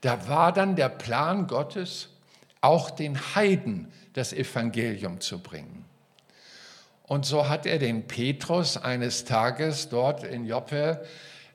Da 0.00 0.28
war 0.28 0.52
dann 0.52 0.76
der 0.76 0.88
Plan 0.88 1.48
Gottes, 1.48 2.08
auch 2.60 2.90
den 2.90 3.18
Heiden 3.34 3.88
das 4.12 4.32
Evangelium 4.32 5.20
zu 5.20 5.40
bringen. 5.40 5.89
Und 7.10 7.26
so 7.26 7.48
hat 7.48 7.66
er 7.66 7.80
den 7.80 8.06
Petrus 8.06 8.76
eines 8.76 9.24
Tages 9.24 9.88
dort 9.88 10.22
in 10.22 10.46
Joppe 10.46 11.04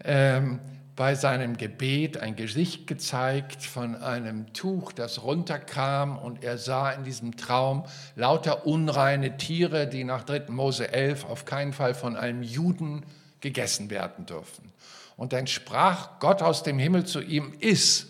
ähm, 0.04 0.60
bei 0.98 1.16
seinem 1.16 1.56
Gebet 1.56 2.18
ein 2.18 2.36
Gesicht 2.36 2.88
gezeigt 2.88 3.64
von 3.64 3.96
einem 3.96 4.52
Tuch, 4.52 4.92
das 4.92 5.24
runterkam 5.24 6.18
und 6.18 6.44
er 6.44 6.58
sah 6.58 6.92
in 6.92 7.06
diesem 7.06 7.38
Traum 7.38 7.86
lauter 8.18 8.68
unreine 8.68 9.38
Tiere, 9.38 9.88
die 9.88 10.04
nach 10.04 10.26
3. 10.26 10.48
Mose 10.50 10.92
11 10.92 11.24
auf 11.24 11.46
keinen 11.46 11.72
Fall 11.72 11.94
von 11.94 12.18
einem 12.18 12.44
Juden 12.44 13.06
gegessen 13.40 13.90
werden 13.90 14.26
dürfen. 14.26 14.74
Und 15.16 15.32
dann 15.32 15.48
sprach 15.48 16.20
Gott 16.20 16.42
aus 16.42 16.64
dem 16.64 16.80
Himmel 16.80 17.06
zu 17.06 17.22
ihm, 17.22 17.54
iss. 17.62 18.08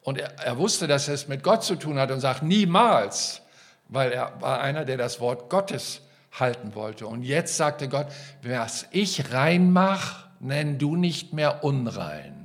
Und 0.00 0.18
er, 0.18 0.36
er 0.40 0.58
wusste, 0.58 0.88
dass 0.88 1.06
es 1.06 1.28
mit 1.28 1.44
Gott 1.44 1.62
zu 1.62 1.76
tun 1.76 1.96
hat 1.96 2.10
und 2.10 2.18
sagt, 2.18 2.42
niemals, 2.42 3.40
weil 3.86 4.10
er 4.10 4.32
war 4.40 4.60
einer, 4.60 4.84
der 4.84 4.96
das 4.96 5.20
Wort 5.20 5.48
Gottes 5.48 6.00
halten 6.34 6.74
wollte. 6.74 7.06
Und 7.06 7.22
jetzt 7.22 7.56
sagte 7.56 7.88
Gott, 7.88 8.08
was 8.42 8.86
ich 8.90 9.32
rein 9.32 9.72
mache, 9.72 10.28
nenn 10.40 10.78
du 10.78 10.96
nicht 10.96 11.32
mehr 11.32 11.64
unrein. 11.64 12.44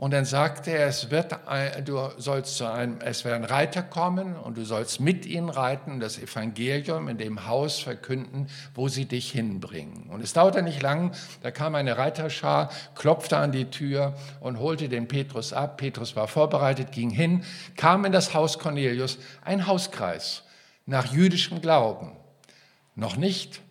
Und 0.00 0.12
dann 0.12 0.24
sagte 0.24 0.70
er, 0.70 0.86
es 0.86 1.10
wird, 1.10 1.36
du 1.84 1.98
sollst 2.16 2.56
zu 2.56 2.64
einem, 2.64 3.00
es 3.02 3.26
werden 3.26 3.44
Reiter 3.44 3.82
kommen 3.82 4.34
und 4.34 4.56
du 4.56 4.64
sollst 4.64 4.98
mit 4.98 5.26
ihnen 5.26 5.50
reiten, 5.50 6.00
das 6.00 6.18
Evangelium 6.18 7.06
in 7.08 7.18
dem 7.18 7.46
Haus 7.46 7.80
verkünden, 7.80 8.46
wo 8.74 8.88
sie 8.88 9.04
dich 9.04 9.30
hinbringen. 9.30 10.08
Und 10.08 10.22
es 10.22 10.32
dauerte 10.32 10.62
nicht 10.62 10.80
lang, 10.80 11.12
da 11.42 11.50
kam 11.50 11.74
eine 11.74 11.98
Reiterschar, 11.98 12.70
klopfte 12.94 13.36
an 13.36 13.52
die 13.52 13.66
Tür 13.66 14.14
und 14.40 14.58
holte 14.58 14.88
den 14.88 15.06
Petrus 15.06 15.52
ab. 15.52 15.76
Petrus 15.76 16.16
war 16.16 16.28
vorbereitet, 16.28 16.92
ging 16.92 17.10
hin, 17.10 17.44
kam 17.76 18.06
in 18.06 18.12
das 18.12 18.32
Haus 18.32 18.58
Cornelius, 18.58 19.18
ein 19.44 19.66
Hauskreis 19.66 20.44
nach 20.90 21.12
jüdischem 21.12 21.60
Glauben, 21.60 22.10
noch 22.96 23.16
nicht 23.16 23.62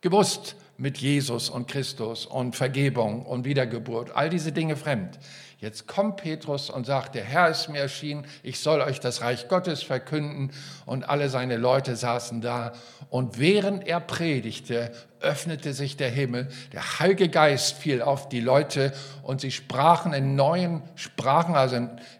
gewusst 0.00 0.54
mit 0.78 0.96
Jesus 0.96 1.50
und 1.50 1.66
Christus 1.66 2.24
und 2.24 2.54
Vergebung 2.54 3.26
und 3.26 3.44
Wiedergeburt, 3.44 4.12
all 4.14 4.30
diese 4.30 4.52
Dinge 4.52 4.76
fremd. 4.76 5.18
Jetzt 5.58 5.86
kommt 5.86 6.18
Petrus 6.18 6.68
und 6.68 6.84
sagt, 6.84 7.14
der 7.14 7.24
Herr 7.24 7.48
ist 7.48 7.68
mir 7.70 7.78
erschienen, 7.78 8.26
ich 8.42 8.60
soll 8.60 8.82
euch 8.82 9.00
das 9.00 9.22
Reich 9.22 9.48
Gottes 9.48 9.82
verkünden. 9.82 10.52
Und 10.84 11.08
alle 11.08 11.30
seine 11.30 11.56
Leute 11.56 11.96
saßen 11.96 12.42
da. 12.42 12.72
Und 13.08 13.38
während 13.38 13.86
er 13.86 14.00
predigte, 14.00 14.92
öffnete 15.20 15.72
sich 15.72 15.96
der 15.96 16.10
Himmel, 16.10 16.48
der 16.74 16.98
Heilige 16.98 17.30
Geist 17.30 17.78
fiel 17.78 18.02
auf 18.02 18.28
die 18.28 18.40
Leute 18.40 18.92
und 19.22 19.40
sie 19.40 19.50
sprachen 19.50 20.12
in 20.12 20.36
neuen 20.36 20.82
Sprachen, 20.94 21.54
also 21.54 21.76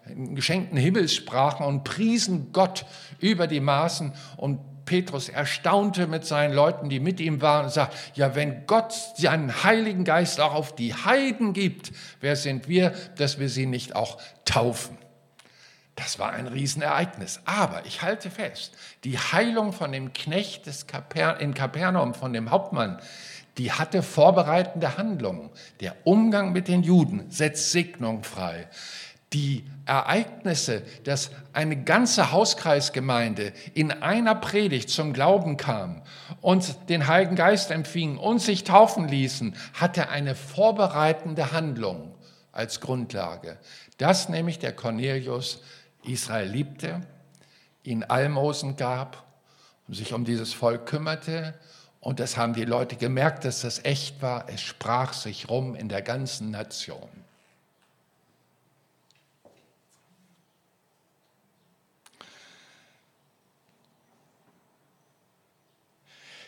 in 0.06 0.34
geschenkten 0.34 0.78
Himmelssprachen 0.78 1.66
und 1.66 1.84
priesen 1.84 2.52
Gott 2.52 2.86
über 3.20 3.46
die 3.46 3.60
Maßen 3.60 4.14
und 4.38 4.60
Petrus 4.86 5.28
erstaunte 5.28 6.06
mit 6.06 6.24
seinen 6.24 6.54
Leuten, 6.54 6.88
die 6.88 7.00
mit 7.00 7.20
ihm 7.20 7.42
waren, 7.42 7.66
und 7.66 7.72
sagt, 7.72 7.94
ja, 8.14 8.34
wenn 8.34 8.66
Gott 8.66 8.94
seinen 9.16 9.62
Heiligen 9.62 10.04
Geist 10.04 10.40
auch 10.40 10.54
auf 10.54 10.74
die 10.74 10.94
Heiden 10.94 11.52
gibt, 11.52 11.92
wer 12.20 12.36
sind 12.36 12.68
wir, 12.68 12.94
dass 13.16 13.38
wir 13.38 13.50
sie 13.50 13.66
nicht 13.66 13.94
auch 13.94 14.18
taufen? 14.46 14.96
Das 15.96 16.18
war 16.18 16.32
ein 16.32 16.46
Riesenereignis. 16.46 17.40
Aber 17.44 17.84
ich 17.84 18.02
halte 18.02 18.30
fest, 18.30 18.74
die 19.04 19.18
Heilung 19.18 19.72
von 19.72 19.92
dem 19.92 20.12
Knecht 20.12 20.66
des 20.66 20.86
Kaper 20.86 21.40
in 21.40 21.52
Kapernaum, 21.52 22.14
von 22.14 22.32
dem 22.32 22.50
Hauptmann, 22.50 22.98
die 23.58 23.72
hatte 23.72 24.02
vorbereitende 24.02 24.98
Handlungen. 24.98 25.50
Der 25.80 25.96
Umgang 26.04 26.52
mit 26.52 26.68
den 26.68 26.82
Juden 26.82 27.30
setzt 27.30 27.72
Segnung 27.72 28.22
frei 28.22 28.68
die 29.32 29.64
Ereignisse, 29.86 30.82
dass 31.04 31.30
eine 31.52 31.82
ganze 31.82 32.32
Hauskreisgemeinde 32.32 33.52
in 33.72 33.90
einer 33.90 34.34
Predigt 34.34 34.90
zum 34.90 35.12
Glauben 35.12 35.56
kam 35.56 36.02
und 36.42 36.76
den 36.90 37.06
Heiligen 37.06 37.36
Geist 37.36 37.70
empfing 37.70 38.18
und 38.18 38.40
sich 38.40 38.64
taufen 38.64 39.08
ließen, 39.08 39.54
hatte 39.72 40.10
eine 40.10 40.34
vorbereitende 40.34 41.52
Handlung 41.52 42.14
als 42.52 42.80
Grundlage. 42.80 43.58
Das 43.96 44.28
nämlich 44.28 44.58
der 44.58 44.74
Cornelius 44.74 45.62
Israel 46.02 46.48
liebte, 46.48 47.00
ihn 47.82 48.04
Almosen 48.04 48.76
gab 48.76 49.26
sich 49.88 50.12
um 50.12 50.24
dieses 50.24 50.52
Volk 50.52 50.86
kümmerte. 50.86 51.54
Und 52.00 52.20
das 52.20 52.36
haben 52.36 52.54
die 52.54 52.64
Leute 52.64 52.96
gemerkt, 52.96 53.44
dass 53.44 53.62
das 53.62 53.84
echt 53.84 54.22
war. 54.22 54.48
Es 54.48 54.60
sprach 54.60 55.12
sich 55.12 55.48
rum 55.48 55.74
in 55.74 55.88
der 55.88 56.02
ganzen 56.02 56.50
Nation. 56.50 57.08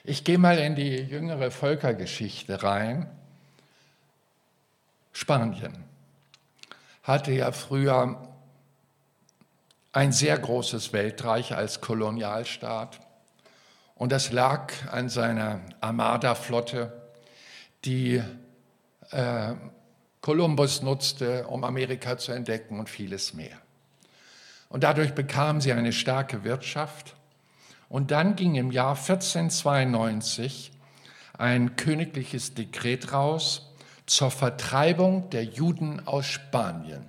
Ich 0.09 0.25
gehe 0.25 0.39
mal 0.39 0.57
in 0.57 0.75
die 0.75 0.97
jüngere 0.97 1.51
Völkergeschichte 1.51 2.63
rein. 2.63 3.11
Spanien 5.13 5.85
hatte 7.03 7.31
ja 7.33 7.53
früher 7.53 8.27
ein 9.93 10.13
sehr 10.13 10.39
großes 10.39 10.95
Weltreich 10.95 11.55
als 11.55 11.83
Kolonialstaat. 11.83 13.01
Und 13.97 14.11
das 14.11 14.33
lag 14.33 14.73
an 14.91 15.11
seiner 15.11 15.61
Armada-Flotte, 15.83 16.91
die 17.85 18.23
äh, 19.11 19.55
Kolumbus 20.23 20.81
nutzte, 20.81 21.47
um 21.49 21.65
Amerika 21.65 22.17
zu 22.17 22.33
entdecken 22.33 22.81
und 22.81 22.89
vieles 22.89 23.35
mehr. 23.35 23.59
Und 24.71 24.85
dadurch 24.85 25.15
bekamen 25.15 25.61
sie 25.61 25.75
eine 25.75 25.93
starke 25.93 26.45
Wirtschaft. 26.45 27.15
Und 27.89 28.11
dann 28.11 28.37
ging 28.37 28.55
im 28.55 28.71
Jahr 28.71 28.97
1492 28.97 30.73
ein 31.37 31.77
königliches 31.77 32.55
Dekret 32.55 33.13
raus 33.13 33.71
zur 34.07 34.31
Vertreibung 34.31 35.31
der 35.31 35.45
Juden 35.45 36.07
aus 36.07 36.27
Spanien. 36.27 37.07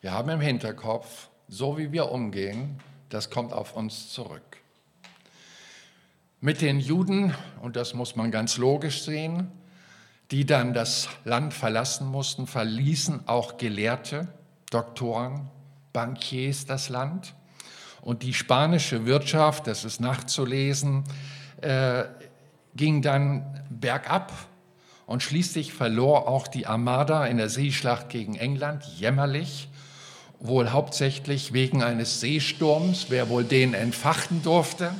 Wir 0.00 0.12
haben 0.12 0.28
im 0.28 0.40
Hinterkopf, 0.40 1.28
so 1.48 1.78
wie 1.78 1.92
wir 1.92 2.10
umgehen, 2.10 2.80
das 3.08 3.30
kommt 3.30 3.52
auf 3.52 3.74
uns 3.76 4.10
zurück. 4.10 4.42
Mit 6.40 6.60
den 6.60 6.80
Juden, 6.80 7.34
und 7.62 7.76
das 7.76 7.94
muss 7.94 8.14
man 8.14 8.30
ganz 8.30 8.56
logisch 8.56 9.02
sehen, 9.02 9.50
die 10.30 10.44
dann 10.44 10.74
das 10.74 11.08
Land 11.24 11.54
verlassen 11.54 12.06
mussten, 12.06 12.46
verließen 12.46 13.28
auch 13.28 13.58
Gelehrte, 13.58 14.28
Doktoren, 14.70 15.48
Bankiers 15.92 16.66
das 16.66 16.88
Land. 16.88 17.34
Und 18.06 18.22
die 18.22 18.34
spanische 18.34 19.04
Wirtschaft, 19.04 19.66
das 19.66 19.84
ist 19.84 20.00
nachzulesen, 20.00 21.02
äh, 21.60 22.04
ging 22.76 23.02
dann 23.02 23.64
bergab 23.68 24.32
und 25.06 25.24
schließlich 25.24 25.72
verlor 25.72 26.28
auch 26.28 26.46
die 26.46 26.68
Armada 26.68 27.26
in 27.26 27.36
der 27.36 27.48
Seeschlacht 27.48 28.08
gegen 28.08 28.36
England 28.36 28.84
jämmerlich, 28.84 29.68
wohl 30.38 30.70
hauptsächlich 30.70 31.52
wegen 31.52 31.82
eines 31.82 32.20
Seesturms, 32.20 33.06
wer 33.08 33.28
wohl 33.28 33.42
den 33.42 33.74
entfachen 33.74 34.40
durfte. 34.44 34.94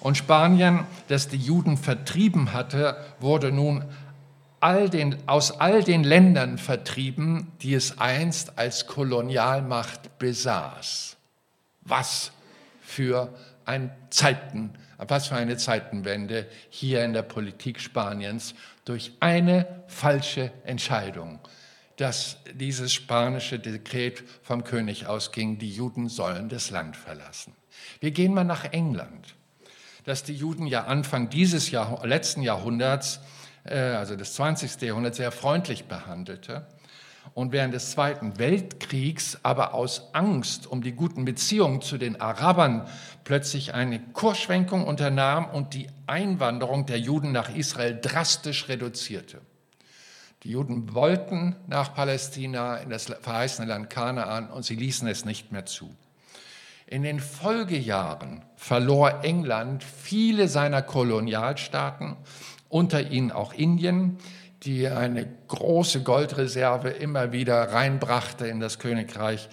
Und 0.00 0.18
Spanien, 0.18 0.84
das 1.06 1.28
die 1.28 1.38
Juden 1.38 1.78
vertrieben 1.78 2.52
hatte, 2.52 2.98
wurde 3.20 3.52
nun 3.52 3.86
all 4.60 4.90
den, 4.90 5.16
aus 5.24 5.62
all 5.62 5.82
den 5.82 6.04
Ländern 6.04 6.58
vertrieben, 6.58 7.52
die 7.62 7.72
es 7.72 7.96
einst 7.96 8.58
als 8.58 8.86
Kolonialmacht 8.86 10.18
besaß. 10.18 11.17
Was 11.88 12.32
für 12.80 13.34
ein 13.64 13.90
Zeiten, 14.10 14.72
was 14.96 15.28
für 15.28 15.36
eine 15.36 15.56
Zeitenwende 15.56 16.46
hier 16.70 17.04
in 17.04 17.12
der 17.12 17.22
Politik 17.22 17.80
Spaniens 17.80 18.54
durch 18.84 19.12
eine 19.20 19.84
falsche 19.88 20.50
Entscheidung, 20.64 21.38
dass 21.96 22.38
dieses 22.54 22.92
spanische 22.94 23.58
Dekret 23.58 24.24
vom 24.42 24.64
König 24.64 25.06
ausging, 25.06 25.58
die 25.58 25.70
Juden 25.70 26.08
sollen 26.08 26.48
das 26.48 26.70
Land 26.70 26.96
verlassen. 26.96 27.54
Wir 28.00 28.10
gehen 28.10 28.32
mal 28.32 28.44
nach 28.44 28.64
England, 28.72 29.34
dass 30.04 30.22
die 30.22 30.34
Juden 30.34 30.66
ja 30.66 30.84
Anfang 30.84 31.28
dieses 31.28 31.70
Jahr, 31.70 32.06
letzten 32.06 32.42
Jahrhunderts 32.42 33.20
äh, 33.64 33.78
also 33.78 34.16
des 34.16 34.34
20. 34.34 34.80
Jahrhunderts, 34.80 35.18
sehr 35.18 35.32
freundlich 35.32 35.84
behandelte 35.84 36.66
und 37.34 37.52
während 37.52 37.74
des 37.74 37.92
Zweiten 37.92 38.38
Weltkriegs 38.38 39.38
aber 39.42 39.74
aus 39.74 40.10
Angst 40.12 40.66
um 40.66 40.82
die 40.82 40.92
guten 40.92 41.24
Beziehungen 41.24 41.80
zu 41.80 41.98
den 41.98 42.20
Arabern 42.20 42.86
plötzlich 43.24 43.74
eine 43.74 44.00
Kursschwenkung 44.00 44.84
unternahm 44.84 45.46
und 45.50 45.74
die 45.74 45.88
Einwanderung 46.06 46.86
der 46.86 46.98
Juden 46.98 47.32
nach 47.32 47.54
Israel 47.54 47.98
drastisch 48.00 48.68
reduzierte. 48.68 49.40
Die 50.44 50.50
Juden 50.50 50.94
wollten 50.94 51.56
nach 51.66 51.94
Palästina 51.94 52.76
in 52.76 52.90
das 52.90 53.06
verheißene 53.06 53.68
Land 53.68 53.90
Kanaan 53.90 54.50
und 54.50 54.64
sie 54.64 54.76
ließen 54.76 55.08
es 55.08 55.24
nicht 55.24 55.50
mehr 55.50 55.66
zu. 55.66 55.94
In 56.86 57.02
den 57.02 57.20
Folgejahren 57.20 58.44
verlor 58.56 59.24
England 59.24 59.84
viele 59.84 60.48
seiner 60.48 60.80
Kolonialstaaten 60.80 62.16
unter 62.68 63.10
ihnen 63.10 63.32
auch 63.32 63.52
Indien, 63.52 64.18
die 64.64 64.88
eine 64.88 65.28
große 65.48 66.02
Goldreserve 66.02 66.90
immer 66.90 67.32
wieder 67.32 67.72
reinbrachte 67.72 68.46
in 68.46 68.60
das 68.60 68.78
Königreich 68.78 69.48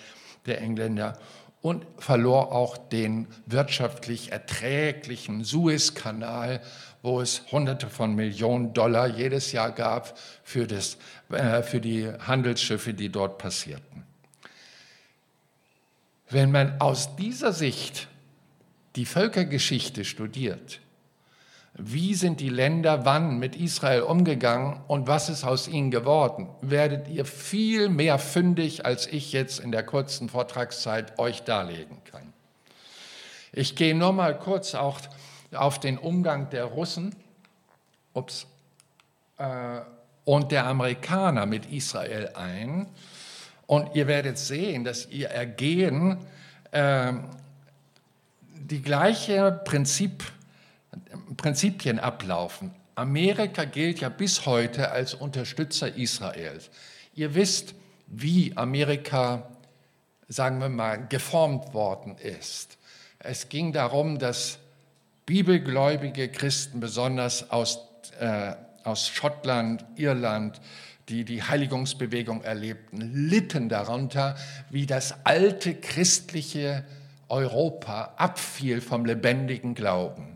der 0.46 0.62
Engländer 0.62 1.18
und 1.62 1.86
verlor 1.98 2.52
auch 2.52 2.78
den 2.78 3.28
wirtschaftlich 3.46 4.32
erträglichen 4.32 5.44
Suezkanal, 5.44 6.62
wo 7.02 7.22
es 7.22 7.44
Hunderte 7.52 7.90
von 7.90 8.14
Millionen 8.14 8.74
Dollar 8.74 9.08
jedes 9.08 9.52
Jahr 9.52 9.72
gab 9.72 10.18
für, 10.44 10.68
das, 10.68 10.98
äh, 11.32 11.64
für 11.64 11.82
die 11.82 12.08
Handelsschiffe, 12.08 12.94
die 12.94 13.10
dort 13.10 13.38
passierten. 13.38 14.04
Wenn 16.30 16.52
man 16.52 16.82
aus 16.82 17.16
dieser 17.16 17.54
Sicht 17.54 18.08
die 18.96 19.06
Völkergeschichte 19.06 20.06
studiert, 20.06 20.80
wie 21.78 22.16
sind 22.16 22.40
die 22.40 22.50
Länder 22.50 23.06
wann 23.06 23.38
mit 23.38 23.56
Israel 23.56 24.02
umgegangen 24.02 24.80
und 24.88 25.08
was 25.08 25.30
ist 25.30 25.44
aus 25.44 25.68
ihnen 25.68 25.92
geworden, 25.92 26.48
werdet 26.62 27.10
ihr 27.10 27.26
viel 27.26 27.90
mehr 27.90 28.18
fündig, 28.18 28.86
als 28.86 29.08
ich 29.08 29.34
jetzt 29.34 29.60
in 29.60 29.72
der 29.72 29.84
kurzen 29.84 30.30
Vortragszeit 30.30 31.20
euch 31.20 31.44
darlegen 31.44 32.02
kann. 32.06 32.34
Ich 33.52 33.76
gehe 33.76 33.94
nur 33.94 34.14
mal 34.14 34.38
kurz 34.38 34.74
auch 34.74 35.00
auf 35.54 35.80
den 35.80 35.98
Umgang 35.98 36.50
der 36.50 36.66
Russen 36.66 37.16
ups, 38.14 38.48
äh, 39.38 39.82
und 40.24 40.52
der 40.52 40.66
Amerikaner 40.66 41.46
mit 41.46 41.72
Israel 41.72 42.32
ein. 42.34 42.88
Und 43.68 43.96
ihr 43.96 44.08
werdet 44.08 44.38
sehen, 44.38 44.84
dass 44.84 45.08
ihr 45.10 45.30
Ergehen 45.30 46.18
äh, 46.72 47.14
die 48.56 48.82
gleiche 48.82 49.62
Prinzip 49.66 50.24
Prinzipien 51.38 52.00
ablaufen. 52.00 52.72
Amerika 52.96 53.66
gilt 53.66 54.00
ja 54.00 54.10
bis 54.10 54.46
heute 54.46 54.92
als 54.92 55.14
Unterstützer 55.14 55.96
Israels. 55.96 56.70
Ihr 57.14 57.36
wisst, 57.36 57.76
wie 58.08 58.56
Amerika, 58.56 59.50
sagen 60.28 60.60
wir 60.60 60.70
mal, 60.70 61.08
geformt 61.08 61.74
worden 61.74 62.18
ist. 62.18 62.78
Es 63.20 63.50
ging 63.50 63.74
darum, 63.74 64.20
dass 64.20 64.60
bibelgläubige 65.26 66.30
Christen, 66.30 66.80
besonders 66.80 67.50
aus, 67.52 67.80
äh, 68.20 68.54
aus 68.84 69.08
Schottland, 69.08 69.84
Irland, 69.96 70.62
die 71.10 71.26
die 71.26 71.44
Heiligungsbewegung 71.44 72.44
erlebten, 72.44 73.02
litten 73.30 73.70
darunter, 73.70 74.36
wie 74.70 74.86
das 74.86 75.26
alte 75.26 75.76
christliche 75.76 76.84
Europa 77.28 78.14
abfiel 78.18 78.82
vom 78.82 79.06
lebendigen 79.06 79.76
Glauben. 79.76 80.35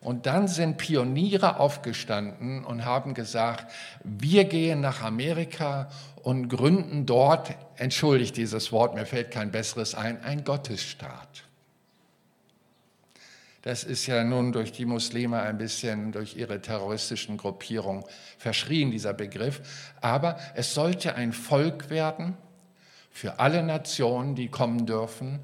Und 0.00 0.24
dann 0.24 0.48
sind 0.48 0.78
Pioniere 0.78 1.60
aufgestanden 1.60 2.64
und 2.64 2.86
haben 2.86 3.12
gesagt, 3.12 3.70
wir 4.02 4.44
gehen 4.44 4.80
nach 4.80 5.02
Amerika 5.02 5.90
und 6.22 6.48
gründen 6.48 7.04
dort, 7.04 7.54
entschuldigt 7.76 8.36
dieses 8.36 8.72
Wort, 8.72 8.94
mir 8.94 9.04
fällt 9.04 9.30
kein 9.30 9.50
besseres 9.50 9.94
ein, 9.94 10.22
ein 10.24 10.44
Gottesstaat. 10.44 11.44
Das 13.62 13.84
ist 13.84 14.06
ja 14.06 14.24
nun 14.24 14.52
durch 14.52 14.72
die 14.72 14.86
Muslime 14.86 15.42
ein 15.42 15.58
bisschen, 15.58 16.12
durch 16.12 16.34
ihre 16.34 16.62
terroristischen 16.62 17.36
Gruppierungen 17.36 18.04
verschrien, 18.38 18.90
dieser 18.90 19.12
Begriff. 19.12 19.60
Aber 20.00 20.38
es 20.54 20.72
sollte 20.72 21.14
ein 21.14 21.34
Volk 21.34 21.90
werden 21.90 22.38
für 23.10 23.38
alle 23.38 23.62
Nationen, 23.62 24.34
die 24.34 24.48
kommen 24.48 24.86
dürfen 24.86 25.40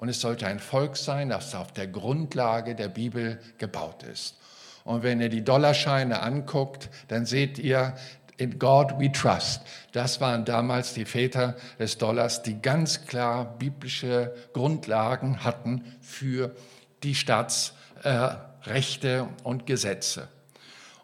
und 0.00 0.08
es 0.08 0.20
sollte 0.22 0.46
ein 0.46 0.60
Volk 0.60 0.96
sein, 0.96 1.28
das 1.28 1.54
auf 1.54 1.72
der 1.72 1.86
Grundlage 1.86 2.74
der 2.74 2.88
Bibel 2.88 3.38
gebaut 3.58 4.02
ist. 4.02 4.38
Und 4.82 5.02
wenn 5.02 5.20
ihr 5.20 5.28
die 5.28 5.44
Dollarscheine 5.44 6.22
anguckt, 6.22 6.88
dann 7.08 7.26
seht 7.26 7.58
ihr, 7.58 7.94
in 8.38 8.58
God 8.58 8.98
we 8.98 9.12
trust. 9.12 9.60
Das 9.92 10.22
waren 10.22 10.46
damals 10.46 10.94
die 10.94 11.04
Väter 11.04 11.54
des 11.78 11.98
Dollars, 11.98 12.42
die 12.42 12.62
ganz 12.62 13.04
klar 13.04 13.58
biblische 13.58 14.34
Grundlagen 14.54 15.44
hatten 15.44 15.84
für 16.00 16.56
die 17.02 17.14
Staatsrechte 17.14 19.28
äh, 19.28 19.44
und 19.44 19.66
Gesetze. 19.66 20.28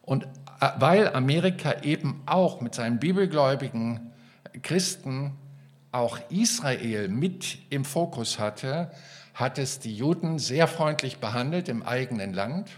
Und 0.00 0.24
äh, 0.24 0.28
weil 0.78 1.12
Amerika 1.12 1.82
eben 1.82 2.22
auch 2.24 2.62
mit 2.62 2.74
seinen 2.74 2.98
bibelgläubigen 2.98 4.12
Christen 4.62 5.36
auch 5.92 6.18
Israel 6.30 7.08
mit 7.08 7.58
im 7.70 7.84
Fokus 7.84 8.38
hatte, 8.38 8.90
hat 9.34 9.58
es 9.58 9.78
die 9.78 9.94
Juden 9.94 10.38
sehr 10.38 10.66
freundlich 10.66 11.18
behandelt 11.18 11.68
im 11.68 11.82
eigenen 11.82 12.32
Land. 12.32 12.70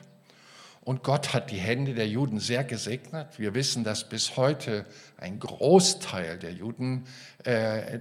Und 0.89 1.03
Gott 1.03 1.35
hat 1.35 1.51
die 1.51 1.59
Hände 1.59 1.93
der 1.95 2.09
Juden 2.09 2.41
sehr 2.41 2.65
gesegnet. 2.65 3.39
Wir 3.39 3.53
wissen, 3.53 3.85
dass 3.85 4.09
bis 4.09 4.39
heute 4.39 4.87
ein 5.19 5.39
Großteil 5.39 6.39
der 6.39 6.53
Juden, 6.53 7.05
äh, 7.45 7.99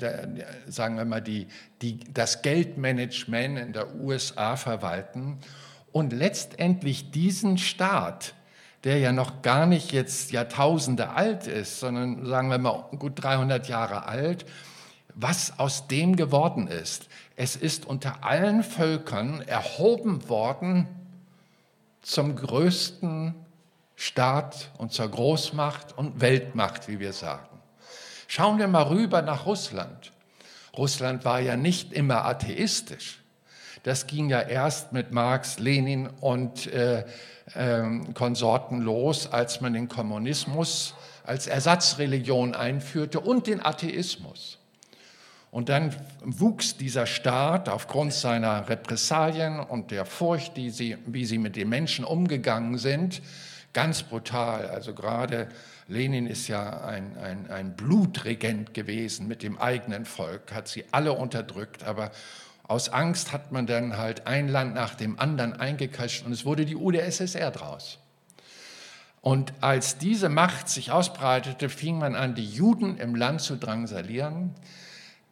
sagen 0.67 0.95
wir 0.95 1.03
mal, 1.03 1.21
die, 1.21 1.47
die 1.81 1.99
das 2.13 2.41
Geldmanagement 2.41 3.59
in 3.59 3.73
der 3.73 3.93
USA 3.95 4.55
verwalten 4.55 5.39
und 5.91 6.13
letztendlich 6.13 7.11
diesen 7.11 7.57
Staat, 7.57 8.33
der 8.85 8.99
ja 8.99 9.11
noch 9.11 9.41
gar 9.41 9.65
nicht 9.65 9.91
jetzt 9.91 10.31
Jahrtausende 10.31 11.09
alt 11.09 11.45
ist, 11.45 11.79
sondern 11.79 12.25
sagen 12.25 12.49
wir 12.49 12.57
mal 12.57 12.85
gut 12.97 13.21
300 13.21 13.67
Jahre 13.67 14.05
alt, 14.05 14.45
was 15.19 15.57
aus 15.59 15.87
dem 15.87 16.15
geworden 16.15 16.67
ist. 16.67 17.07
Es 17.35 17.55
ist 17.55 17.85
unter 17.85 18.23
allen 18.23 18.63
Völkern 18.63 19.41
erhoben 19.41 20.29
worden 20.29 20.87
zum 22.01 22.35
größten 22.35 23.33
Staat 23.95 24.69
und 24.77 24.93
zur 24.93 25.09
Großmacht 25.09 25.97
und 25.97 26.21
Weltmacht, 26.21 26.87
wie 26.87 26.99
wir 26.99 27.13
sagen. 27.13 27.49
Schauen 28.27 28.59
wir 28.59 28.67
mal 28.67 28.83
rüber 28.83 29.23
nach 29.23 29.47
Russland. 29.47 30.11
Russland 30.77 31.25
war 31.25 31.39
ja 31.39 31.57
nicht 31.57 31.93
immer 31.93 32.25
atheistisch. 32.25 33.19
Das 33.81 34.05
ging 34.05 34.29
ja 34.29 34.41
erst 34.41 34.93
mit 34.93 35.11
Marx, 35.11 35.57
Lenin 35.57 36.07
und 36.21 36.67
äh, 36.67 37.05
äh, 37.55 38.13
Konsorten 38.13 38.81
los, 38.81 39.31
als 39.31 39.61
man 39.61 39.73
den 39.73 39.87
Kommunismus 39.87 40.93
als 41.23 41.47
Ersatzreligion 41.47 42.53
einführte 42.53 43.19
und 43.19 43.47
den 43.47 43.65
Atheismus. 43.65 44.56
Und 45.57 45.69
dann 45.69 45.91
wuchs 46.23 46.77
dieser 46.77 47.07
Staat 47.07 47.67
aufgrund 47.67 48.13
seiner 48.13 48.69
Repressalien 48.69 49.59
und 49.59 49.89
der 49.89 50.05
Furcht, 50.05 50.55
die 50.55 50.69
sie, 50.69 50.97
wie 51.07 51.25
sie 51.25 51.39
mit 51.39 51.55
den 51.55 51.67
Menschen 51.67 52.05
umgegangen 52.05 52.77
sind, 52.77 53.23
ganz 53.73 54.03
brutal. 54.03 54.67
Also 54.67 54.93
gerade 54.93 55.49
Lenin 55.87 56.27
ist 56.27 56.47
ja 56.47 56.81
ein, 56.81 57.17
ein, 57.17 57.49
ein 57.49 57.75
Blutregent 57.75 58.75
gewesen 58.75 59.27
mit 59.27 59.41
dem 59.41 59.57
eigenen 59.57 60.05
Volk, 60.05 60.53
hat 60.53 60.67
sie 60.67 60.85
alle 60.91 61.13
unterdrückt, 61.13 61.83
aber 61.85 62.11
aus 62.67 62.89
Angst 62.89 63.33
hat 63.33 63.51
man 63.51 63.65
dann 63.65 63.97
halt 63.97 64.27
ein 64.27 64.49
Land 64.49 64.75
nach 64.75 64.93
dem 64.93 65.19
anderen 65.19 65.53
eingekascht 65.53 66.23
und 66.23 66.33
es 66.33 66.45
wurde 66.45 66.65
die 66.65 66.75
UdSSR 66.75 67.49
draus. 67.49 67.97
Und 69.21 69.53
als 69.61 69.97
diese 69.97 70.29
Macht 70.29 70.69
sich 70.69 70.91
ausbreitete, 70.91 71.67
fing 71.67 71.97
man 71.97 72.13
an, 72.13 72.35
die 72.35 72.45
Juden 72.45 72.97
im 72.97 73.15
Land 73.15 73.41
zu 73.41 73.55
drangsalieren. 73.55 74.53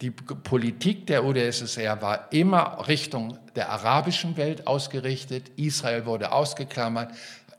Die 0.02 0.10
Politik 0.10 1.06
der 1.06 1.24
UdSSR 1.24 2.02
war 2.02 2.30
immer 2.30 2.86
Richtung 2.86 3.38
der 3.54 3.70
arabischen 3.70 4.36
Welt 4.36 4.66
ausgerichtet. 4.66 5.50
Israel 5.56 6.04
wurde 6.04 6.32
ausgeklammert. 6.32 7.12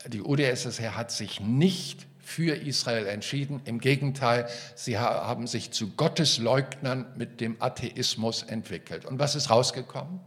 Die 0.06 0.22
UdSSR 0.22 0.96
hat 0.96 1.10
sich 1.10 1.40
nicht 1.40 2.06
für 2.20 2.54
Israel 2.54 3.06
entschieden. 3.06 3.60
Im 3.64 3.80
Gegenteil, 3.80 4.48
sie 4.76 4.98
haben 4.98 5.48
sich 5.48 5.72
zu 5.72 5.90
Gottesleugnern 5.90 7.06
mit 7.16 7.40
dem 7.40 7.56
Atheismus 7.60 8.44
entwickelt. 8.44 9.04
Und 9.04 9.18
was 9.18 9.34
ist 9.34 9.50
rausgekommen? 9.50 10.20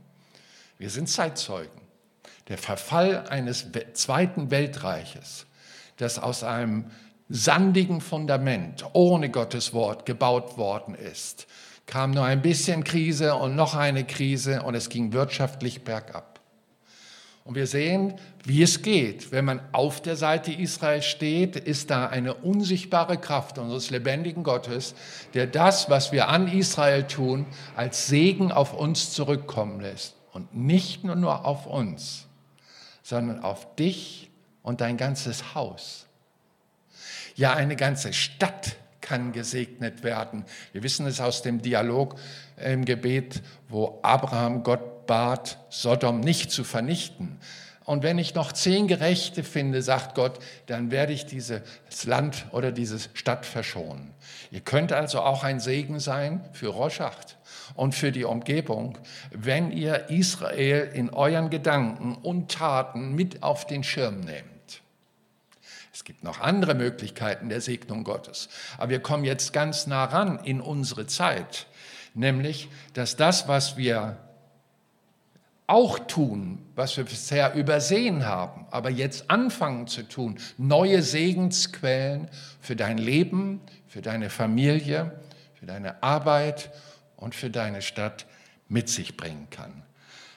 Wir 0.78 0.90
sind 0.90 1.08
Zeitzeugen. 1.08 1.80
Der 2.50 2.58
Verfall 2.58 3.28
eines 3.30 3.68
zweiten 3.94 4.52
Weltreiches, 4.52 5.46
das 5.96 6.20
aus 6.20 6.44
einem 6.44 6.92
sandigen 7.30 8.02
Fundament 8.02 8.84
ohne 8.92 9.30
Gottes 9.30 9.72
Wort 9.72 10.06
gebaut 10.06 10.58
worden 10.58 10.96
ist, 10.96 11.48
kam 11.92 12.12
nur 12.12 12.24
ein 12.24 12.42
bisschen 12.42 12.86
Krise 12.86 13.36
und 13.36 13.58
noch 13.58 13.76
eine 13.76 14.06
Krise 14.06 14.64
und 14.64 14.76
es 14.76 14.88
ging 14.88 15.12
wirtschaftlich 15.12 15.84
bergab. 15.84 16.40
Und 17.44 17.56
wir 17.56 17.68
sehen, 17.68 18.14
wie 18.46 18.64
es 18.64 18.82
geht. 18.82 19.34
Wenn 19.34 19.44
man 19.44 19.60
auf 19.74 20.02
der 20.02 20.16
Seite 20.16 20.54
Israel 20.54 21.02
steht, 21.02 21.58
ist 21.58 21.90
da 21.90 22.08
eine 22.08 22.34
unsichtbare 22.36 23.18
Kraft 23.18 23.58
unseres 23.58 23.90
lebendigen 23.90 24.44
Gottes, 24.44 24.96
der 25.34 25.48
das, 25.48 25.90
was 25.90 26.14
wir 26.14 26.30
an 26.30 26.48
Israel 26.48 27.04
tun, 27.08 27.46
als 27.76 28.08
Segen 28.08 28.54
auf 28.54 28.74
uns 28.74 29.12
zurückkommen 29.12 29.82
lässt. 29.82 30.16
Und 30.32 30.56
nicht 30.56 31.04
nur 31.04 31.46
auf 31.46 31.66
uns, 31.66 32.26
sondern 33.04 33.44
auf 33.44 33.76
dich 33.76 34.32
und 34.64 34.80
dein 34.80 34.96
ganzes 34.96 35.56
Haus. 35.56 36.06
Ja, 37.36 37.54
eine 37.54 37.76
ganze 37.76 38.14
Stadt 38.14 38.78
kann 39.02 39.32
gesegnet 39.32 40.04
werden. 40.04 40.46
Wir 40.72 40.84
wissen 40.84 41.06
es 41.06 41.20
aus 41.20 41.42
dem 41.42 41.62
Dialog 41.62 42.16
im 42.58 42.86
Gebet, 42.86 43.42
wo 43.68 44.00
Abraham 44.04 44.64
Gott 44.64 45.08
bat, 45.08 45.58
Sodom 45.70 46.20
nicht 46.20 46.52
zu 46.52 46.64
vernichten. 46.64 47.40
Und 47.84 48.04
wenn 48.04 48.20
ich 48.20 48.36
noch 48.36 48.52
zehn 48.52 48.88
Gerechte 48.88 49.44
finde, 49.44 49.82
sagt 49.82 50.16
Gott, 50.16 50.40
dann 50.68 50.92
werde 50.92 51.14
ich 51.14 51.26
dieses 51.26 51.62
Land 52.06 52.46
oder 52.52 52.72
diese 52.72 53.00
Stadt 53.14 53.46
verschonen. 53.46 54.14
Ihr 54.52 54.62
könnt 54.62 54.94
also 54.94 55.20
auch 55.22 55.44
ein 55.44 55.60
Segen 55.60 56.00
sein 56.00 56.48
für 56.54 56.68
Roschacht 56.68 57.38
und 57.74 57.96
für 57.96 58.12
die 58.12 58.24
Umgebung, 58.24 58.98
wenn 59.32 59.72
ihr 59.72 60.10
Israel 60.10 60.92
in 60.94 61.10
euren 61.10 61.50
Gedanken 61.50 62.16
und 62.16 62.52
Taten 62.52 63.16
mit 63.16 63.42
auf 63.42 63.66
den 63.66 63.84
Schirm 63.84 64.22
nehmt. 64.22 64.51
Gibt 66.12 66.26
noch 66.26 66.42
andere 66.42 66.76
Möglichkeiten 66.76 67.48
der 67.48 67.62
Segnung 67.62 68.04
Gottes. 68.04 68.50
Aber 68.78 68.90
wir 68.90 69.00
kommen 69.00 69.24
jetzt 69.24 69.54
ganz 69.54 69.88
nah 69.88 70.04
ran 70.04 70.40
in 70.44 70.60
unsere 70.60 71.08
Zeit, 71.08 71.68
nämlich, 72.14 72.68
dass 72.94 73.16
das, 73.16 73.48
was 73.48 73.78
wir 73.78 74.18
auch 75.68 76.00
tun, 76.00 76.66
was 76.76 76.98
wir 76.98 77.06
bisher 77.06 77.54
übersehen 77.54 78.26
haben, 78.26 78.66
aber 78.72 78.90
jetzt 78.90 79.32
anfangen 79.32 79.88
zu 79.88 80.04
tun, 80.04 80.38
neue 80.58 81.02
Segensquellen 81.02 82.28
für 82.60 82.76
dein 82.76 82.98
Leben, 82.98 83.62
für 83.88 84.02
deine 84.02 84.30
Familie, 84.30 85.18
für 85.58 85.66
deine 85.66 86.04
Arbeit 86.04 86.72
und 87.16 87.36
für 87.36 87.50
deine 87.50 87.82
Stadt 87.82 88.26
mit 88.68 88.90
sich 88.90 89.16
bringen 89.16 89.48
kann. 89.50 89.84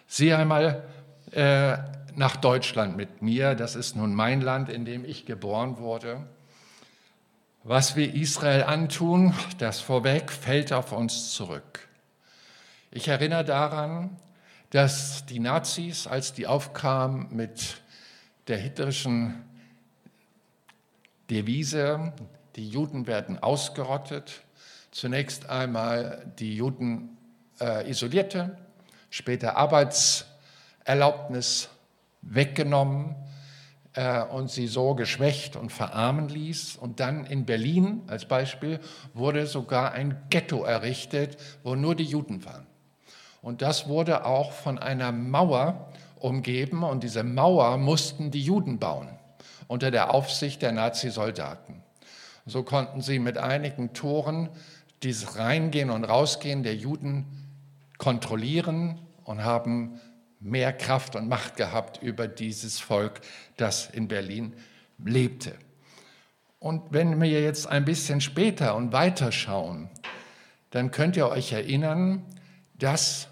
Sieh 0.06 0.34
einmal, 0.34 0.84
äh, 1.32 1.78
nach 2.16 2.36
Deutschland 2.36 2.96
mit 2.96 3.22
mir. 3.22 3.54
Das 3.54 3.76
ist 3.76 3.96
nun 3.96 4.14
mein 4.14 4.40
Land, 4.40 4.68
in 4.68 4.84
dem 4.84 5.04
ich 5.04 5.26
geboren 5.26 5.78
wurde. 5.78 6.26
Was 7.62 7.96
wir 7.96 8.14
Israel 8.14 8.64
antun, 8.64 9.34
das 9.58 9.80
vorweg 9.80 10.30
fällt 10.30 10.72
auf 10.72 10.92
uns 10.92 11.32
zurück. 11.32 11.88
Ich 12.90 13.08
erinnere 13.08 13.44
daran, 13.44 14.16
dass 14.70 15.26
die 15.26 15.40
Nazis, 15.40 16.06
als 16.06 16.32
die 16.32 16.46
aufkamen 16.46 17.28
mit 17.30 17.82
der 18.48 18.58
hitlerischen 18.58 19.42
Devise, 21.30 22.12
die 22.56 22.68
Juden 22.68 23.06
werden 23.06 23.38
ausgerottet, 23.38 24.42
zunächst 24.90 25.48
einmal 25.48 26.30
die 26.38 26.56
Juden 26.56 27.16
äh, 27.60 27.88
isolierte, 27.88 28.58
später 29.10 29.56
Arbeitserlaubnis 29.56 31.70
weggenommen 32.26 33.14
äh, 33.94 34.22
und 34.22 34.50
sie 34.50 34.66
so 34.66 34.94
geschwächt 34.94 35.56
und 35.56 35.70
verarmen 35.70 36.28
ließ. 36.28 36.76
Und 36.76 37.00
dann 37.00 37.26
in 37.26 37.46
Berlin 37.46 38.02
als 38.06 38.26
Beispiel 38.26 38.80
wurde 39.12 39.46
sogar 39.46 39.92
ein 39.92 40.16
Ghetto 40.30 40.64
errichtet, 40.64 41.36
wo 41.62 41.74
nur 41.74 41.94
die 41.94 42.04
Juden 42.04 42.44
waren. 42.44 42.66
Und 43.42 43.62
das 43.62 43.88
wurde 43.88 44.24
auch 44.24 44.52
von 44.52 44.78
einer 44.78 45.12
Mauer 45.12 45.92
umgeben 46.18 46.82
und 46.82 47.02
diese 47.02 47.22
Mauer 47.22 47.76
mussten 47.76 48.30
die 48.30 48.40
Juden 48.40 48.78
bauen 48.78 49.08
unter 49.66 49.90
der 49.90 50.14
Aufsicht 50.14 50.62
der 50.62 50.72
Nazisoldaten. 50.72 51.82
So 52.46 52.62
konnten 52.62 53.00
sie 53.00 53.18
mit 53.18 53.38
einigen 53.38 53.92
Toren 53.92 54.48
dieses 55.02 55.36
Reingehen 55.38 55.90
und 55.90 56.04
Rausgehen 56.04 56.62
der 56.62 56.74
Juden 56.74 57.26
kontrollieren 57.98 58.98
und 59.24 59.44
haben 59.44 60.00
mehr 60.44 60.74
Kraft 60.74 61.16
und 61.16 61.26
Macht 61.26 61.56
gehabt 61.56 62.02
über 62.02 62.28
dieses 62.28 62.78
Volk, 62.78 63.20
das 63.56 63.88
in 63.90 64.08
Berlin 64.08 64.54
lebte. 65.02 65.54
Und 66.58 66.92
wenn 66.92 67.20
wir 67.20 67.42
jetzt 67.42 67.66
ein 67.66 67.84
bisschen 67.84 68.20
später 68.20 68.76
und 68.76 68.92
weiter 68.92 69.32
schauen, 69.32 69.88
dann 70.70 70.90
könnt 70.90 71.16
ihr 71.16 71.28
euch 71.28 71.52
erinnern, 71.52 72.24
dass 72.74 73.28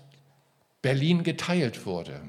Berlin 0.81 1.23
geteilt 1.23 1.87
wurde. 1.87 2.21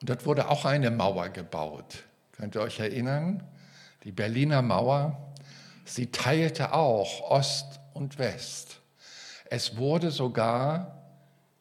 Und 0.00 0.08
dort 0.08 0.24
wurde 0.24 0.48
auch 0.48 0.64
eine 0.64 0.90
Mauer 0.90 1.28
gebaut. 1.30 2.04
Könnt 2.32 2.54
ihr 2.54 2.62
euch 2.62 2.78
erinnern? 2.78 3.42
Die 4.04 4.12
Berliner 4.12 4.62
Mauer, 4.62 5.34
sie 5.84 6.10
teilte 6.12 6.72
auch 6.72 7.28
Ost 7.28 7.80
und 7.92 8.18
West. 8.18 8.80
Es 9.46 9.76
wurde 9.76 10.10
sogar 10.10 10.96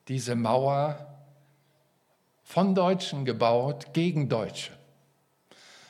diese 0.07 0.35
Mauer 0.35 1.08
von 2.49 2.73
Deutschen 2.73 3.25
gebaut 3.25 3.93
gegen 3.93 4.27
Deutsche. 4.27 4.71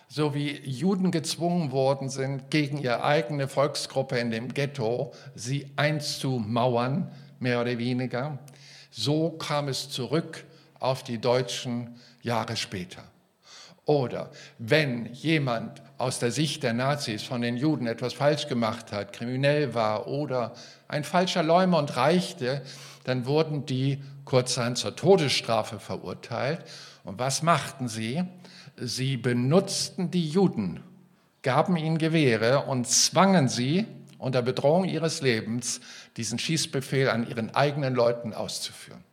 So 0.10 0.34
wie 0.34 0.60
Juden 0.60 1.10
gezwungen 1.10 1.72
worden 1.72 2.10
sind, 2.10 2.52
gegen 2.52 2.80
ihre 2.80 3.02
eigene 3.02 3.48
Volksgruppe 3.48 4.20
in 4.20 4.30
dem 4.30 4.54
Ghetto 4.54 5.14
sie 5.36 5.72
einzumauern, 5.78 7.14
mehr 7.40 7.62
oder 7.62 7.78
weniger, 7.78 8.40
so 8.92 9.30
kam 9.30 9.70
es 9.70 9.90
zurück 9.90 10.44
auf 10.82 11.02
die 11.02 11.22
Deutschen 11.22 11.96
Jahre 12.24 12.58
später. 12.58 13.04
Oder 13.86 14.30
wenn 14.58 15.14
jemand 15.14 15.82
aus 15.98 16.20
der 16.20 16.32
Sicht 16.32 16.64
der 16.64 16.74
Nazis 16.74 17.24
von 17.24 17.42
den 17.42 17.56
Juden 17.56 17.88
etwas 17.88 18.12
falsch 18.12 18.50
gemacht 18.50 18.92
hat, 18.92 19.14
kriminell 19.14 19.74
war 19.74 20.08
oder 20.08 20.52
ein 20.90 21.06
falscher 21.06 21.42
Läumer 21.42 21.78
und 21.78 21.96
reichte, 21.96 22.64
dann 23.06 23.26
wurden 23.26 23.66
die 23.66 24.04
kurzerhand 24.30 24.78
zur 24.78 24.96
Todesstrafe 24.96 25.80
verurteilt. 25.80 26.64
Und 27.04 27.20
was 27.20 27.42
machten 27.42 27.88
sie? 27.88 28.24
Sie 28.78 29.18
benutzten 29.18 30.12
die 30.12 30.30
Juden, 30.30 30.84
gaben 31.42 31.76
ihnen 31.76 31.98
Gewehre 31.98 32.66
und 32.66 32.88
zwangen 32.88 33.50
sie 33.50 33.88
unter 34.20 34.42
Bedrohung 34.42 34.86
ihres 34.86 35.22
Lebens, 35.22 35.82
diesen 36.16 36.38
Schießbefehl 36.38 37.10
an 37.10 37.28
ihren 37.28 37.56
eigenen 37.56 37.96
Leuten 37.96 38.34
auszuführen. 38.34 39.04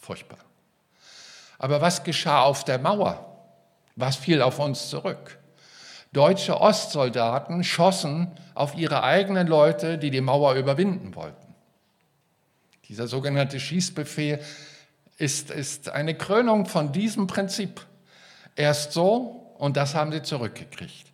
Furchtbar. 0.00 0.38
Aber 1.58 1.80
was 1.80 2.04
geschah 2.04 2.42
auf 2.42 2.64
der 2.64 2.78
Mauer? 2.78 3.42
Was 3.96 4.16
fiel 4.16 4.42
auf 4.42 4.58
uns 4.58 4.88
zurück? 4.90 5.38
Deutsche 6.12 6.60
Ostsoldaten 6.60 7.64
schossen 7.64 8.30
auf 8.54 8.76
ihre 8.76 9.02
eigenen 9.02 9.48
Leute, 9.48 9.98
die 9.98 10.10
die 10.10 10.20
Mauer 10.20 10.54
überwinden 10.54 11.14
wollten. 11.14 11.45
Dieser 12.88 13.08
sogenannte 13.08 13.58
Schießbefehl 13.58 14.40
ist, 15.18 15.50
ist 15.50 15.88
eine 15.88 16.14
Krönung 16.14 16.66
von 16.66 16.92
diesem 16.92 17.26
Prinzip. 17.26 17.84
Erst 18.54 18.92
so 18.92 19.54
und 19.58 19.76
das 19.76 19.94
haben 19.94 20.12
sie 20.12 20.22
zurückgekriegt. 20.22 21.06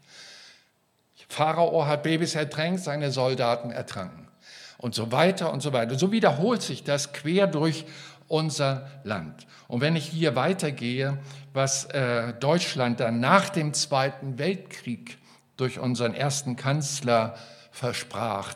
Pharao 1.29 1.87
hat 1.87 2.03
Babys 2.03 2.35
ertränkt, 2.35 2.81
seine 2.81 3.11
Soldaten 3.11 3.71
ertranken. 3.71 4.29
Und 4.77 4.95
so 4.95 5.13
weiter 5.13 5.53
und 5.53 5.63
so 5.63 5.73
weiter. 5.73 5.99
So 5.99 6.13
wiederholt 6.13 6.61
sich 6.61 6.85
das 6.85 7.13
quer 7.13 7.47
durch 7.47 7.87
unser 8.29 8.91
Land. 9.05 9.47
Und 9.69 9.81
wenn 9.81 9.97
ich 9.97 10.07
hier 10.07 10.37
weitergehe, 10.37 11.19
was 11.55 11.87
äh, 11.87 12.35
Deutschland 12.35 13.01
dann 13.01 13.21
nach 13.21 13.49
dem 13.49 13.73
Zweiten 13.73 14.39
Weltkrieg 14.39 15.19
durch 15.57 15.79
unseren 15.79 16.15
ersten 16.15 16.57
Kanzler 16.57 17.37
versprach, 17.71 18.55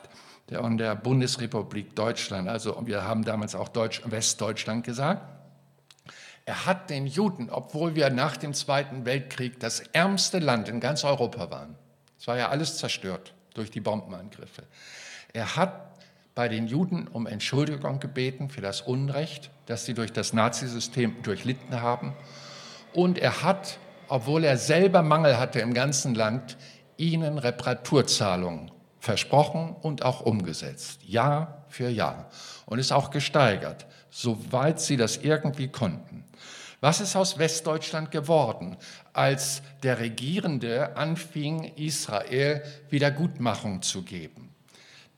der 0.49 0.63
und 0.63 0.79
der 0.79 0.95
Bundesrepublik 0.95 1.97
Deutschland, 1.97 2.49
also 2.49 2.81
wir 2.87 3.03
haben 3.03 3.25
damals 3.25 3.55
auch 3.55 3.69
Deutsch, 3.69 4.03
Westdeutschland 4.05 4.85
gesagt, 4.85 5.23
er 6.45 6.67
hat 6.67 6.91
den 6.91 7.07
Juden, 7.07 7.51
obwohl 7.51 7.97
wir 7.97 8.11
nach 8.11 8.37
dem 8.37 8.55
Zweiten 8.55 9.05
Weltkrieg 9.05 9.59
das 9.59 9.81
ärmste 9.81 10.39
Land 10.39 10.69
in 10.69 10.79
ganz 10.79 11.03
Europa 11.03 11.51
waren, 11.51 11.75
es 12.19 12.27
war 12.29 12.37
ja 12.37 12.49
alles 12.49 12.79
zerstört 12.79 13.35
durch 13.55 13.71
die 13.71 13.81
Bombenangriffe, 13.81 14.63
er 15.33 15.57
hat 15.57 15.87
bei 16.37 16.49
den 16.49 16.67
Juden 16.67 17.09
um 17.09 17.27
Entschuldigung 17.27 17.99
gebeten 17.99 18.51
für 18.51 18.61
das 18.61 18.83
Unrecht, 18.83 19.51
das 19.65 19.87
sie 19.87 19.95
durch 19.95 20.13
das 20.13 20.35
Nazisystem 20.35 21.23
durchlitten 21.23 21.81
haben. 21.81 22.13
Und 22.93 23.19
er 23.19 23.43
hat, 23.43 23.79
obwohl 24.09 24.45
er 24.45 24.59
selber 24.59 25.03
Mangel 25.03 25.39
hatte 25.39 25.61
im 25.61 25.73
ganzen 25.73 26.15
Land, 26.15 26.59
ihnen 26.99 27.39
Reparaturzahlungen 27.39 28.71
versprochen 29.07 29.77
und 29.81 30.05
auch 30.05 30.21
umgesetzt, 30.21 31.01
Jahr 31.05 31.65
für 31.69 31.89
Jahr. 31.89 32.29
Und 32.67 32.81
ist 32.81 32.93
auch 32.93 33.11
gesteigert, 33.11 33.87
soweit 34.11 34.81
sie 34.81 34.97
das 34.97 35.19
irgendwie 35.19 35.69
konnten. 35.69 36.25
Was 36.81 37.01
ist 37.01 37.15
aus 37.15 37.39
Westdeutschland 37.39 38.11
geworden, 38.11 38.77
als 39.13 39.63
der 39.85 40.01
Regierende 40.01 40.97
anfing, 40.97 41.73
Israel 41.77 42.63
Wiedergutmachung 42.91 43.81
zu 43.81 44.03
geben? 44.03 44.46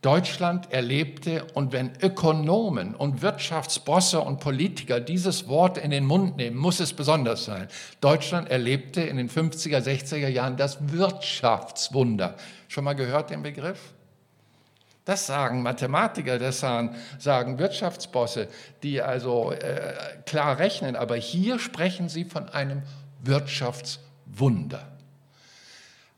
Deutschland 0.01 0.73
erlebte, 0.73 1.45
und 1.55 1.73
wenn 1.73 1.91
Ökonomen 2.01 2.95
und 2.95 3.21
Wirtschaftsbosse 3.21 4.21
und 4.21 4.39
Politiker 4.39 5.01
dieses 5.01 5.49
Wort 5.49 5.77
in 5.77 5.91
den 5.91 6.07
Mund 6.07 6.37
nehmen, 6.37 6.57
muss 6.57 6.79
es 6.79 6.93
besonders 6.93 7.45
sein. 7.45 7.67
Deutschland 8.01 8.49
erlebte 8.49 9.01
in 9.01 9.17
den 9.17 9.29
50er, 9.29 9.81
60er 9.81 10.29
Jahren 10.29 10.57
das 10.57 10.93
Wirtschaftswunder. 10.93 12.37
Schon 12.69 12.85
mal 12.85 12.95
gehört 12.95 13.31
den 13.31 13.43
Begriff? 13.43 13.93
Das 15.05 15.27
sagen 15.27 15.63
Mathematiker, 15.63 16.39
das 16.39 16.61
sagen, 16.61 16.95
sagen 17.19 17.59
Wirtschaftsbosse, 17.59 18.47
die 18.85 19.03
also 19.03 19.51
äh, 19.51 19.95
klar 20.27 20.59
rechnen, 20.59 20.95
aber 20.95 21.17
hier 21.17 21.59
sprechen 21.59 22.09
sie 22.09 22.25
von 22.25 22.49
einem 22.51 22.83
Wirtschaftswunder. 23.25 24.87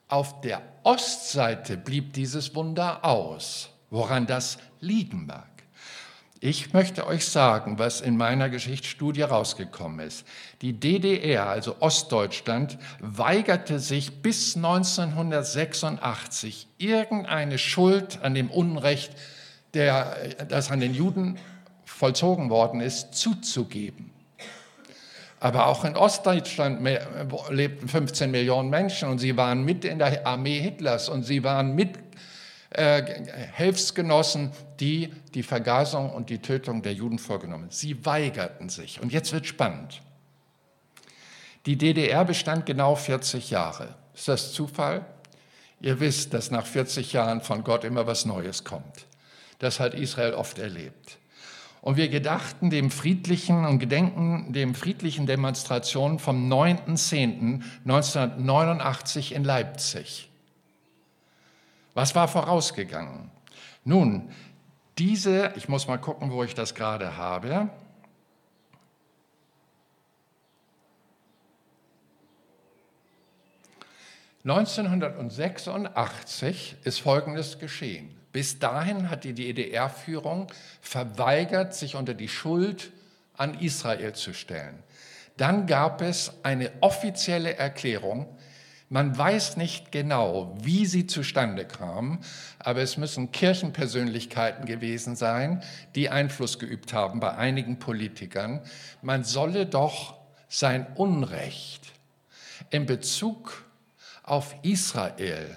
Auf 0.08 0.40
der 0.40 0.60
Ostseite 0.82 1.76
blieb 1.76 2.14
dieses 2.14 2.54
Wunder 2.54 3.04
aus, 3.04 3.69
woran 3.90 4.26
das 4.26 4.58
liegen 4.80 5.26
mag. 5.26 5.50
Ich 6.42 6.72
möchte 6.72 7.06
euch 7.06 7.26
sagen, 7.26 7.78
was 7.78 8.00
in 8.00 8.16
meiner 8.16 8.48
Geschichtsstudie 8.48 9.20
rausgekommen 9.20 10.00
ist. 10.00 10.26
Die 10.62 10.72
DDR, 10.72 11.46
also 11.46 11.76
Ostdeutschland, 11.80 12.78
weigerte 13.00 13.78
sich 13.78 14.22
bis 14.22 14.56
1986 14.56 16.66
irgendeine 16.78 17.58
Schuld 17.58 18.20
an 18.22 18.34
dem 18.34 18.50
Unrecht, 18.50 19.12
der, 19.74 20.16
das 20.48 20.70
an 20.70 20.80
den 20.80 20.94
Juden 20.94 21.36
vollzogen 21.84 22.48
worden 22.48 22.80
ist, 22.80 23.14
zuzugeben. 23.14 24.10
Aber 25.40 25.66
auch 25.66 25.84
in 25.84 25.94
Ostdeutschland 25.94 26.80
lebten 27.50 27.86
15 27.86 28.30
Millionen 28.30 28.70
Menschen 28.70 29.10
und 29.10 29.18
sie 29.18 29.36
waren 29.36 29.62
mit 29.62 29.84
in 29.84 29.98
der 29.98 30.26
Armee 30.26 30.58
Hitlers 30.58 31.10
und 31.10 31.24
sie 31.24 31.44
waren 31.44 31.74
mit 31.74 31.98
äh, 32.70 33.48
Hilfsgenossen, 33.54 34.52
die 34.78 35.12
die 35.34 35.42
Vergasung 35.42 36.10
und 36.10 36.30
die 36.30 36.38
Tötung 36.38 36.82
der 36.82 36.92
Juden 36.92 37.18
vorgenommen. 37.18 37.66
Sie 37.70 38.04
weigerten 38.06 38.68
sich. 38.68 39.02
Und 39.02 39.12
jetzt 39.12 39.32
wird 39.32 39.46
spannend. 39.46 40.00
Die 41.66 41.76
DDR 41.76 42.24
bestand 42.24 42.66
genau 42.66 42.94
40 42.94 43.50
Jahre. 43.50 43.96
Ist 44.14 44.28
das 44.28 44.52
Zufall? 44.52 45.04
Ihr 45.80 46.00
wisst, 46.00 46.32
dass 46.32 46.50
nach 46.50 46.66
40 46.66 47.12
Jahren 47.12 47.40
von 47.40 47.64
Gott 47.64 47.84
immer 47.84 48.06
was 48.06 48.24
Neues 48.24 48.64
kommt. 48.64 49.06
Das 49.58 49.80
hat 49.80 49.94
Israel 49.94 50.34
oft 50.34 50.58
erlebt. 50.58 51.18
Und 51.82 51.96
wir 51.96 52.08
gedachten 52.08 52.70
dem 52.70 52.90
friedlichen 52.90 53.64
und 53.64 53.78
gedenken 53.78 54.52
dem 54.52 54.74
friedlichen 54.74 55.26
Demonstrationen 55.26 56.18
vom 56.18 56.52
9.10.1989 56.52 59.32
in 59.32 59.44
Leipzig. 59.44 60.29
Was 61.94 62.14
war 62.14 62.28
vorausgegangen? 62.28 63.30
Nun, 63.84 64.30
diese, 64.98 65.52
ich 65.56 65.68
muss 65.68 65.88
mal 65.88 65.98
gucken, 65.98 66.30
wo 66.30 66.44
ich 66.44 66.54
das 66.54 66.74
gerade 66.74 67.16
habe. 67.16 67.70
(1986) 74.44 76.76
ist 76.84 77.00
Folgendes 77.00 77.58
geschehen. 77.58 78.20
Bis 78.32 78.58
dahin 78.58 79.10
hat 79.10 79.24
die 79.24 79.34
DDR-Führung 79.34 80.46
verweigert, 80.80 81.74
sich 81.74 81.96
unter 81.96 82.14
die 82.14 82.28
Schuld 82.28 82.92
an 83.36 83.58
Israel 83.58 84.14
zu 84.14 84.32
stellen. 84.32 84.82
Dann 85.36 85.66
gab 85.66 86.02
es 86.02 86.32
eine 86.42 86.70
offizielle 86.80 87.56
Erklärung. 87.56 88.26
Man 88.92 89.16
weiß 89.16 89.56
nicht 89.56 89.92
genau, 89.92 90.52
wie 90.60 90.84
sie 90.84 91.06
zustande 91.06 91.64
kam, 91.64 92.18
aber 92.58 92.80
es 92.80 92.96
müssen 92.96 93.30
Kirchenpersönlichkeiten 93.30 94.66
gewesen 94.66 95.14
sein, 95.14 95.62
die 95.94 96.10
Einfluss 96.10 96.58
geübt 96.58 96.92
haben 96.92 97.20
bei 97.20 97.36
einigen 97.36 97.78
Politikern. 97.78 98.60
Man 99.00 99.22
solle 99.22 99.66
doch 99.66 100.16
sein 100.48 100.88
Unrecht 100.96 101.92
in 102.70 102.84
Bezug 102.86 103.64
auf 104.24 104.56
Israel 104.62 105.56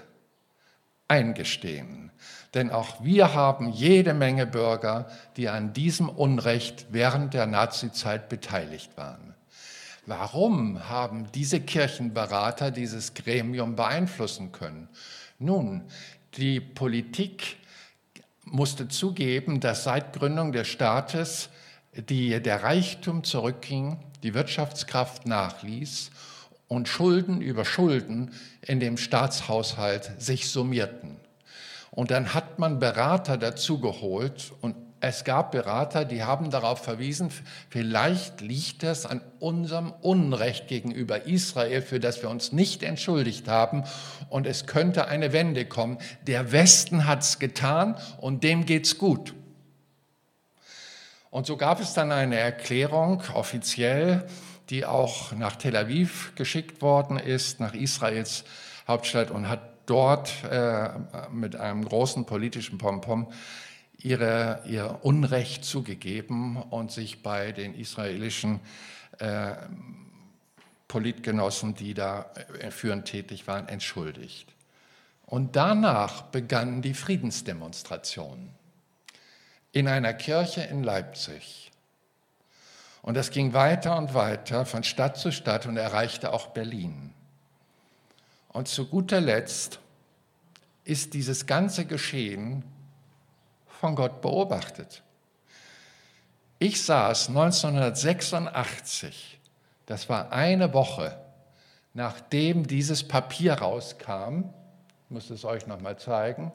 eingestehen. 1.08 2.12
Denn 2.54 2.70
auch 2.70 3.02
wir 3.02 3.34
haben 3.34 3.72
jede 3.72 4.14
Menge 4.14 4.46
Bürger, 4.46 5.08
die 5.36 5.48
an 5.48 5.72
diesem 5.72 6.08
Unrecht 6.08 6.86
während 6.90 7.34
der 7.34 7.46
Nazizeit 7.46 8.28
beteiligt 8.28 8.96
waren. 8.96 9.33
Warum 10.06 10.88
haben 10.88 11.28
diese 11.32 11.60
Kirchenberater 11.60 12.70
dieses 12.70 13.14
Gremium 13.14 13.74
beeinflussen 13.74 14.52
können? 14.52 14.88
Nun, 15.38 15.84
die 16.36 16.60
Politik 16.60 17.56
musste 18.44 18.88
zugeben, 18.88 19.60
dass 19.60 19.84
seit 19.84 20.12
Gründung 20.12 20.52
des 20.52 20.68
Staates 20.68 21.48
die, 21.96 22.42
der 22.42 22.62
Reichtum 22.62 23.24
zurückging, 23.24 23.98
die 24.22 24.34
Wirtschaftskraft 24.34 25.26
nachließ 25.26 26.10
und 26.68 26.88
Schulden 26.88 27.40
über 27.40 27.64
Schulden 27.64 28.32
in 28.62 28.80
dem 28.80 28.96
Staatshaushalt 28.96 30.20
sich 30.20 30.48
summierten. 30.50 31.16
Und 31.90 32.10
dann 32.10 32.34
hat 32.34 32.58
man 32.58 32.78
Berater 32.78 33.38
dazu 33.38 33.78
geholt 33.78 34.52
und 34.60 34.93
es 35.06 35.24
gab 35.24 35.52
Berater, 35.52 36.04
die 36.04 36.22
haben 36.24 36.50
darauf 36.50 36.82
verwiesen, 36.82 37.30
vielleicht 37.68 38.40
liegt 38.40 38.82
es 38.82 39.04
an 39.04 39.20
unserem 39.38 39.92
Unrecht 40.00 40.68
gegenüber 40.68 41.26
Israel, 41.26 41.82
für 41.82 42.00
das 42.00 42.22
wir 42.22 42.30
uns 42.30 42.52
nicht 42.52 42.82
entschuldigt 42.82 43.46
haben. 43.46 43.84
Und 44.30 44.46
es 44.46 44.66
könnte 44.66 45.06
eine 45.06 45.32
Wende 45.32 45.66
kommen. 45.66 45.98
Der 46.26 46.52
Westen 46.52 47.06
hat 47.06 47.22
es 47.22 47.38
getan 47.38 47.96
und 48.18 48.44
dem 48.44 48.64
geht's 48.64 48.96
gut. 48.96 49.34
Und 51.30 51.46
so 51.46 51.56
gab 51.56 51.80
es 51.80 51.92
dann 51.92 52.10
eine 52.10 52.38
Erklärung 52.38 53.22
offiziell, 53.34 54.26
die 54.70 54.86
auch 54.86 55.32
nach 55.32 55.56
Tel 55.56 55.76
Aviv 55.76 56.32
geschickt 56.36 56.80
worden 56.80 57.18
ist, 57.18 57.60
nach 57.60 57.74
Israels 57.74 58.44
Hauptstadt 58.88 59.30
und 59.30 59.48
hat 59.48 59.60
dort 59.86 60.32
äh, 60.50 60.88
mit 61.30 61.56
einem 61.56 61.84
großen 61.84 62.24
politischen 62.24 62.78
Pompom 62.78 63.28
ihre, 64.04 64.62
ihr 64.66 65.00
Unrecht 65.02 65.64
zugegeben 65.64 66.58
und 66.58 66.92
sich 66.92 67.22
bei 67.22 67.52
den 67.52 67.74
israelischen 67.74 68.60
äh, 69.18 69.54
Politgenossen, 70.88 71.74
die 71.74 71.94
da 71.94 72.30
äh, 72.60 72.70
führend 72.70 73.06
tätig 73.06 73.46
waren, 73.46 73.66
entschuldigt. 73.66 74.52
Und 75.24 75.56
danach 75.56 76.22
begannen 76.22 76.82
die 76.82 76.92
Friedensdemonstrationen 76.92 78.50
in 79.72 79.88
einer 79.88 80.12
Kirche 80.12 80.60
in 80.60 80.84
Leipzig. 80.84 81.72
Und 83.00 83.14
das 83.16 83.30
ging 83.30 83.54
weiter 83.54 83.96
und 83.96 84.12
weiter 84.12 84.66
von 84.66 84.84
Stadt 84.84 85.16
zu 85.16 85.32
Stadt 85.32 85.64
und 85.64 85.78
erreichte 85.78 86.34
auch 86.34 86.48
Berlin. 86.48 87.14
Und 88.48 88.68
zu 88.68 88.86
guter 88.86 89.22
Letzt 89.22 89.80
ist 90.84 91.14
dieses 91.14 91.46
ganze 91.46 91.86
Geschehen 91.86 92.64
von 93.84 93.96
Gott 93.96 94.22
beobachtet. 94.22 95.02
Ich 96.58 96.82
saß 96.82 97.28
1986, 97.28 99.38
das 99.84 100.08
war 100.08 100.32
eine 100.32 100.72
Woche, 100.72 101.18
nachdem 101.92 102.66
dieses 102.66 103.06
Papier 103.06 103.52
rauskam, 103.52 104.44
ich 105.04 105.10
muss 105.10 105.28
es 105.28 105.44
euch 105.44 105.66
nochmal 105.66 105.98
zeigen, 105.98 106.50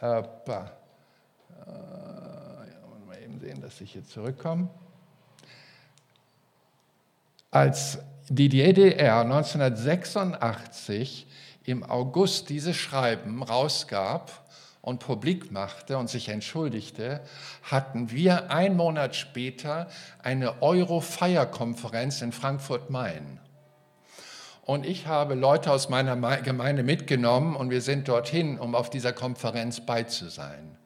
äh, 0.00 0.20
äh, 0.20 0.22
mal 3.04 3.18
eben 3.20 3.40
sehen, 3.40 3.60
dass 3.60 3.80
ich 3.80 3.94
hier 3.94 4.06
zurückkomme. 4.06 4.68
Als 7.50 7.98
die 8.28 8.48
DDR 8.48 9.22
1986 9.22 11.26
im 11.64 11.82
August 11.82 12.48
dieses 12.48 12.76
Schreiben 12.76 13.42
rausgab 13.42 14.48
und 14.82 15.00
publik 15.00 15.52
machte 15.52 15.98
und 15.98 16.08
sich 16.08 16.28
entschuldigte, 16.28 17.20
hatten 17.62 18.10
wir 18.10 18.50
einen 18.50 18.76
Monat 18.76 19.14
später 19.14 19.88
eine 20.22 20.62
Euro-Feier-Konferenz 20.62 22.22
in 22.22 22.32
Frankfurt-Main. 22.32 23.40
Und 24.62 24.86
ich 24.86 25.06
habe 25.06 25.34
Leute 25.34 25.72
aus 25.72 25.88
meiner 25.88 26.16
Gemeinde 26.38 26.82
mitgenommen 26.82 27.56
und 27.56 27.70
wir 27.70 27.82
sind 27.82 28.08
dorthin, 28.08 28.58
um 28.58 28.74
auf 28.74 28.88
dieser 28.88 29.12
Konferenz 29.12 29.80
beizusein. 29.80 30.76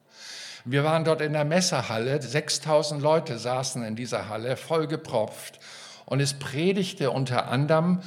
Wir 0.65 0.83
waren 0.83 1.03
dort 1.03 1.21
in 1.21 1.33
der 1.33 1.45
Messerhalle, 1.45 2.19
6000 2.19 3.01
Leute 3.01 3.37
saßen 3.37 3.83
in 3.83 3.95
dieser 3.95 4.27
Halle, 4.27 4.57
vollgepropft. 4.57 5.59
Und 6.05 6.19
es 6.19 6.33
predigte 6.33 7.11
unter 7.11 7.47
anderem 7.49 8.01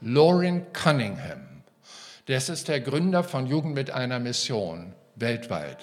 Lauren 0.00 0.72
Cunningham. 0.72 1.62
Das 2.26 2.48
ist 2.48 2.68
der 2.68 2.80
Gründer 2.80 3.24
von 3.24 3.46
Jugend 3.46 3.74
mit 3.74 3.90
einer 3.90 4.20
Mission 4.20 4.94
weltweit. 5.16 5.78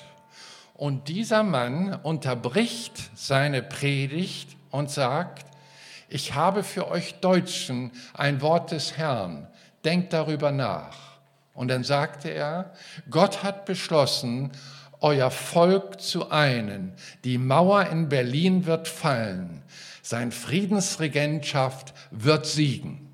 Und 0.74 1.08
dieser 1.10 1.44
Mann 1.44 1.94
unterbricht 1.94 3.12
seine 3.16 3.62
Predigt 3.62 4.58
und 4.72 4.90
sagt, 4.90 5.46
ich 6.10 6.34
habe 6.34 6.64
für 6.64 6.90
euch 6.90 7.16
Deutschen 7.22 7.92
ein 8.14 8.42
Wort 8.42 8.72
des 8.72 8.98
Herrn, 8.98 9.48
denkt 9.86 10.12
darüber 10.14 10.52
nach. 10.52 10.98
Und 11.54 11.68
dann 11.68 11.84
sagte 11.84 12.30
er, 12.30 12.74
Gott 13.10 13.44
hat 13.44 13.66
beschlossen, 13.66 14.52
euer 15.02 15.32
Volk 15.32 16.02
zu 16.02 16.32
einen. 16.32 16.94
Die 17.24 17.38
Mauer 17.38 17.88
in 17.88 18.10
Berlin 18.10 18.66
wird 18.66 18.88
fallen. 18.88 19.64
Sein 20.02 20.32
Friedensregentschaft 20.32 21.94
wird 22.12 22.46
siegen. 22.46 23.11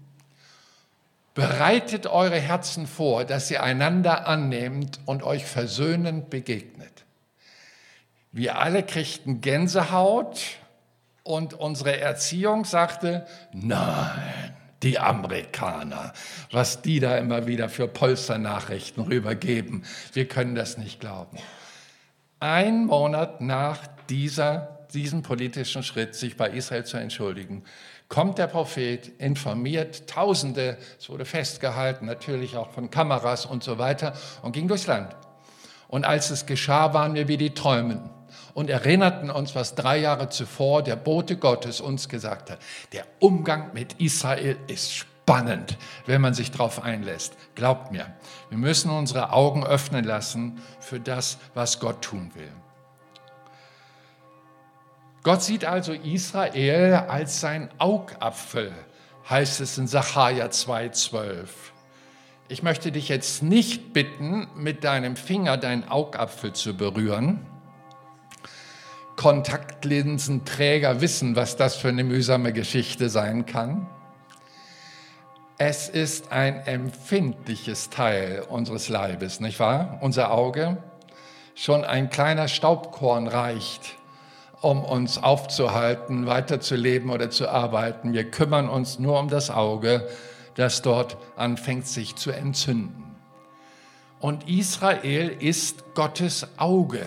Bereitet 1.37 2.07
eure 2.07 2.39
Herzen 2.39 2.87
vor, 2.87 3.23
dass 3.23 3.51
ihr 3.51 3.61
einander 3.61 4.25
annehmt 4.25 4.99
und 5.05 5.21
euch 5.21 5.45
versöhnend 5.45 6.31
begegnet. 6.31 7.05
Wir 8.31 8.57
alle 8.57 8.81
kriegten 8.81 9.39
Gänsehaut 9.39 10.41
und 11.21 11.53
unsere 11.53 11.99
Erziehung 11.99 12.65
sagte, 12.65 13.27
nein, 13.53 14.55
die 14.81 14.97
Amerikaner, 14.97 16.11
was 16.49 16.81
die 16.81 16.99
da 16.99 17.15
immer 17.19 17.45
wieder 17.45 17.69
für 17.69 17.87
Polsternachrichten 17.87 19.03
rübergeben, 19.03 19.85
wir 20.13 20.27
können 20.27 20.55
das 20.55 20.79
nicht 20.79 20.99
glauben. 20.99 21.37
Ein 22.39 22.87
Monat 22.87 23.41
nach 23.41 23.85
dieser, 24.09 24.87
diesem 24.91 25.21
politischen 25.21 25.83
Schritt, 25.83 26.15
sich 26.15 26.35
bei 26.35 26.49
Israel 26.49 26.85
zu 26.85 26.97
entschuldigen, 26.97 27.63
kommt 28.09 28.37
der 28.37 28.47
Prophet, 28.47 29.07
informiert 29.19 30.07
Tausende, 30.07 30.77
es 30.99 31.09
wurde 31.09 31.25
festgehalten, 31.25 32.05
natürlich 32.05 32.55
auch 32.55 32.71
von 32.71 32.89
Kameras 32.89 33.45
und 33.45 33.63
so 33.63 33.77
weiter, 33.77 34.13
und 34.41 34.53
ging 34.53 34.67
durchs 34.67 34.87
Land. 34.87 35.15
Und 35.87 36.05
als 36.05 36.29
es 36.29 36.45
geschah, 36.45 36.93
waren 36.93 37.13
wir 37.13 37.27
wie 37.27 37.37
die 37.37 37.53
Träumen 37.53 38.09
und 38.53 38.69
erinnerten 38.69 39.29
uns, 39.29 39.55
was 39.55 39.75
drei 39.75 39.97
Jahre 39.97 40.29
zuvor 40.29 40.83
der 40.83 40.95
Bote 40.95 41.37
Gottes 41.37 41.79
uns 41.79 42.09
gesagt 42.09 42.49
hat. 42.49 42.59
Der 42.91 43.05
Umgang 43.19 43.73
mit 43.73 43.93
Israel 44.01 44.57
ist 44.67 44.93
spannend, 44.93 45.77
wenn 46.05 46.21
man 46.21 46.33
sich 46.33 46.51
darauf 46.51 46.83
einlässt. 46.83 47.33
Glaubt 47.55 47.91
mir, 47.91 48.13
wir 48.49 48.57
müssen 48.57 48.89
unsere 48.89 49.31
Augen 49.31 49.65
öffnen 49.65 50.03
lassen 50.03 50.61
für 50.79 50.99
das, 50.99 51.37
was 51.53 51.79
Gott 51.79 52.01
tun 52.01 52.31
will. 52.33 52.51
Gott 55.27 55.43
sieht 55.43 55.65
also 55.65 55.91
Israel 55.91 57.03
als 57.09 57.41
sein 57.41 57.69
Augapfel, 57.79 58.71
heißt 59.29 59.59
es 59.59 59.77
in 59.77 59.85
Sacharja 59.85 60.45
2,12. 60.45 61.49
Ich 62.47 62.63
möchte 62.63 62.93
dich 62.93 63.09
jetzt 63.09 63.43
nicht 63.43 63.91
bitten, 63.91 64.47
mit 64.55 64.85
deinem 64.85 65.17
Finger 65.17 65.57
deinen 65.57 65.83
Augapfel 65.83 66.53
zu 66.53 66.77
berühren. 66.77 67.45
Kontaktlinsenträger 69.17 71.01
wissen, 71.01 71.35
was 71.35 71.57
das 71.57 71.75
für 71.75 71.89
eine 71.89 72.05
mühsame 72.05 72.53
Geschichte 72.53 73.09
sein 73.09 73.45
kann. 73.45 73.85
Es 75.57 75.89
ist 75.89 76.31
ein 76.31 76.55
empfindliches 76.61 77.89
Teil 77.89 78.45
unseres 78.47 78.87
Leibes, 78.87 79.41
nicht 79.41 79.59
wahr? 79.59 79.97
Unser 79.99 80.31
Auge. 80.31 80.77
Schon 81.53 81.83
ein 81.83 82.09
kleiner 82.09 82.47
Staubkorn 82.47 83.27
reicht, 83.27 83.97
um 84.61 84.83
uns 84.83 85.21
aufzuhalten, 85.21 86.25
weiterzuleben 86.25 87.09
oder 87.09 87.29
zu 87.29 87.49
arbeiten. 87.49 88.13
Wir 88.13 88.29
kümmern 88.29 88.69
uns 88.69 88.99
nur 88.99 89.19
um 89.19 89.29
das 89.29 89.49
Auge, 89.49 90.07
das 90.55 90.81
dort 90.81 91.17
anfängt 91.35 91.87
sich 91.87 92.15
zu 92.15 92.31
entzünden. 92.31 93.15
Und 94.19 94.49
Israel 94.49 95.29
ist 95.29 95.93
Gottes 95.93 96.47
Auge, 96.57 97.05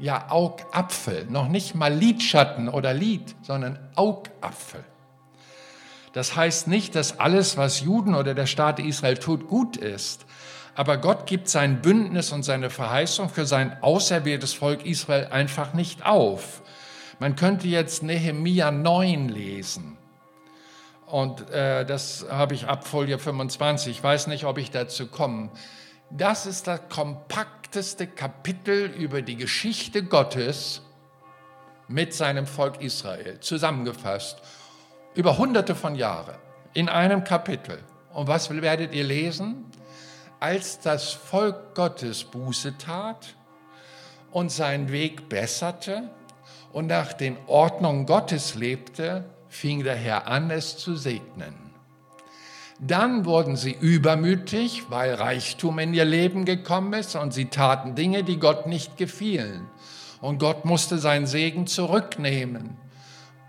ja 0.00 0.30
Augapfel, 0.30 1.26
noch 1.28 1.48
nicht 1.48 1.76
mal 1.76 1.94
Lidschatten 1.94 2.68
oder 2.68 2.92
Lid, 2.92 3.36
sondern 3.42 3.78
Augapfel. 3.94 4.84
Das 6.12 6.34
heißt 6.34 6.66
nicht, 6.66 6.96
dass 6.96 7.20
alles, 7.20 7.56
was 7.56 7.80
Juden 7.80 8.16
oder 8.16 8.34
der 8.34 8.46
Staat 8.46 8.80
Israel 8.80 9.18
tut, 9.18 9.46
gut 9.46 9.76
ist. 9.76 10.26
Aber 10.74 10.96
Gott 10.96 11.26
gibt 11.26 11.48
sein 11.48 11.80
Bündnis 11.82 12.32
und 12.32 12.44
seine 12.44 12.70
Verheißung 12.70 13.28
für 13.28 13.46
sein 13.46 13.76
auserwähltes 13.82 14.52
Volk 14.52 14.84
Israel 14.86 15.28
einfach 15.30 15.74
nicht 15.74 16.06
auf. 16.06 16.62
Man 17.20 17.34
könnte 17.34 17.66
jetzt 17.66 18.02
Nehemia 18.02 18.70
9 18.70 19.28
lesen. 19.28 19.96
Und 21.06 21.50
äh, 21.50 21.84
das 21.84 22.26
habe 22.30 22.54
ich 22.54 22.66
ab 22.66 22.86
Folie 22.86 23.18
25. 23.18 23.90
Ich 23.90 24.02
weiß 24.02 24.26
nicht, 24.28 24.44
ob 24.44 24.58
ich 24.58 24.70
dazu 24.70 25.08
komme. 25.08 25.50
Das 26.10 26.46
ist 26.46 26.66
das 26.66 26.80
kompakteste 26.88 28.06
Kapitel 28.06 28.86
über 28.86 29.20
die 29.22 29.36
Geschichte 29.36 30.04
Gottes 30.04 30.82
mit 31.88 32.14
seinem 32.14 32.46
Volk 32.46 32.80
Israel, 32.82 33.40
zusammengefasst, 33.40 34.40
über 35.14 35.38
hunderte 35.38 35.74
von 35.74 35.94
Jahren, 35.94 36.36
in 36.74 36.88
einem 36.88 37.24
Kapitel. 37.24 37.82
Und 38.12 38.28
was 38.28 38.50
werdet 38.50 38.94
ihr 38.94 39.04
lesen? 39.04 39.64
Als 40.38 40.78
das 40.80 41.12
Volk 41.12 41.74
Gottes 41.74 42.24
Buße 42.24 42.78
tat 42.78 43.34
und 44.30 44.52
seinen 44.52 44.92
Weg 44.92 45.28
besserte, 45.28 46.10
und 46.78 46.86
nach 46.86 47.12
den 47.12 47.36
Ordnungen 47.48 48.06
Gottes 48.06 48.54
lebte, 48.54 49.24
fing 49.48 49.82
der 49.82 49.96
Herr 49.96 50.28
an, 50.28 50.48
es 50.52 50.76
zu 50.76 50.94
segnen. 50.94 51.52
Dann 52.78 53.24
wurden 53.24 53.56
sie 53.56 53.72
übermütig, 53.72 54.84
weil 54.88 55.14
Reichtum 55.14 55.80
in 55.80 55.92
ihr 55.92 56.04
Leben 56.04 56.44
gekommen 56.44 56.92
ist 56.92 57.16
und 57.16 57.34
sie 57.34 57.46
taten 57.46 57.96
Dinge, 57.96 58.22
die 58.22 58.38
Gott 58.38 58.68
nicht 58.68 58.96
gefielen. 58.96 59.66
Und 60.20 60.38
Gott 60.38 60.64
musste 60.64 60.98
seinen 60.98 61.26
Segen 61.26 61.66
zurücknehmen. 61.66 62.76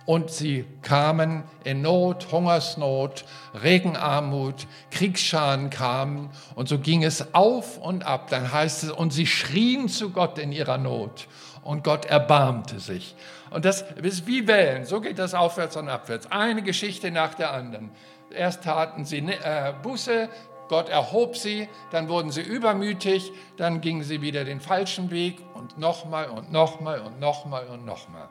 Und 0.07 0.31
sie 0.31 0.65
kamen 0.81 1.43
in 1.63 1.83
Not, 1.83 2.31
Hungersnot, 2.31 3.25
Regenarmut, 3.61 4.65
Kriegsscharen 4.89 5.69
kamen 5.69 6.31
und 6.55 6.67
so 6.67 6.79
ging 6.79 7.03
es 7.03 7.35
auf 7.35 7.77
und 7.77 8.07
ab. 8.07 8.31
Dann 8.31 8.51
heißt 8.51 8.85
es, 8.85 8.91
und 8.91 9.13
sie 9.13 9.27
schrien 9.27 9.87
zu 9.87 10.09
Gott 10.09 10.39
in 10.39 10.51
ihrer 10.51 10.79
Not. 10.79 11.27
Und 11.63 11.83
Gott 11.83 12.05
erbarmte 12.05 12.79
sich. 12.79 13.15
Und 13.49 13.65
das 13.65 13.83
ist 14.01 14.27
wie 14.27 14.47
Wellen, 14.47 14.85
so 14.85 15.01
geht 15.01 15.19
das 15.19 15.33
aufwärts 15.33 15.75
und 15.75 15.89
abwärts. 15.89 16.31
Eine 16.31 16.61
Geschichte 16.61 17.11
nach 17.11 17.33
der 17.33 17.53
anderen. 17.53 17.91
Erst 18.31 18.63
taten 18.63 19.05
sie 19.05 19.19
äh, 19.19 19.73
Buße, 19.81 20.29
Gott 20.69 20.87
erhob 20.87 21.35
sie, 21.35 21.67
dann 21.91 22.09
wurden 22.09 22.31
sie 22.31 22.41
übermütig, 22.41 23.31
dann 23.57 23.81
gingen 23.81 24.03
sie 24.03 24.21
wieder 24.21 24.45
den 24.45 24.61
falschen 24.61 25.09
Weg 25.09 25.39
und 25.55 25.79
nochmal 25.79 26.29
und 26.29 26.51
nochmal 26.51 27.01
und 27.01 27.19
nochmal 27.19 27.67
und 27.67 27.85
nochmal. 27.85 28.29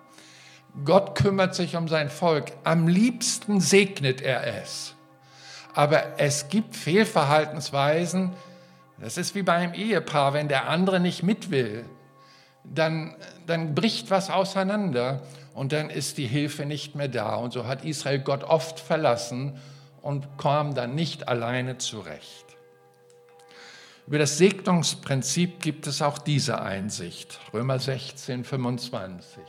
Gott 0.85 1.16
kümmert 1.16 1.57
sich 1.57 1.74
um 1.74 1.89
sein 1.89 2.09
Volk. 2.09 2.53
Am 2.62 2.87
liebsten 2.87 3.61
segnet 3.61 4.20
er 4.20 4.62
es. 4.62 4.95
Aber 5.74 6.18
es 6.20 6.49
gibt 6.49 6.76
Fehlverhaltensweisen. 6.76 8.33
Das 8.99 9.16
ist 9.16 9.35
wie 9.35 9.43
bei 9.43 9.55
einem 9.55 9.74
Ehepaar, 9.74 10.33
wenn 10.33 10.49
der 10.49 10.68
andere 10.68 11.01
nicht 11.01 11.22
mit 11.24 11.51
will, 11.51 11.85
dann, 12.75 13.16
dann 13.47 13.75
bricht 13.75 14.11
was 14.11 14.31
auseinander 14.31 15.23
und 15.55 15.73
dann 15.73 15.91
ist 15.91 16.19
die 16.19 16.27
Hilfe 16.27 16.66
nicht 16.66 16.95
mehr 16.95 17.09
da. 17.09 17.37
Und 17.37 17.53
so 17.53 17.66
hat 17.66 17.85
Israel 17.85 18.21
Gott 18.21 18.45
oft 18.45 18.79
verlassen 18.79 19.59
und 20.03 20.39
kam 20.39 20.75
dann 20.75 20.95
nicht 20.95 21.29
alleine 21.29 21.79
zurecht. 21.79 22.45
Über 24.07 24.19
das 24.19 24.39
Segnungsprinzip 24.39 25.61
gibt 25.61 25.87
es 25.87 26.01
auch 26.01 26.19
diese 26.19 26.62
Einsicht. 26.62 27.41
Römer 27.53 27.79
16, 27.79 28.45
25. 28.45 29.43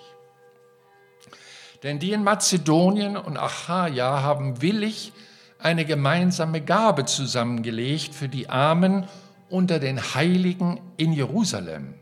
Denn 1.83 1.99
die 1.99 2.11
in 2.11 2.23
Mazedonien 2.23 3.15
und 3.15 3.37
Achaia 3.37 4.21
haben 4.21 4.61
willig 4.61 5.13
eine 5.59 5.85
gemeinsame 5.85 6.61
Gabe 6.61 7.05
zusammengelegt 7.05 8.13
für 8.13 8.27
die 8.27 8.49
Armen 8.49 9.07
unter 9.49 9.79
den 9.79 10.13
Heiligen 10.13 10.81
in 10.97 11.13
Jerusalem. 11.13 11.98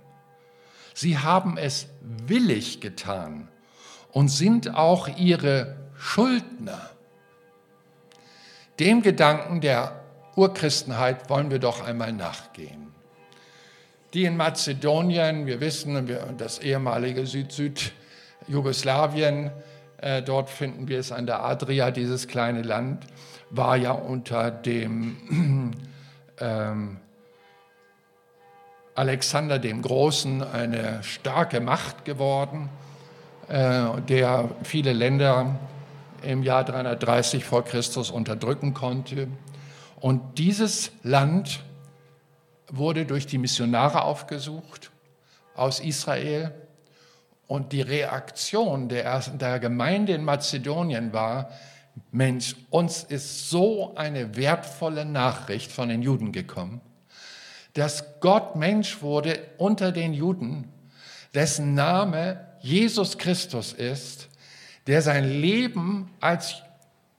Sie 0.98 1.18
haben 1.20 1.58
es 1.60 1.90
willig 2.02 2.82
getan 2.82 3.50
und 4.14 4.30
sind 4.30 4.74
auch 4.74 5.08
ihre 5.08 5.76
Schuldner. 5.96 6.90
Dem 8.80 9.04
Gedanken 9.04 9.62
der 9.62 10.02
Urchristenheit 10.36 11.30
wollen 11.30 11.52
wir 11.52 11.60
doch 11.60 11.86
einmal 11.86 12.14
nachgehen. 12.14 12.88
Die 14.16 14.26
in 14.26 14.38
Mazedonien, 14.38 15.46
wir 15.46 15.62
wissen, 15.62 16.10
das 16.40 16.58
ehemalige 16.58 17.28
Süd-Süd-Jugoslawien, 17.28 19.52
äh, 19.98 20.24
dort 20.24 20.50
finden 20.50 20.88
wir 20.88 20.98
es 20.98 21.12
an 21.12 21.28
der 21.28 21.44
Adria, 21.44 21.92
dieses 21.92 22.28
kleine 22.28 22.64
Land, 22.64 23.06
war 23.52 23.78
ja 23.78 23.92
unter 23.92 24.50
dem 24.50 25.76
ähm, 26.40 26.98
Alexander 28.98 29.60
dem 29.60 29.84
Großen 29.84 30.42
eine 30.42 31.04
starke 31.04 31.62
Macht 31.62 32.04
geworden, 32.04 32.68
äh, 33.48 34.02
der 34.10 34.50
viele 34.64 34.92
Länder 34.92 35.60
im 36.24 36.42
Jahr 36.42 36.64
330 36.64 37.46
vor 37.46 37.64
Christus 37.64 38.10
unterdrücken 38.10 38.74
konnte. 38.74 39.28
Und 40.00 40.40
dieses 40.40 40.92
Land 41.04 41.64
wurde 42.70 43.06
durch 43.06 43.28
die 43.28 43.38
Missionare 43.38 44.02
aufgesucht 44.02 44.90
aus 45.56 45.80
Israel. 45.80 46.56
Und 47.46 47.74
die 47.74 47.82
Reaktion 47.82 48.90
der, 48.90 49.20
der 49.20 49.60
Gemeinde 49.60 50.14
in 50.14 50.24
Mazedonien 50.24 51.14
war, 51.14 51.52
Mensch, 52.12 52.56
uns 52.72 53.04
ist 53.04 53.52
so 53.52 53.94
eine 53.96 54.36
wertvolle 54.36 55.06
Nachricht 55.06 55.72
von 55.72 55.90
den 55.90 56.02
Juden 56.02 56.32
gekommen, 56.32 56.82
dass 57.78 58.20
Gott 58.22 58.56
Mensch 58.56 59.04
wurde 59.04 59.40
unter 59.58 59.92
den 59.92 60.14
Juden, 60.14 60.68
dessen 61.36 61.76
Name 61.76 62.44
Jesus 62.60 63.20
Christus 63.20 63.72
ist, 63.72 64.30
der 64.88 65.04
sein 65.04 65.30
Leben 65.30 66.10
als 66.20 66.56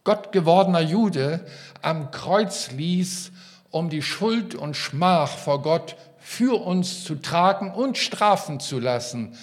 Gott 0.03 0.33
gewordener 0.33 0.81
Jude 0.81 1.47
am 1.81 2.11
Kreuz 2.11 2.73
ließ, 2.73 3.31
um 3.71 3.89
die 3.89 4.03
Schuld 4.03 4.57
und 4.57 4.77
Schmach 4.77 5.39
vor 5.39 5.63
Gott 5.63 5.95
für 6.19 6.61
uns 6.61 7.05
zu 7.05 7.15
tragen 7.15 7.71
und 7.71 7.97
strafen 7.97 8.59
zu 8.59 8.81
lassen. 8.81 9.39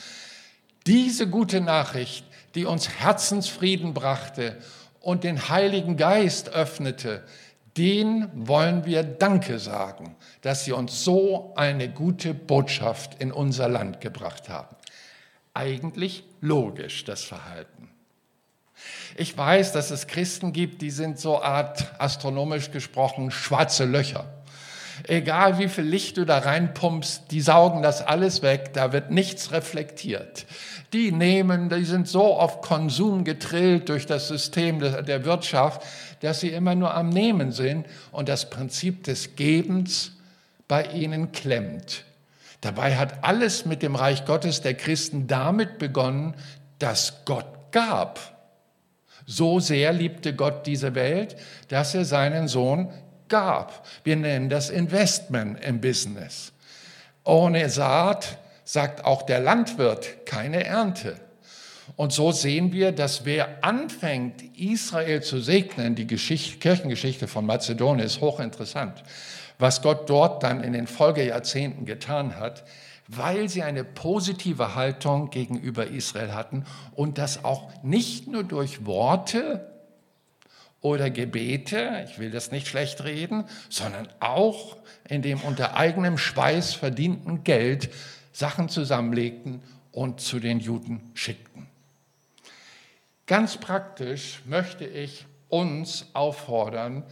Diese 0.86 1.30
gute 1.30 1.62
Nachricht, 1.62 2.26
die 2.56 2.66
uns 2.66 2.90
Herzensfrieden 2.90 3.94
brachte 3.94 4.58
und 5.00 5.24
den 5.24 5.48
Heiligen 5.48 5.96
Geist 5.96 6.50
öffnete, 6.50 7.24
den 7.78 8.30
wollen 8.34 8.86
wir 8.86 9.04
Danke 9.04 9.60
sagen, 9.60 10.16
dass 10.42 10.64
sie 10.66 10.72
uns 10.72 11.04
so 11.04 11.54
eine 11.56 11.90
gute 11.90 12.34
Botschaft 12.34 13.22
in 13.22 13.32
unser 13.32 13.68
Land 13.68 14.00
gebracht 14.02 14.50
haben. 14.50 14.76
Eigentlich 15.54 16.24
logisch, 16.42 17.04
das 17.04 17.24
Verhalten. 17.24 17.90
Ich 19.18 19.38
weiß, 19.38 19.72
dass 19.72 19.92
es 19.92 20.08
Christen 20.08 20.54
gibt, 20.54 20.82
die 20.82 20.92
sind 20.92 21.20
so 21.20 21.42
Art 21.42 21.94
astronomisch 22.00 22.72
gesprochen 22.72 23.32
schwarze 23.32 23.86
Löcher. 23.86 24.26
Egal 25.08 25.58
wie 25.60 25.68
viel 25.68 25.84
Licht 25.84 26.18
du 26.18 26.26
da 26.26 26.38
reinpumpst, 26.40 27.32
die 27.32 27.42
saugen 27.42 27.82
das 27.82 28.02
alles 28.02 28.42
weg, 28.42 28.72
da 28.74 28.94
wird 28.94 29.12
nichts 29.12 29.52
reflektiert. 29.52 30.46
Die 30.94 31.12
nehmen, 31.12 31.70
die 31.70 31.84
sind 31.84 32.08
so 32.08 32.24
auf 32.24 32.62
Konsum 32.62 33.26
getrillt 33.26 33.90
durch 33.90 34.06
das 34.06 34.30
System 34.30 34.80
der 34.80 35.26
Wirtschaft, 35.26 35.82
dass 36.22 36.40
sie 36.40 36.50
immer 36.50 36.76
nur 36.76 36.94
am 36.94 37.10
Nehmen 37.10 37.52
sind 37.52 37.86
und 38.12 38.30
das 38.30 38.50
Prinzip 38.50 39.04
des 39.04 39.36
Gebens 39.36 40.12
bei 40.68 40.86
ihnen 40.86 41.32
klemmt. 41.32 42.04
Dabei 42.62 42.96
hat 42.96 43.24
alles 43.24 43.66
mit 43.66 43.84
dem 43.84 43.96
Reich 43.96 44.26
Gottes 44.26 44.62
der 44.62 44.74
Christen 44.74 45.28
damit 45.28 45.78
begonnen, 45.78 46.34
dass 46.80 47.26
Gott 47.26 47.72
gab. 47.72 48.20
So 49.26 49.60
sehr 49.60 49.94
liebte 49.94 50.36
Gott 50.36 50.66
diese 50.66 50.96
Welt, 50.96 51.36
dass 51.68 51.96
er 51.96 52.06
seinen 52.06 52.48
Sohn 52.48 52.92
gab. 53.28 53.86
Wir 54.04 54.16
nennen 54.16 54.50
das 54.50 54.70
Investment 54.70 55.64
im 55.64 55.82
Business. 55.82 56.54
Ohne 57.24 57.70
Saat, 57.70 58.38
sagt 58.64 59.06
auch 59.06 59.22
der 59.24 59.40
Landwirt, 59.40 60.26
keine 60.26 60.64
Ernte. 60.64 61.20
Und 61.96 62.12
so 62.12 62.32
sehen 62.32 62.72
wir, 62.74 62.92
dass 62.92 63.26
wer 63.26 63.64
anfängt, 63.64 64.44
Israel 64.58 65.22
zu 65.22 65.40
segnen, 65.40 65.96
die 65.96 66.08
Geschichte, 66.08 66.58
Kirchengeschichte 66.58 67.28
von 67.28 67.46
Mazedonien 67.46 68.06
ist 68.06 68.22
hochinteressant, 68.22 69.04
was 69.60 69.82
Gott 69.82 70.10
dort 70.10 70.44
dann 70.44 70.64
in 70.64 70.74
den 70.74 70.88
Folgejahrzehnten 70.88 71.86
getan 71.86 72.38
hat, 72.40 72.64
weil 73.08 73.50
sie 73.50 73.64
eine 73.64 73.84
positive 73.84 74.76
Haltung 74.76 75.30
gegenüber 75.30 75.88
Israel 75.88 76.34
hatten 76.34 76.66
und 76.96 77.18
das 77.18 77.44
auch 77.44 77.72
nicht 77.84 78.28
nur 78.28 78.44
durch 78.44 78.86
Worte, 78.86 79.72
oder 80.86 81.10
Gebete, 81.10 82.06
ich 82.08 82.20
will 82.20 82.30
das 82.30 82.52
nicht 82.52 82.68
schlecht 82.68 83.04
reden, 83.04 83.46
sondern 83.70 84.08
auch 84.20 84.78
in 85.10 85.24
dem 85.24 85.42
unter 85.42 85.76
eigenem 85.76 86.20
Schweiß 86.20 86.76
verdienten 86.76 87.44
Geld 87.44 87.90
Sachen 88.32 88.70
zusammenlegten 88.70 89.64
und 89.92 90.22
zu 90.22 90.40
den 90.40 90.60
Juden 90.60 91.02
schickten. 91.16 91.66
Ganz 93.28 93.58
praktisch 93.58 94.42
möchte 94.46 94.86
ich 94.86 95.26
uns 95.50 96.08
auffordern, 96.14 97.04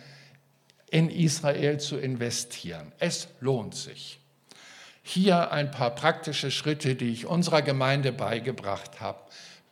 in 0.90 1.10
Israel 1.10 1.80
zu 1.80 1.98
investieren. 1.98 2.92
Es 3.00 3.28
lohnt 3.40 3.74
sich. 3.74 4.20
Hier 5.02 5.52
ein 5.52 5.72
paar 5.72 5.96
praktische 5.96 6.52
Schritte, 6.52 6.96
die 6.96 7.10
ich 7.10 7.26
unserer 7.26 7.64
Gemeinde 7.64 8.12
beigebracht 8.12 9.02
habe. 9.02 9.20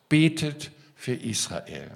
Betet 0.10 0.72
für 0.96 1.14
Israel 1.14 1.92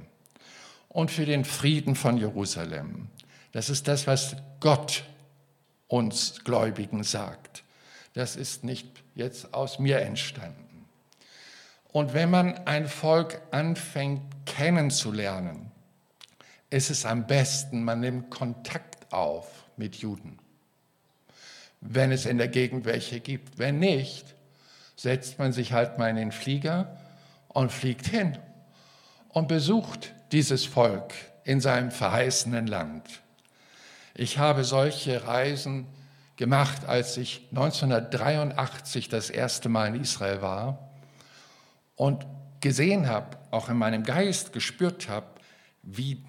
und 0.90 1.12
für 1.12 1.26
den 1.26 1.44
Frieden 1.44 1.96
von 1.96 2.18
Jerusalem. 2.18 3.08
Das 3.52 3.70
ist 3.70 3.88
das, 3.88 4.06
was 4.06 4.36
Gott 4.60 5.04
uns 5.88 6.44
Gläubigen 6.44 7.04
sagt. 7.04 7.64
Das 8.14 8.36
ist 8.36 8.64
nicht 8.64 8.88
jetzt 9.16 9.54
aus 9.54 9.80
mir 9.80 10.00
entstanden. 10.02 10.65
Und 11.96 12.14
wenn 12.14 12.30
man 12.30 12.68
ein 12.68 12.90
Volk 12.90 13.40
anfängt 13.52 14.22
kennenzulernen, 14.46 15.72
ist 16.70 16.90
es 16.90 17.06
am 17.06 17.26
besten, 17.26 17.86
man 17.86 18.02
nimmt 18.02 18.30
Kontakt 18.30 19.14
auf 19.14 19.48
mit 19.78 19.96
Juden, 19.96 20.38
wenn 21.80 22.12
es 22.12 22.26
in 22.26 22.38
der 22.38 22.50
Gegend 22.50 22.84
welche 22.84 23.22
gibt. 23.22 23.60
Wenn 23.60 23.80
nicht, 23.80 24.26
setzt 24.98 25.40
man 25.40 25.54
sich 25.54 25.72
halt 25.72 25.98
mal 25.98 26.10
in 26.10 26.18
den 26.18 26.34
Flieger 26.34 26.98
und 27.48 27.72
fliegt 27.72 28.08
hin 28.08 28.38
und 29.30 29.48
besucht 29.48 30.12
dieses 30.34 30.66
Volk 30.66 31.14
in 31.46 31.62
seinem 31.62 31.92
verheißenen 31.92 32.68
Land. 32.68 33.08
Ich 34.16 34.38
habe 34.38 34.66
solche 34.66 35.26
Reisen 35.26 35.88
gemacht, 36.36 36.84
als 36.88 37.16
ich 37.16 37.48
1983 37.52 39.08
das 39.08 39.30
erste 39.30 39.70
Mal 39.70 39.96
in 39.96 40.02
Israel 40.02 40.42
war 40.42 40.85
und 41.96 42.26
gesehen 42.62 43.08
habe, 43.08 43.38
auch 43.52 43.70
in 43.70 43.78
meinem 43.78 44.04
Geist 44.04 44.54
gespürt 44.54 45.08
habe, 45.10 45.28
wie 45.84 46.24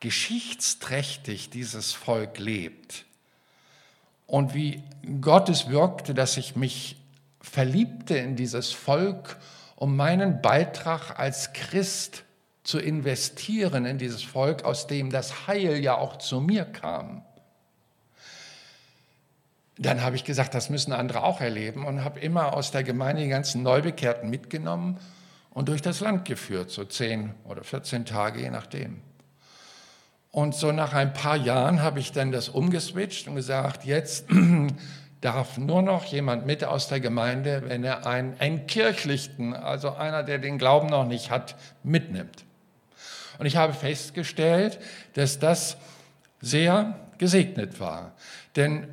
geschichtsträchtig 0.00 1.50
dieses 1.50 1.92
Volk 1.92 2.38
lebt 2.38 3.04
und 4.26 4.54
wie 4.54 4.82
Gott 5.20 5.48
es 5.48 5.68
wirkte, 5.68 6.14
dass 6.14 6.36
ich 6.36 6.56
mich 6.56 6.96
verliebte 7.40 8.16
in 8.16 8.36
dieses 8.36 8.72
Volk, 8.72 9.36
um 9.76 9.96
meinen 9.96 10.42
Beitrag 10.42 11.18
als 11.18 11.52
Christ 11.52 12.24
zu 12.64 12.78
investieren 12.78 13.84
in 13.84 13.98
dieses 13.98 14.22
Volk, 14.22 14.64
aus 14.64 14.86
dem 14.86 15.10
das 15.10 15.46
Heil 15.46 15.78
ja 15.78 15.96
auch 15.96 16.16
zu 16.16 16.40
mir 16.40 16.64
kam. 16.64 17.25
Dann 19.78 20.02
habe 20.02 20.16
ich 20.16 20.24
gesagt, 20.24 20.54
das 20.54 20.70
müssen 20.70 20.92
andere 20.92 21.22
auch 21.22 21.40
erleben 21.40 21.84
und 21.84 22.02
habe 22.02 22.20
immer 22.20 22.54
aus 22.54 22.70
der 22.70 22.82
Gemeinde 22.82 23.22
die 23.22 23.28
ganzen 23.28 23.62
Neubekehrten 23.62 24.30
mitgenommen 24.30 24.98
und 25.50 25.68
durch 25.68 25.82
das 25.82 26.00
Land 26.00 26.24
geführt, 26.24 26.70
so 26.70 26.84
zehn 26.84 27.34
oder 27.44 27.62
14 27.62 28.04
Tage, 28.04 28.40
je 28.40 28.50
nachdem. 28.50 29.02
Und 30.30 30.54
so 30.54 30.70
nach 30.70 30.92
ein 30.92 31.14
paar 31.14 31.36
Jahren 31.36 31.82
habe 31.82 31.98
ich 31.98 32.12
dann 32.12 32.30
das 32.30 32.50
umgeswitcht 32.50 33.26
und 33.26 33.36
gesagt, 33.36 33.84
jetzt 33.84 34.26
darf 35.22 35.56
nur 35.56 35.80
noch 35.80 36.04
jemand 36.04 36.44
mit 36.44 36.62
aus 36.62 36.88
der 36.88 37.00
Gemeinde, 37.00 37.62
wenn 37.66 37.84
er 37.84 38.06
einen 38.06 38.38
entkirchlichten, 38.38 39.54
also 39.54 39.94
einer, 39.94 40.22
der 40.22 40.38
den 40.38 40.58
Glauben 40.58 40.88
noch 40.88 41.06
nicht 41.06 41.30
hat, 41.30 41.56
mitnimmt. 41.82 42.44
Und 43.38 43.46
ich 43.46 43.56
habe 43.56 43.72
festgestellt, 43.72 44.78
dass 45.14 45.38
das 45.38 45.78
sehr 46.40 46.98
gesegnet 47.18 47.80
war. 47.80 48.12
Denn 48.56 48.88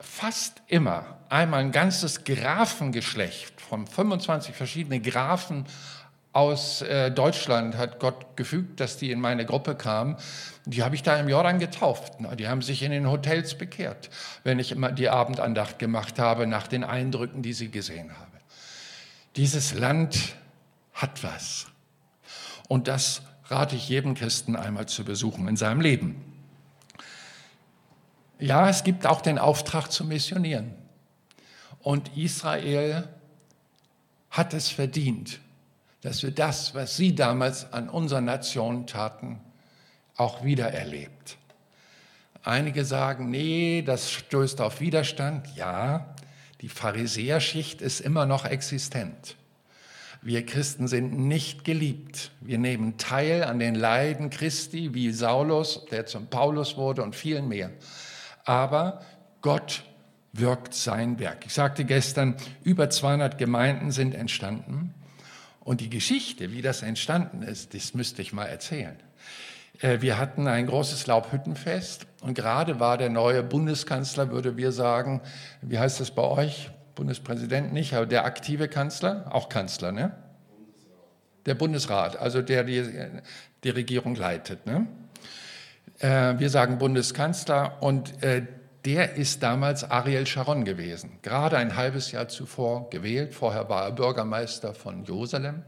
fast 0.00 0.62
immer 0.66 1.18
einmal 1.28 1.60
ein 1.60 1.72
ganzes 1.72 2.24
Grafengeschlecht 2.24 3.60
von 3.60 3.86
25 3.86 4.54
verschiedenen 4.54 5.02
Grafen 5.02 5.66
aus 6.32 6.82
äh, 6.82 7.10
Deutschland 7.10 7.76
hat 7.76 7.98
Gott 7.98 8.36
gefügt, 8.36 8.80
dass 8.80 8.96
die 8.96 9.10
in 9.10 9.20
meine 9.20 9.44
Gruppe 9.44 9.74
kamen. 9.74 10.16
Die 10.66 10.84
habe 10.84 10.94
ich 10.94 11.02
da 11.02 11.18
im 11.18 11.28
Jordan 11.28 11.58
getauft. 11.58 12.12
Die 12.38 12.46
haben 12.46 12.62
sich 12.62 12.82
in 12.82 12.92
den 12.92 13.10
Hotels 13.10 13.56
bekehrt, 13.56 14.10
wenn 14.44 14.58
ich 14.58 14.70
immer 14.70 14.92
die 14.92 15.08
Abendandacht 15.08 15.78
gemacht 15.78 16.18
habe 16.18 16.46
nach 16.46 16.68
den 16.68 16.84
Eindrücken, 16.84 17.42
die 17.42 17.54
sie 17.54 17.70
gesehen 17.70 18.16
haben. 18.16 18.32
Dieses 19.36 19.74
Land 19.74 20.36
hat 20.92 21.24
was. 21.24 21.66
Und 22.68 22.86
das 22.86 23.22
rate 23.46 23.76
ich 23.76 23.88
jedem 23.88 24.14
Christen 24.14 24.54
einmal 24.54 24.86
zu 24.86 25.04
besuchen 25.04 25.48
in 25.48 25.56
seinem 25.56 25.80
Leben. 25.80 26.27
Ja, 28.38 28.68
es 28.68 28.84
gibt 28.84 29.06
auch 29.06 29.20
den 29.20 29.38
Auftrag 29.38 29.90
zu 29.90 30.04
missionieren. 30.04 30.74
Und 31.80 32.16
Israel 32.16 33.08
hat 34.30 34.54
es 34.54 34.68
verdient, 34.68 35.40
dass 36.02 36.22
wir 36.22 36.30
das, 36.30 36.74
was 36.74 36.96
sie 36.96 37.14
damals 37.14 37.72
an 37.72 37.88
unserer 37.88 38.20
Nation 38.20 38.86
taten, 38.86 39.40
auch 40.16 40.44
wieder 40.44 40.72
erlebt. 40.72 41.38
Einige 42.44 42.84
sagen, 42.84 43.30
nee, 43.30 43.82
das 43.82 44.10
stößt 44.10 44.60
auf 44.60 44.80
Widerstand. 44.80 45.46
Ja, 45.56 46.14
die 46.60 46.68
Pharisäerschicht 46.68 47.82
ist 47.82 48.00
immer 48.00 48.26
noch 48.26 48.44
existent. 48.44 49.36
Wir 50.22 50.44
Christen 50.44 50.88
sind 50.88 51.16
nicht 51.16 51.64
geliebt. 51.64 52.32
Wir 52.40 52.58
nehmen 52.58 52.96
teil 52.98 53.44
an 53.44 53.58
den 53.58 53.74
Leiden 53.74 54.30
Christi, 54.30 54.94
wie 54.94 55.12
Saulus, 55.12 55.84
der 55.90 56.06
zum 56.06 56.26
Paulus 56.26 56.76
wurde 56.76 57.02
und 57.02 57.14
vielen 57.14 57.48
mehr. 57.48 57.70
Aber 58.48 59.02
Gott 59.42 59.84
wirkt 60.32 60.72
sein 60.72 61.18
Werk. 61.18 61.44
Ich 61.44 61.52
sagte 61.52 61.84
gestern, 61.84 62.34
über 62.64 62.88
200 62.88 63.36
Gemeinden 63.36 63.90
sind 63.90 64.14
entstanden. 64.14 64.94
Und 65.60 65.82
die 65.82 65.90
Geschichte, 65.90 66.50
wie 66.50 66.62
das 66.62 66.80
entstanden 66.80 67.42
ist, 67.42 67.74
das 67.74 67.92
müsste 67.92 68.22
ich 68.22 68.32
mal 68.32 68.46
erzählen. 68.46 68.96
Äh, 69.80 70.00
wir 70.00 70.16
hatten 70.16 70.46
ein 70.46 70.66
großes 70.66 71.06
Laubhüttenfest 71.06 72.06
und 72.22 72.32
gerade 72.32 72.80
war 72.80 72.96
der 72.96 73.10
neue 73.10 73.42
Bundeskanzler, 73.42 74.30
würde 74.30 74.56
wir 74.56 74.72
sagen, 74.72 75.20
wie 75.60 75.78
heißt 75.78 76.00
das 76.00 76.10
bei 76.10 76.22
euch? 76.22 76.70
Bundespräsident 76.94 77.74
nicht, 77.74 77.92
aber 77.92 78.06
der 78.06 78.24
aktive 78.24 78.66
Kanzler, 78.68 79.26
auch 79.30 79.50
Kanzler, 79.50 79.92
ne? 79.92 80.16
Der 81.44 81.54
Bundesrat, 81.54 82.16
also 82.16 82.40
der 82.40 82.64
die, 82.64 82.82
die 83.62 83.70
Regierung 83.70 84.14
leitet. 84.14 84.66
Ne? 84.66 84.86
Äh, 85.98 86.38
wir 86.38 86.50
sagen 86.50 86.78
Bundeskanzler 86.78 87.82
und 87.82 88.22
äh, 88.22 88.46
der 88.84 89.14
ist 89.14 89.42
damals 89.42 89.84
Ariel 89.84 90.26
Sharon 90.26 90.64
gewesen, 90.64 91.18
gerade 91.22 91.56
ein 91.58 91.76
halbes 91.76 92.12
Jahr 92.12 92.28
zuvor 92.28 92.90
gewählt. 92.90 93.34
Vorher 93.34 93.68
war 93.68 93.84
er 93.84 93.92
Bürgermeister 93.92 94.74
von 94.74 95.04
Jerusalem. 95.04 95.62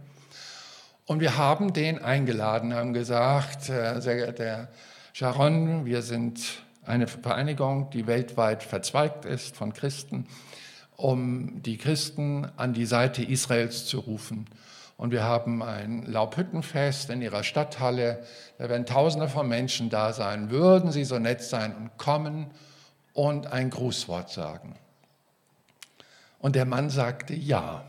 Und 1.06 1.20
wir 1.20 1.36
haben 1.36 1.72
den 1.72 1.98
eingeladen, 1.98 2.74
haben 2.74 2.92
gesagt, 2.92 3.68
äh, 3.68 4.00
sehr 4.00 4.16
geehrter 4.16 4.44
Herr 4.44 4.68
Sharon, 5.12 5.84
wir 5.84 6.02
sind 6.02 6.40
eine 6.84 7.08
Vereinigung, 7.08 7.90
die 7.90 8.06
weltweit 8.06 8.62
verzweigt 8.62 9.24
ist 9.24 9.56
von 9.56 9.72
Christen 9.72 10.26
um 11.00 11.62
die 11.62 11.78
Christen 11.78 12.46
an 12.56 12.74
die 12.74 12.86
Seite 12.86 13.22
Israels 13.22 13.86
zu 13.86 14.00
rufen. 14.00 14.46
Und 15.00 15.12
wir 15.12 15.24
haben 15.24 15.62
ein 15.62 16.04
Laubhüttenfest 16.04 17.08
in 17.08 17.22
ihrer 17.22 17.42
Stadthalle. 17.42 18.22
Da 18.58 18.68
werden 18.68 18.84
Tausende 18.84 19.28
von 19.28 19.48
Menschen 19.48 19.88
da 19.88 20.12
sein. 20.12 20.50
Würden 20.50 20.92
Sie 20.92 21.04
so 21.04 21.18
nett 21.18 21.42
sein 21.42 21.74
und 21.74 21.96
kommen 21.96 22.50
und 23.14 23.46
ein 23.46 23.70
Grußwort 23.70 24.28
sagen? 24.28 24.76
Und 26.38 26.54
der 26.54 26.66
Mann 26.66 26.90
sagte 26.90 27.32
ja. 27.32 27.86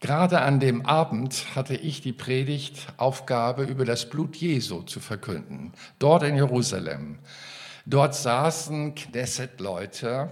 Gerade 0.00 0.42
an 0.42 0.60
dem 0.60 0.84
Abend 0.84 1.56
hatte 1.56 1.76
ich 1.76 2.02
die 2.02 2.12
Predigtaufgabe, 2.12 3.62
über 3.62 3.86
das 3.86 4.10
Blut 4.10 4.36
Jesu 4.36 4.82
zu 4.82 5.00
verkünden, 5.00 5.72
dort 5.98 6.24
in 6.24 6.36
Jerusalem. 6.36 7.20
Dort 7.86 8.14
saßen 8.14 8.94
Knesset-Leute, 8.94 10.28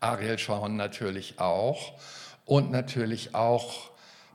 Ariel 0.00 0.40
Sharon 0.40 0.74
natürlich 0.74 1.38
auch 1.38 1.92
und 2.46 2.72
natürlich 2.72 3.36
auch 3.36 3.89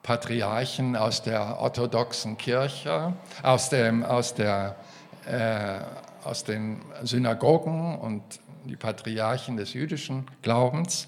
Patriarchen 0.06 0.96
aus 0.96 1.24
der 1.24 1.58
orthodoxen 1.60 2.38
Kirche, 2.38 3.14
aus, 3.42 3.70
dem, 3.70 4.04
aus, 4.04 4.36
der, 4.36 4.76
äh, 5.26 5.80
aus 6.24 6.44
den 6.44 6.80
Synagogen 7.02 7.98
und 7.98 8.22
die 8.66 8.76
Patriarchen 8.76 9.58
des 9.58 9.74
jüdischen 9.74 10.28
Glaubens. 10.44 11.08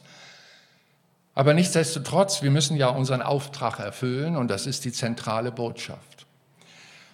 Aber 1.35 1.53
nichtsdestotrotz, 1.53 2.41
wir 2.41 2.49
müssen 2.49 2.75
ja 2.75 2.89
unseren 2.89 3.21
Auftrag 3.21 3.77
erfüllen 3.77 4.35
und 4.35 4.47
das 4.47 4.65
ist 4.65 4.83
die 4.83 4.91
zentrale 4.91 5.51
Botschaft. 5.51 6.25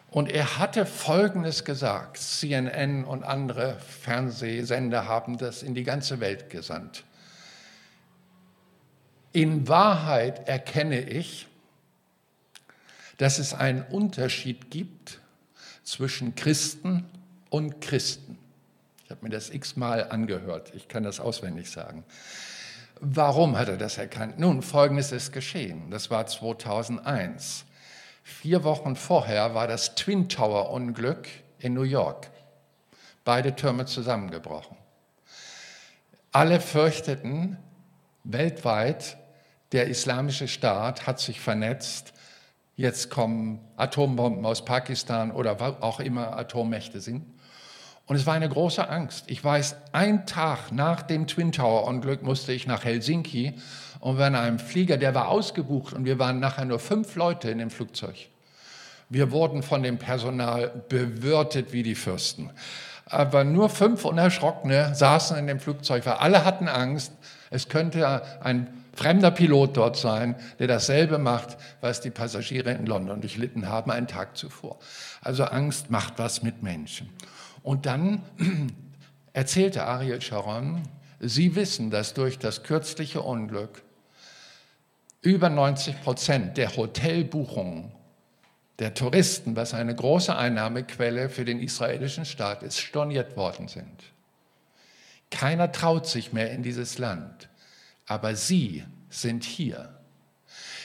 Und 0.10 0.32
er 0.32 0.60
hatte 0.60 0.86
Folgendes 0.86 1.66
gesagt, 1.66 2.18
CNN 2.18 3.04
und 3.04 3.26
andere 3.26 3.76
Fernsehsender 3.80 5.10
haben 5.10 5.38
das 5.38 5.62
in 5.62 5.76
die 5.76 5.84
ganze 5.84 6.22
Welt 6.22 6.50
gesandt. 6.50 7.04
In 9.34 9.68
Wahrheit 9.68 10.48
erkenne 10.48 11.02
ich, 11.02 11.48
dass 13.18 13.40
es 13.40 13.54
einen 13.54 13.84
Unterschied 13.84 14.72
gibt 14.72 15.20
zwischen 15.84 16.36
Christen 16.36 17.06
und 17.50 17.82
Christen. 17.82 18.38
Ich 19.04 19.12
habe 19.12 19.24
mir 19.24 19.30
das 19.30 19.50
x-mal 19.50 20.10
angehört, 20.10 20.72
ich 20.76 20.88
kann 20.88 21.04
das 21.04 21.20
auswendig 21.20 21.70
sagen. 21.70 22.04
Warum 23.00 23.58
hat 23.58 23.68
er 23.68 23.78
das 23.78 23.98
erkannt? 23.98 24.40
Nun, 24.40 24.62
Folgendes 24.62 25.12
ist 25.12 25.34
geschehen. 25.34 25.92
Das 25.92 26.10
war 26.10 26.26
2001. 26.26 27.66
Vier 28.24 28.64
Wochen 28.64 28.96
vorher 28.96 29.54
war 29.54 29.68
das 29.68 29.96
Twin 29.96 30.30
Tower 30.30 30.72
Unglück 30.72 31.28
in 31.60 31.74
New 31.74 31.84
York. 31.84 32.30
Beide 33.26 33.56
Türme 33.56 33.86
zusammengebrochen. 33.86 34.78
Alle 36.32 36.62
fürchteten 36.62 37.58
weltweit, 38.24 39.18
der 39.74 39.88
islamische 39.88 40.48
Staat 40.48 41.06
hat 41.06 41.20
sich 41.20 41.42
vernetzt. 41.42 42.14
Jetzt 42.76 43.12
kommen 43.12 43.60
Atombomben 43.78 44.46
aus 44.46 44.66
Pakistan 44.66 45.32
oder 45.32 45.58
auch 45.82 46.00
immer 46.00 46.36
Atommächte 46.36 47.02
sind. 47.02 47.24
Und 48.06 48.16
es 48.16 48.26
war 48.26 48.34
eine 48.34 48.50
große 48.50 48.90
Angst. 48.90 49.26
Ich 49.28 49.44
weiß, 49.44 49.76
ein 49.92 50.26
Tag 50.26 50.72
nach 50.72 51.04
dem 51.04 51.28
Twin 51.28 51.52
Tower 51.52 51.88
Unglück 51.88 52.24
musste 52.24 52.52
ich 52.52 52.68
nach 52.68 52.84
Helsinki 52.84 53.54
und 54.00 54.18
war 54.18 54.28
in 54.28 54.36
einem 54.36 54.60
Flieger, 54.60 54.98
der 54.98 55.16
war 55.16 55.30
ausgebucht 55.30 55.94
und 55.94 56.04
wir 56.04 56.20
waren 56.20 56.40
nachher 56.40 56.66
nur 56.66 56.80
fünf 56.80 57.16
Leute 57.16 57.50
in 57.50 57.60
dem 57.60 57.70
Flugzeug. 57.70 58.16
Wir 59.08 59.32
wurden 59.32 59.64
von 59.64 59.84
dem 59.84 60.00
Personal 60.00 60.84
bewirtet 60.90 61.72
wie 61.72 61.84
die 61.84 61.96
Fürsten. 61.96 62.50
Aber 63.06 63.44
nur 63.44 63.70
fünf 63.70 64.04
Unerschrockene 64.04 64.96
saßen 64.96 65.38
in 65.38 65.48
dem 65.48 65.60
Flugzeug, 65.60 66.06
weil 66.06 66.14
alle 66.14 66.44
hatten 66.44 66.68
Angst. 66.68 67.14
Es 67.52 67.70
könnte 67.70 68.24
ein 68.42 68.83
fremder 68.94 69.32
Pilot 69.32 69.78
dort 69.78 69.98
sein, 69.98 70.36
der 70.60 70.68
dasselbe 70.68 71.18
macht, 71.18 71.58
was 71.82 72.02
die 72.02 72.12
Passagiere 72.12 72.72
in 72.72 72.86
London 72.86 73.22
durchlitten 73.22 73.68
haben 73.68 73.92
einen 73.92 74.08
Tag 74.08 74.38
zuvor. 74.38 74.80
Also 75.22 75.46
Angst 75.46 75.90
macht 75.90 76.14
was 76.18 76.44
mit 76.44 76.64
Menschen. 76.64 77.10
Und 77.64 77.86
dann 77.86 78.22
erzählte 79.34 79.86
Ariel 79.86 80.22
Sharon, 80.22 80.84
Sie 81.26 81.56
wissen, 81.56 81.90
dass 81.90 82.14
durch 82.14 82.38
das 82.38 82.64
kürzliche 82.64 83.22
Unglück 83.22 83.82
über 85.22 85.50
90 85.50 86.04
Prozent 86.04 86.58
der 86.58 86.76
Hotelbuchungen 86.76 87.94
der 88.80 88.94
Touristen, 88.94 89.56
was 89.56 89.74
eine 89.74 89.96
große 89.96 90.36
Einnahmequelle 90.36 91.30
für 91.30 91.46
den 91.46 91.62
israelischen 91.62 92.26
Staat 92.26 92.62
ist, 92.64 92.80
storniert 92.80 93.38
worden 93.38 93.70
sind. 93.70 94.04
Keiner 95.32 95.72
traut 95.72 96.08
sich 96.08 96.34
mehr 96.34 96.52
in 96.52 96.62
dieses 96.62 96.98
Land. 96.98 97.48
Aber 98.06 98.36
Sie 98.36 98.84
sind 99.10 99.44
hier. 99.44 100.00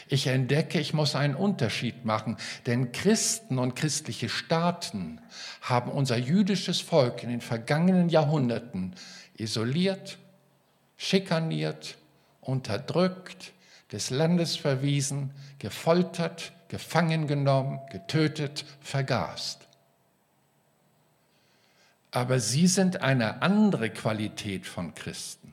Ich 0.08 0.26
entdecke, 0.26 0.80
ich 0.80 0.94
muss 0.94 1.14
einen 1.14 1.34
Unterschied 1.34 2.04
machen, 2.04 2.38
denn 2.66 2.92
Christen 2.92 3.58
und 3.58 3.76
christliche 3.76 4.28
Staaten 4.28 5.20
haben 5.60 5.90
unser 5.90 6.16
jüdisches 6.16 6.80
Volk 6.80 7.22
in 7.22 7.28
den 7.28 7.42
vergangenen 7.42 8.08
Jahrhunderten 8.08 8.94
isoliert, 9.36 10.18
schikaniert, 10.96 11.98
unterdrückt, 12.40 13.52
des 13.92 14.10
Landes 14.10 14.56
verwiesen, 14.56 15.30
gefoltert, 15.58 16.52
gefangen 16.68 17.26
genommen, 17.26 17.80
getötet, 17.90 18.64
vergast. 18.80 19.66
Aber 22.10 22.40
sie 22.40 22.66
sind 22.66 23.02
eine 23.02 23.42
andere 23.42 23.90
Qualität 23.90 24.66
von 24.66 24.94
Christen. 24.94 25.47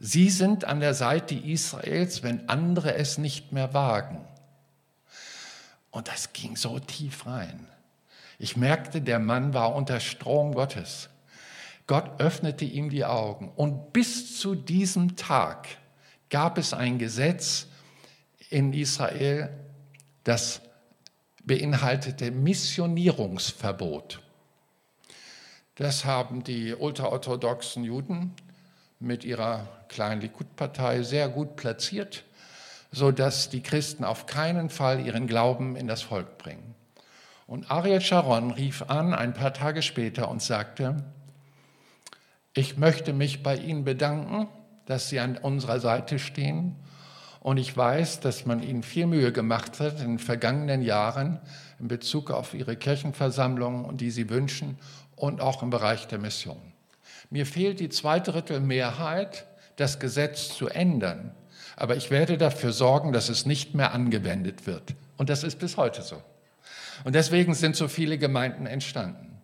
Sie 0.00 0.30
sind 0.30 0.64
an 0.64 0.80
der 0.80 0.94
Seite 0.94 1.34
Israels, 1.34 2.22
wenn 2.22 2.48
andere 2.48 2.94
es 2.94 3.18
nicht 3.18 3.52
mehr 3.52 3.74
wagen. 3.74 4.24
Und 5.90 6.08
das 6.08 6.32
ging 6.32 6.56
so 6.56 6.78
tief 6.78 7.26
rein. 7.26 7.66
Ich 8.38 8.56
merkte, 8.56 9.00
der 9.00 9.18
Mann 9.18 9.54
war 9.54 9.74
unter 9.74 9.98
Strom 9.98 10.54
Gottes. 10.54 11.08
Gott 11.88 12.20
öffnete 12.20 12.64
ihm 12.64 12.90
die 12.90 13.04
Augen. 13.04 13.50
Und 13.56 13.92
bis 13.92 14.38
zu 14.38 14.54
diesem 14.54 15.16
Tag 15.16 15.66
gab 16.30 16.58
es 16.58 16.72
ein 16.72 16.98
Gesetz 16.98 17.66
in 18.50 18.72
Israel, 18.72 19.50
das 20.22 20.60
beinhaltete 21.42 22.30
Missionierungsverbot. 22.30 24.20
Das 25.74 26.04
haben 26.04 26.44
die 26.44 26.74
ultraorthodoxen 26.74 27.82
Juden 27.84 28.34
mit 29.00 29.24
ihrer 29.24 29.68
kleinen 29.88 30.20
Likud-Partei 30.20 31.02
sehr 31.02 31.28
gut 31.28 31.56
platziert, 31.56 32.24
sodass 32.90 33.50
die 33.50 33.62
Christen 33.62 34.04
auf 34.04 34.26
keinen 34.26 34.70
Fall 34.70 35.04
ihren 35.04 35.26
Glauben 35.26 35.76
in 35.76 35.86
das 35.86 36.02
Volk 36.02 36.38
bringen. 36.38 36.74
Und 37.46 37.70
Ariel 37.70 38.00
Sharon 38.00 38.50
rief 38.50 38.82
an 38.88 39.14
ein 39.14 39.32
paar 39.34 39.54
Tage 39.54 39.82
später 39.82 40.28
und 40.28 40.42
sagte, 40.42 41.04
ich 42.54 42.76
möchte 42.76 43.12
mich 43.12 43.42
bei 43.42 43.56
Ihnen 43.56 43.84
bedanken, 43.84 44.48
dass 44.86 45.08
Sie 45.08 45.20
an 45.20 45.36
unserer 45.36 45.80
Seite 45.80 46.18
stehen. 46.18 46.76
Und 47.40 47.56
ich 47.56 47.76
weiß, 47.76 48.20
dass 48.20 48.46
man 48.46 48.62
Ihnen 48.62 48.82
viel 48.82 49.06
Mühe 49.06 49.32
gemacht 49.32 49.80
hat 49.80 50.00
in 50.00 50.08
den 50.08 50.18
vergangenen 50.18 50.82
Jahren 50.82 51.40
in 51.78 51.88
Bezug 51.88 52.30
auf 52.30 52.54
Ihre 52.54 52.76
Kirchenversammlungen, 52.76 53.96
die 53.96 54.10
Sie 54.10 54.28
wünschen 54.28 54.76
und 55.14 55.40
auch 55.40 55.62
im 55.62 55.70
Bereich 55.70 56.08
der 56.08 56.18
Mission. 56.18 56.67
Mir 57.30 57.46
fehlt 57.46 57.80
die 57.80 57.88
Zweidrittelmehrheit, 57.88 59.46
das 59.76 59.98
Gesetz 59.98 60.48
zu 60.56 60.68
ändern. 60.68 61.32
Aber 61.76 61.96
ich 61.96 62.10
werde 62.10 62.38
dafür 62.38 62.72
sorgen, 62.72 63.12
dass 63.12 63.28
es 63.28 63.46
nicht 63.46 63.74
mehr 63.74 63.92
angewendet 63.92 64.66
wird. 64.66 64.94
Und 65.16 65.28
das 65.28 65.44
ist 65.44 65.58
bis 65.58 65.76
heute 65.76 66.02
so. 66.02 66.22
Und 67.04 67.14
deswegen 67.14 67.54
sind 67.54 67.76
so 67.76 67.86
viele 67.86 68.18
Gemeinden 68.18 68.66
entstanden. 68.66 69.38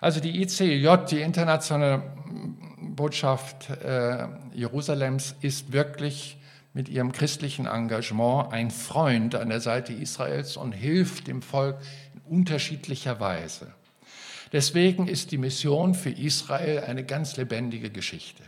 Also 0.00 0.20
die 0.20 0.42
ICJ, 0.42 0.88
die 1.10 1.20
Internationale 1.20 2.02
Botschaft 2.80 3.70
äh, 3.70 4.26
Jerusalems, 4.52 5.34
ist 5.40 5.72
wirklich 5.72 6.36
mit 6.74 6.88
ihrem 6.88 7.12
christlichen 7.12 7.66
Engagement 7.66 8.52
ein 8.52 8.70
Freund 8.70 9.34
an 9.34 9.48
der 9.48 9.60
Seite 9.60 9.92
Israels 9.92 10.56
und 10.56 10.72
hilft 10.72 11.28
dem 11.28 11.40
Volk 11.40 11.78
in 12.12 12.20
unterschiedlicher 12.38 13.18
Weise. 13.20 13.72
Deswegen 14.54 15.08
ist 15.08 15.32
die 15.32 15.38
Mission 15.38 15.94
für 15.94 16.10
Israel 16.10 16.84
eine 16.84 17.02
ganz 17.02 17.36
lebendige 17.36 17.90
Geschichte. 17.90 18.44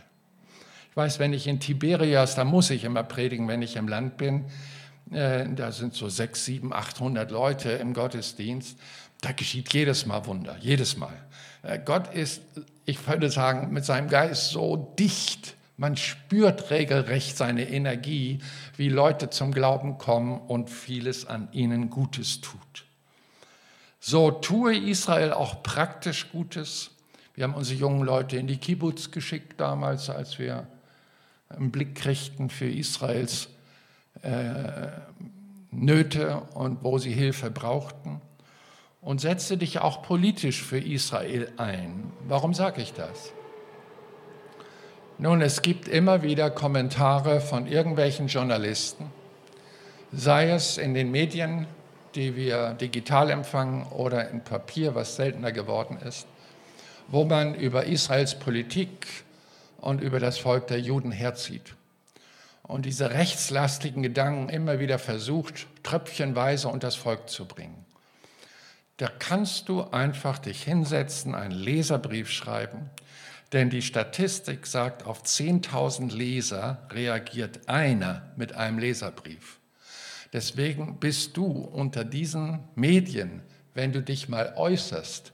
Ich 0.89 0.95
weiß, 0.95 1.19
wenn 1.19 1.33
ich 1.33 1.47
in 1.47 1.59
Tiberias, 1.59 2.33
da 2.33 2.45
muss 2.45 2.69
ich 2.69 2.85
immer 2.85 3.03
predigen, 3.03 3.49
wenn 3.49 3.61
ich 3.61 3.75
im 3.75 3.89
Land 3.89 4.15
bin, 4.15 4.45
äh, 5.11 5.45
da 5.53 5.73
sind 5.73 5.95
so 5.95 6.07
sechs, 6.07 6.45
sieben, 6.45 6.71
achthundert 6.71 7.29
Leute 7.29 7.71
im 7.71 7.93
Gottesdienst, 7.93 8.79
da 9.19 9.33
geschieht 9.33 9.73
jedes 9.73 10.05
Mal 10.05 10.25
Wunder, 10.27 10.55
jedes 10.61 10.95
Mal. 10.95 11.13
Äh, 11.61 11.77
Gott 11.83 12.13
ist, 12.13 12.41
ich 12.85 13.05
würde 13.05 13.29
sagen, 13.29 13.73
mit 13.73 13.83
seinem 13.83 14.07
Geist 14.07 14.51
so 14.51 14.95
dicht. 14.97 15.55
Man 15.75 15.97
spürt 15.97 16.71
regelrecht 16.71 17.35
seine 17.35 17.69
Energie, 17.69 18.39
wie 18.77 18.87
Leute 18.87 19.29
zum 19.29 19.51
Glauben 19.51 19.97
kommen 19.97 20.39
und 20.39 20.69
vieles 20.69 21.27
an 21.27 21.49
ihnen 21.51 21.89
Gutes 21.89 22.39
tut. 22.39 22.86
So 24.09 24.31
tue 24.31 24.77
Israel 24.77 25.33
auch 25.33 25.63
praktisch 25.63 26.31
Gutes. 26.31 26.91
Wir 27.35 27.43
haben 27.43 27.55
unsere 27.55 27.77
jungen 27.77 28.03
Leute 28.05 28.37
in 28.37 28.47
die 28.47 28.55
Kibbutz 28.55 29.11
geschickt 29.11 29.59
damals, 29.59 30.09
als 30.09 30.39
wir 30.39 30.65
einen 31.49 31.71
Blick 31.71 31.95
kriegten 31.95 32.49
für 32.49 32.69
Israels 32.69 33.49
äh, 34.21 34.87
Nöte 35.71 36.37
und 36.53 36.85
wo 36.85 36.97
sie 36.99 37.11
Hilfe 37.11 37.51
brauchten 37.51 38.21
und 39.01 39.19
setze 39.19 39.57
dich 39.57 39.79
auch 39.79 40.03
politisch 40.03 40.63
für 40.63 40.79
Israel 40.79 41.51
ein. 41.57 42.09
Warum 42.29 42.53
sage 42.53 42.81
ich 42.81 42.93
das? 42.93 43.33
Nun, 45.17 45.41
es 45.41 45.61
gibt 45.61 45.89
immer 45.89 46.23
wieder 46.23 46.49
Kommentare 46.49 47.41
von 47.41 47.67
irgendwelchen 47.67 48.27
Journalisten, 48.27 49.11
sei 50.13 50.51
es 50.51 50.77
in 50.77 50.93
den 50.93 51.11
Medien, 51.11 51.67
die 52.17 52.35
wir 52.35 52.73
digital 52.73 53.29
empfangen 53.29 53.85
oder 53.87 54.29
in 54.29 54.43
Papier, 54.43 54.93
was 54.93 55.15
seltener 55.15 55.53
geworden 55.53 55.97
ist, 56.05 56.27
wo 57.07 57.23
man 57.23 57.55
über 57.55 57.85
Israels 57.85 58.37
Politik 58.37 59.07
und 59.77 60.01
über 60.01 60.19
das 60.19 60.37
Volk 60.37 60.67
der 60.67 60.81
Juden 60.81 61.13
herzieht 61.13 61.75
und 62.63 62.85
diese 62.85 63.11
rechtslastigen 63.11 64.03
Gedanken 64.03 64.49
immer 64.49 64.79
wieder 64.79 64.99
versucht, 64.99 65.67
tröpfchenweise 65.83 66.67
unter 66.67 66.87
das 66.87 66.95
Volk 66.95 67.29
zu 67.29 67.45
bringen 67.45 67.85
da 68.97 69.07
kannst 69.07 69.69
du 69.69 69.83
einfach 69.91 70.39
dich 70.39 70.63
hinsetzen, 70.63 71.35
einen 71.35 71.51
Leserbrief 71.51 72.31
schreiben, 72.31 72.89
denn 73.53 73.69
die 73.69 73.83
Statistik 73.83 74.65
sagt, 74.65 75.05
auf 75.05 75.23
10.000 75.23 76.13
Leser 76.13 76.79
reagiert 76.91 77.69
einer 77.69 78.23
mit 78.35 78.53
einem 78.53 78.79
Leserbrief. 78.79 79.56
Deswegen 80.33 80.99
bist 80.99 81.37
du 81.37 81.45
unter 81.45 82.03
diesen 82.03 82.59
Medien, 82.75 83.41
wenn 83.73 83.93
du 83.93 84.01
dich 84.01 84.27
mal 84.29 84.53
äußerst, 84.55 85.33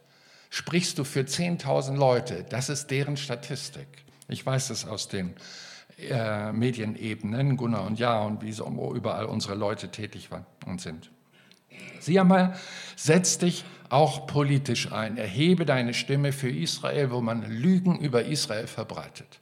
sprichst 0.49 0.99
du 0.99 1.03
für 1.03 1.21
10.000 1.21 1.95
Leute. 1.95 2.45
Das 2.49 2.69
ist 2.69 2.87
deren 2.87 3.17
Statistik. 3.17 3.87
Ich 4.27 4.45
weiß 4.45 4.69
es 4.69 4.85
aus 4.85 5.07
den 5.07 5.33
äh, 5.97 6.51
Medienebenen, 6.51 7.57
Gunnar 7.57 7.85
und 7.85 7.99
Ja 7.99 8.21
und 8.23 8.41
wie 8.41 8.51
so, 8.51 8.69
wo 8.75 8.93
überall 8.93 9.25
unsere 9.25 9.55
Leute 9.55 9.89
tätig 9.89 10.31
waren 10.31 10.45
und 10.65 10.81
sind. 10.81 11.11
Sieh 11.99 12.19
einmal, 12.19 12.55
setz 12.95 13.37
dich 13.37 13.63
auch 13.89 14.27
politisch 14.27 14.91
ein. 14.91 15.17
Erhebe 15.17 15.65
deine 15.65 15.93
Stimme 15.93 16.31
für 16.31 16.49
Israel, 16.49 17.11
wo 17.11 17.21
man 17.21 17.49
Lügen 17.49 17.99
über 17.99 18.25
Israel 18.25 18.67
verbreitet. 18.67 19.39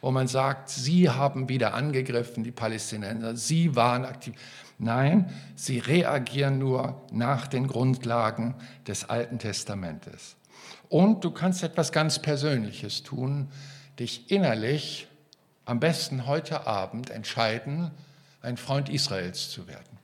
Wo 0.00 0.10
man 0.10 0.26
sagt, 0.26 0.68
sie 0.68 1.08
haben 1.08 1.48
wieder 1.48 1.74
angegriffen, 1.74 2.42
die 2.42 2.50
Palästinenser, 2.50 3.36
sie 3.36 3.76
waren 3.76 4.04
aktiv. 4.04 4.34
Nein, 4.82 5.32
sie 5.54 5.78
reagieren 5.78 6.58
nur 6.58 7.06
nach 7.12 7.46
den 7.46 7.68
Grundlagen 7.68 8.56
des 8.88 9.08
Alten 9.08 9.38
Testamentes. 9.38 10.34
Und 10.88 11.22
du 11.22 11.30
kannst 11.30 11.62
etwas 11.62 11.92
ganz 11.92 12.18
Persönliches 12.18 13.04
tun, 13.04 13.48
dich 14.00 14.28
innerlich 14.32 15.06
am 15.66 15.78
besten 15.78 16.26
heute 16.26 16.66
Abend 16.66 17.10
entscheiden, 17.10 17.92
ein 18.42 18.56
Freund 18.56 18.88
Israels 18.88 19.50
zu 19.50 19.68
werden. 19.68 19.98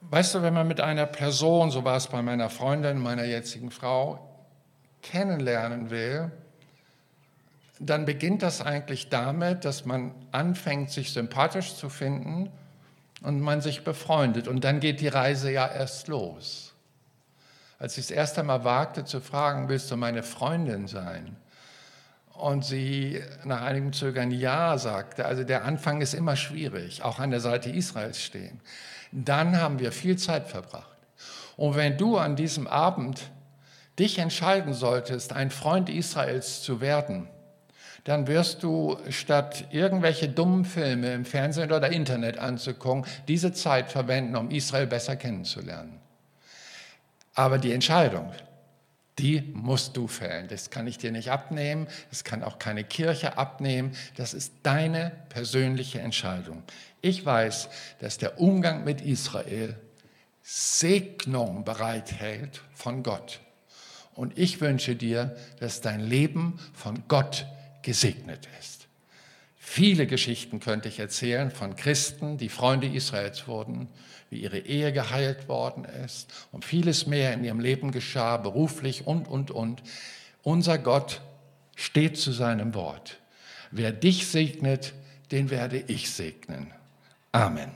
Weißt 0.00 0.34
du, 0.34 0.40
wenn 0.40 0.54
man 0.54 0.66
mit 0.66 0.80
einer 0.80 1.04
Person, 1.04 1.70
so 1.70 1.84
war 1.84 1.98
es 1.98 2.06
bei 2.06 2.22
meiner 2.22 2.48
Freundin, 2.48 2.96
meiner 2.96 3.24
jetzigen 3.24 3.70
Frau, 3.70 4.18
kennenlernen 5.02 5.90
will, 5.90 6.32
dann 7.78 8.06
beginnt 8.06 8.42
das 8.42 8.62
eigentlich 8.62 9.10
damit, 9.10 9.66
dass 9.66 9.84
man 9.84 10.14
anfängt, 10.32 10.90
sich 10.90 11.12
sympathisch 11.12 11.74
zu 11.74 11.90
finden 11.90 12.50
und 13.24 13.40
man 13.40 13.60
sich 13.60 13.82
befreundet. 13.82 14.46
Und 14.46 14.62
dann 14.62 14.78
geht 14.78 15.00
die 15.00 15.08
Reise 15.08 15.50
ja 15.50 15.66
erst 15.66 16.06
los. 16.06 16.72
Als 17.80 17.98
ich 17.98 18.06
das 18.06 18.16
erste 18.16 18.44
Mal 18.44 18.62
wagte 18.62 19.04
zu 19.04 19.20
fragen, 19.20 19.68
willst 19.68 19.90
du 19.90 19.96
meine 19.96 20.22
Freundin 20.22 20.86
sein? 20.86 21.36
Und 22.34 22.64
sie 22.64 23.20
nach 23.44 23.62
einigem 23.62 23.92
Zögern 23.92 24.30
Ja 24.30 24.78
sagte. 24.78 25.24
Also 25.24 25.42
der 25.42 25.64
Anfang 25.64 26.00
ist 26.00 26.14
immer 26.14 26.36
schwierig, 26.36 27.02
auch 27.02 27.18
an 27.18 27.30
der 27.30 27.40
Seite 27.40 27.70
Israels 27.70 28.20
stehen 28.20 28.60
dann 29.14 29.60
haben 29.60 29.78
wir 29.78 29.92
viel 29.92 30.18
Zeit 30.18 30.48
verbracht. 30.48 30.96
Und 31.56 31.76
wenn 31.76 31.96
du 31.96 32.18
an 32.18 32.34
diesem 32.34 32.66
Abend 32.66 33.30
dich 33.98 34.18
entscheiden 34.18 34.74
solltest, 34.74 35.32
ein 35.32 35.52
Freund 35.52 35.88
Israels 35.88 36.62
zu 36.62 36.80
werden, 36.80 37.28
dann 38.04 38.26
wirst 38.26 38.62
du 38.62 38.98
statt 39.08 39.66
irgendwelche 39.70 40.28
dummen 40.28 40.64
Filme 40.64 41.14
im 41.14 41.24
Fernsehen 41.24 41.72
oder 41.72 41.90
Internet 41.90 42.38
anzugucken, 42.38 43.06
diese 43.28 43.52
Zeit 43.52 43.90
verwenden, 43.90 44.36
um 44.36 44.50
Israel 44.50 44.86
besser 44.86 45.16
kennenzulernen. 45.16 45.98
Aber 47.34 47.58
die 47.58 47.72
Entscheidung, 47.72 48.30
die 49.18 49.42
musst 49.54 49.96
du 49.96 50.06
fällen. 50.06 50.48
Das 50.48 50.70
kann 50.70 50.86
ich 50.86 50.98
dir 50.98 51.12
nicht 51.12 51.30
abnehmen, 51.30 51.86
das 52.10 52.24
kann 52.24 52.42
auch 52.42 52.58
keine 52.58 52.84
Kirche 52.84 53.38
abnehmen. 53.38 53.92
Das 54.16 54.34
ist 54.34 54.52
deine 54.62 55.12
persönliche 55.30 56.00
Entscheidung. 56.00 56.62
Ich 57.00 57.24
weiß, 57.24 57.68
dass 58.00 58.18
der 58.18 58.40
Umgang 58.40 58.84
mit 58.84 59.00
Israel 59.00 59.76
Segnung 60.42 61.64
bereithält 61.64 62.60
von 62.74 63.02
Gott. 63.02 63.40
Und 64.14 64.38
ich 64.38 64.60
wünsche 64.60 64.94
dir, 64.94 65.36
dass 65.58 65.80
dein 65.80 66.00
Leben 66.00 66.60
von 66.74 67.04
Gott 67.08 67.46
gesegnet 67.84 68.48
ist. 68.60 68.88
Viele 69.56 70.06
Geschichten 70.06 70.60
könnte 70.60 70.88
ich 70.88 70.98
erzählen 70.98 71.50
von 71.50 71.76
Christen, 71.76 72.36
die 72.38 72.48
Freunde 72.48 72.86
Israels 72.86 73.46
wurden, 73.46 73.88
wie 74.30 74.40
ihre 74.40 74.58
Ehe 74.58 74.92
geheilt 74.92 75.48
worden 75.48 75.84
ist 75.84 76.32
und 76.52 76.64
vieles 76.64 77.06
mehr 77.06 77.32
in 77.32 77.44
ihrem 77.44 77.60
Leben 77.60 77.92
geschah, 77.92 78.36
beruflich 78.36 79.06
und, 79.06 79.28
und, 79.28 79.50
und. 79.50 79.82
Unser 80.42 80.78
Gott 80.78 81.20
steht 81.76 82.18
zu 82.18 82.32
seinem 82.32 82.74
Wort. 82.74 83.18
Wer 83.70 83.92
dich 83.92 84.26
segnet, 84.26 84.92
den 85.30 85.50
werde 85.50 85.78
ich 85.78 86.10
segnen. 86.10 86.70
Amen. 87.32 87.70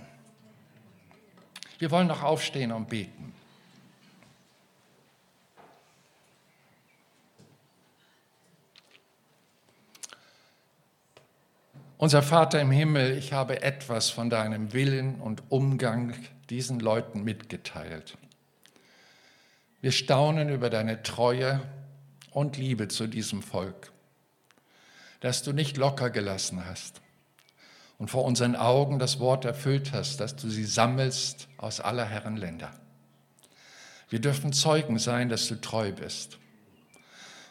Wir 1.79 1.91
wollen 1.91 2.09
noch 2.09 2.23
aufstehen 2.23 2.73
und 2.73 2.89
beten. 2.89 3.35
Unser 12.01 12.23
Vater 12.23 12.61
im 12.61 12.71
Himmel, 12.71 13.19
ich 13.19 13.33
habe 13.33 13.63
etwas 13.63 14.09
von 14.09 14.31
deinem 14.31 14.73
Willen 14.73 15.17
und 15.17 15.43
Umgang 15.49 16.15
diesen 16.49 16.79
Leuten 16.79 17.25
mitgeteilt. 17.25 18.17
Wir 19.81 19.91
staunen 19.91 20.49
über 20.49 20.71
deine 20.71 21.03
Treue 21.03 21.61
und 22.31 22.57
Liebe 22.57 22.87
zu 22.87 23.09
diesem 23.09 23.43
Volk, 23.43 23.91
dass 25.19 25.43
du 25.43 25.53
nicht 25.53 25.77
locker 25.77 26.11
gelassen 26.11 26.65
hast 26.67 27.01
und 27.99 28.13
vor 28.13 28.25
unseren 28.25 28.55
Augen 28.55 29.01
das 29.01 29.19
Wort 29.19 29.45
erfüllt 29.45 29.93
hast, 29.93 30.21
dass 30.21 30.37
du 30.37 30.49
sie 30.51 30.67
sammelst 30.67 31.49
aus 31.57 31.81
aller 31.81 32.05
Herren 32.05 32.37
Länder. 32.37 32.71
Wir 34.09 34.21
dürfen 34.21 34.53
Zeugen 34.53 35.01
sein, 35.01 35.29
dass 35.29 35.49
du 35.49 35.61
treu 35.61 35.91
bist. 35.91 36.39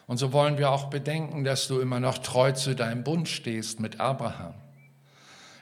Und 0.08 0.16
so 0.16 0.32
wollen 0.32 0.56
wir 0.56 0.70
auch 0.70 0.88
bedenken, 0.88 1.44
dass 1.44 1.68
du 1.68 1.80
immer 1.80 2.00
noch 2.00 2.18
treu 2.18 2.52
zu 2.52 2.74
deinem 2.74 3.04
Bund 3.04 3.28
stehst 3.28 3.78
mit 3.78 4.00
Abraham, 4.00 4.54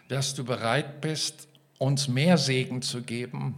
dass 0.09 0.34
du 0.34 0.44
bereit 0.44 1.01
bist, 1.01 1.49
uns 1.78 2.07
mehr 2.07 2.38
Segen 2.38 2.80
zu 2.80 3.03
geben, 3.03 3.57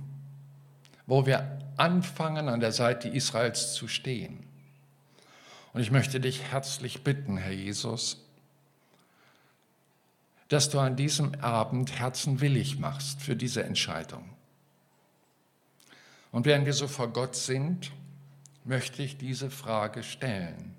wo 1.06 1.26
wir 1.26 1.58
anfangen, 1.76 2.48
an 2.48 2.60
der 2.60 2.72
Seite 2.72 3.08
Israels 3.08 3.74
zu 3.74 3.86
stehen. 3.86 4.46
Und 5.74 5.82
ich 5.82 5.90
möchte 5.90 6.20
dich 6.20 6.42
herzlich 6.44 7.04
bitten, 7.04 7.36
Herr 7.36 7.52
Jesus, 7.52 8.24
dass 10.48 10.70
du 10.70 10.78
an 10.80 10.96
diesem 10.96 11.34
Abend 11.42 11.98
herzenwillig 11.98 12.78
machst 12.78 13.20
für 13.20 13.36
diese 13.36 13.62
Entscheidung. 13.62 14.30
Und 16.32 16.46
während 16.46 16.64
wir 16.64 16.72
so 16.72 16.88
vor 16.88 17.08
Gott 17.08 17.36
sind, 17.36 17.92
möchte 18.64 19.02
ich 19.02 19.18
diese 19.18 19.50
Frage 19.50 20.02
stellen. 20.02 20.77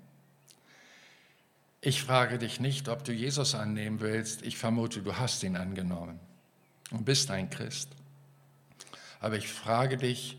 Ich 1.82 2.02
frage 2.02 2.38
dich 2.38 2.60
nicht, 2.60 2.88
ob 2.88 3.04
du 3.04 3.12
Jesus 3.12 3.54
annehmen 3.54 4.00
willst. 4.00 4.42
Ich 4.42 4.58
vermute, 4.58 5.00
du 5.02 5.16
hast 5.16 5.42
ihn 5.42 5.56
angenommen 5.56 6.20
und 6.90 7.04
bist 7.06 7.30
ein 7.30 7.48
Christ. 7.48 7.88
Aber 9.18 9.36
ich 9.36 9.48
frage 9.48 9.96
dich, 9.96 10.36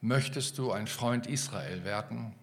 möchtest 0.00 0.56
du 0.56 0.72
ein 0.72 0.86
Freund 0.86 1.26
Israel 1.26 1.84
werden 1.84 2.34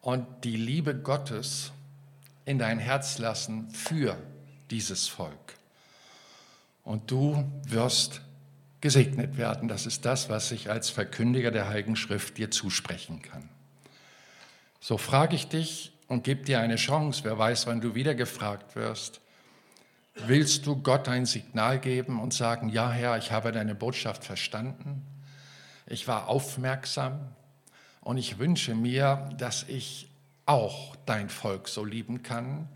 und 0.00 0.26
die 0.44 0.56
Liebe 0.56 0.94
Gottes 0.94 1.72
in 2.46 2.58
dein 2.58 2.78
Herz 2.78 3.18
lassen 3.18 3.70
für 3.70 4.16
dieses 4.70 5.06
Volk? 5.06 5.54
Und 6.82 7.10
du 7.10 7.44
wirst 7.64 8.22
gesegnet 8.80 9.36
werden. 9.36 9.68
Das 9.68 9.84
ist 9.84 10.06
das, 10.06 10.30
was 10.30 10.50
ich 10.50 10.70
als 10.70 10.88
Verkündiger 10.88 11.50
der 11.50 11.68
Heiligen 11.68 11.96
Schrift 11.96 12.38
dir 12.38 12.50
zusprechen 12.50 13.20
kann. 13.20 13.50
So 14.80 14.96
frage 14.96 15.34
ich 15.34 15.48
dich, 15.48 15.92
und 16.08 16.24
gib 16.24 16.46
dir 16.46 16.60
eine 16.60 16.76
Chance. 16.76 17.22
Wer 17.24 17.38
weiß, 17.38 17.66
wann 17.66 17.80
du 17.80 17.94
wieder 17.94 18.14
gefragt 18.14 18.74
wirst. 18.74 19.20
Willst 20.26 20.66
du 20.66 20.82
Gott 20.82 21.08
ein 21.08 21.26
Signal 21.26 21.78
geben 21.78 22.20
und 22.20 22.34
sagen, 22.34 22.70
ja 22.70 22.90
Herr, 22.90 23.16
ich 23.18 23.30
habe 23.30 23.52
deine 23.52 23.76
Botschaft 23.76 24.24
verstanden, 24.24 25.04
ich 25.86 26.08
war 26.08 26.28
aufmerksam 26.28 27.20
und 28.00 28.18
ich 28.18 28.38
wünsche 28.38 28.74
mir, 28.74 29.30
dass 29.38 29.62
ich 29.68 30.10
auch 30.44 30.96
dein 31.06 31.28
Volk 31.28 31.68
so 31.68 31.84
lieben 31.84 32.22
kann 32.22 32.68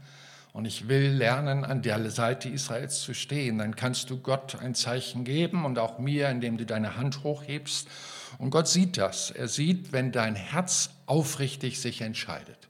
und 0.52 0.66
ich 0.66 0.88
will 0.88 1.08
lernen, 1.08 1.64
an 1.64 1.82
der 1.82 2.10
Seite 2.10 2.48
Israels 2.48 3.00
zu 3.00 3.12
stehen. 3.12 3.58
Dann 3.58 3.74
kannst 3.74 4.08
du 4.10 4.18
Gott 4.18 4.54
ein 4.60 4.74
Zeichen 4.74 5.24
geben 5.24 5.64
und 5.64 5.78
auch 5.78 5.98
mir, 5.98 6.28
indem 6.28 6.58
du 6.58 6.64
deine 6.64 6.96
Hand 6.96 7.24
hochhebst. 7.24 7.88
Und 8.38 8.50
Gott 8.50 8.68
sieht 8.68 8.98
das. 8.98 9.30
Er 9.30 9.48
sieht, 9.48 9.92
wenn 9.92 10.12
dein 10.12 10.36
Herz 10.36 10.90
aufrichtig 11.06 11.80
sich 11.80 12.02
entscheidet 12.02 12.68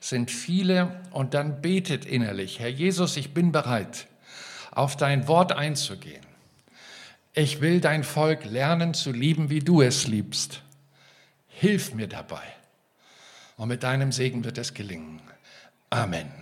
sind 0.00 0.30
viele 0.30 1.00
und 1.10 1.34
dann 1.34 1.60
betet 1.60 2.06
innerlich, 2.06 2.58
Herr 2.58 2.68
Jesus, 2.68 3.16
ich 3.16 3.34
bin 3.34 3.52
bereit, 3.52 4.06
auf 4.70 4.96
dein 4.96 5.28
Wort 5.28 5.52
einzugehen. 5.52 6.24
Ich 7.34 7.60
will 7.60 7.80
dein 7.80 8.02
Volk 8.02 8.44
lernen 8.44 8.94
zu 8.94 9.12
lieben, 9.12 9.50
wie 9.50 9.60
du 9.60 9.82
es 9.82 10.08
liebst. 10.08 10.62
Hilf 11.48 11.94
mir 11.94 12.08
dabei. 12.08 12.42
Und 13.56 13.68
mit 13.68 13.82
deinem 13.82 14.10
Segen 14.10 14.42
wird 14.42 14.58
es 14.58 14.74
gelingen. 14.74 15.20
Amen. 15.90 16.32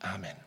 Amen. 0.00 0.43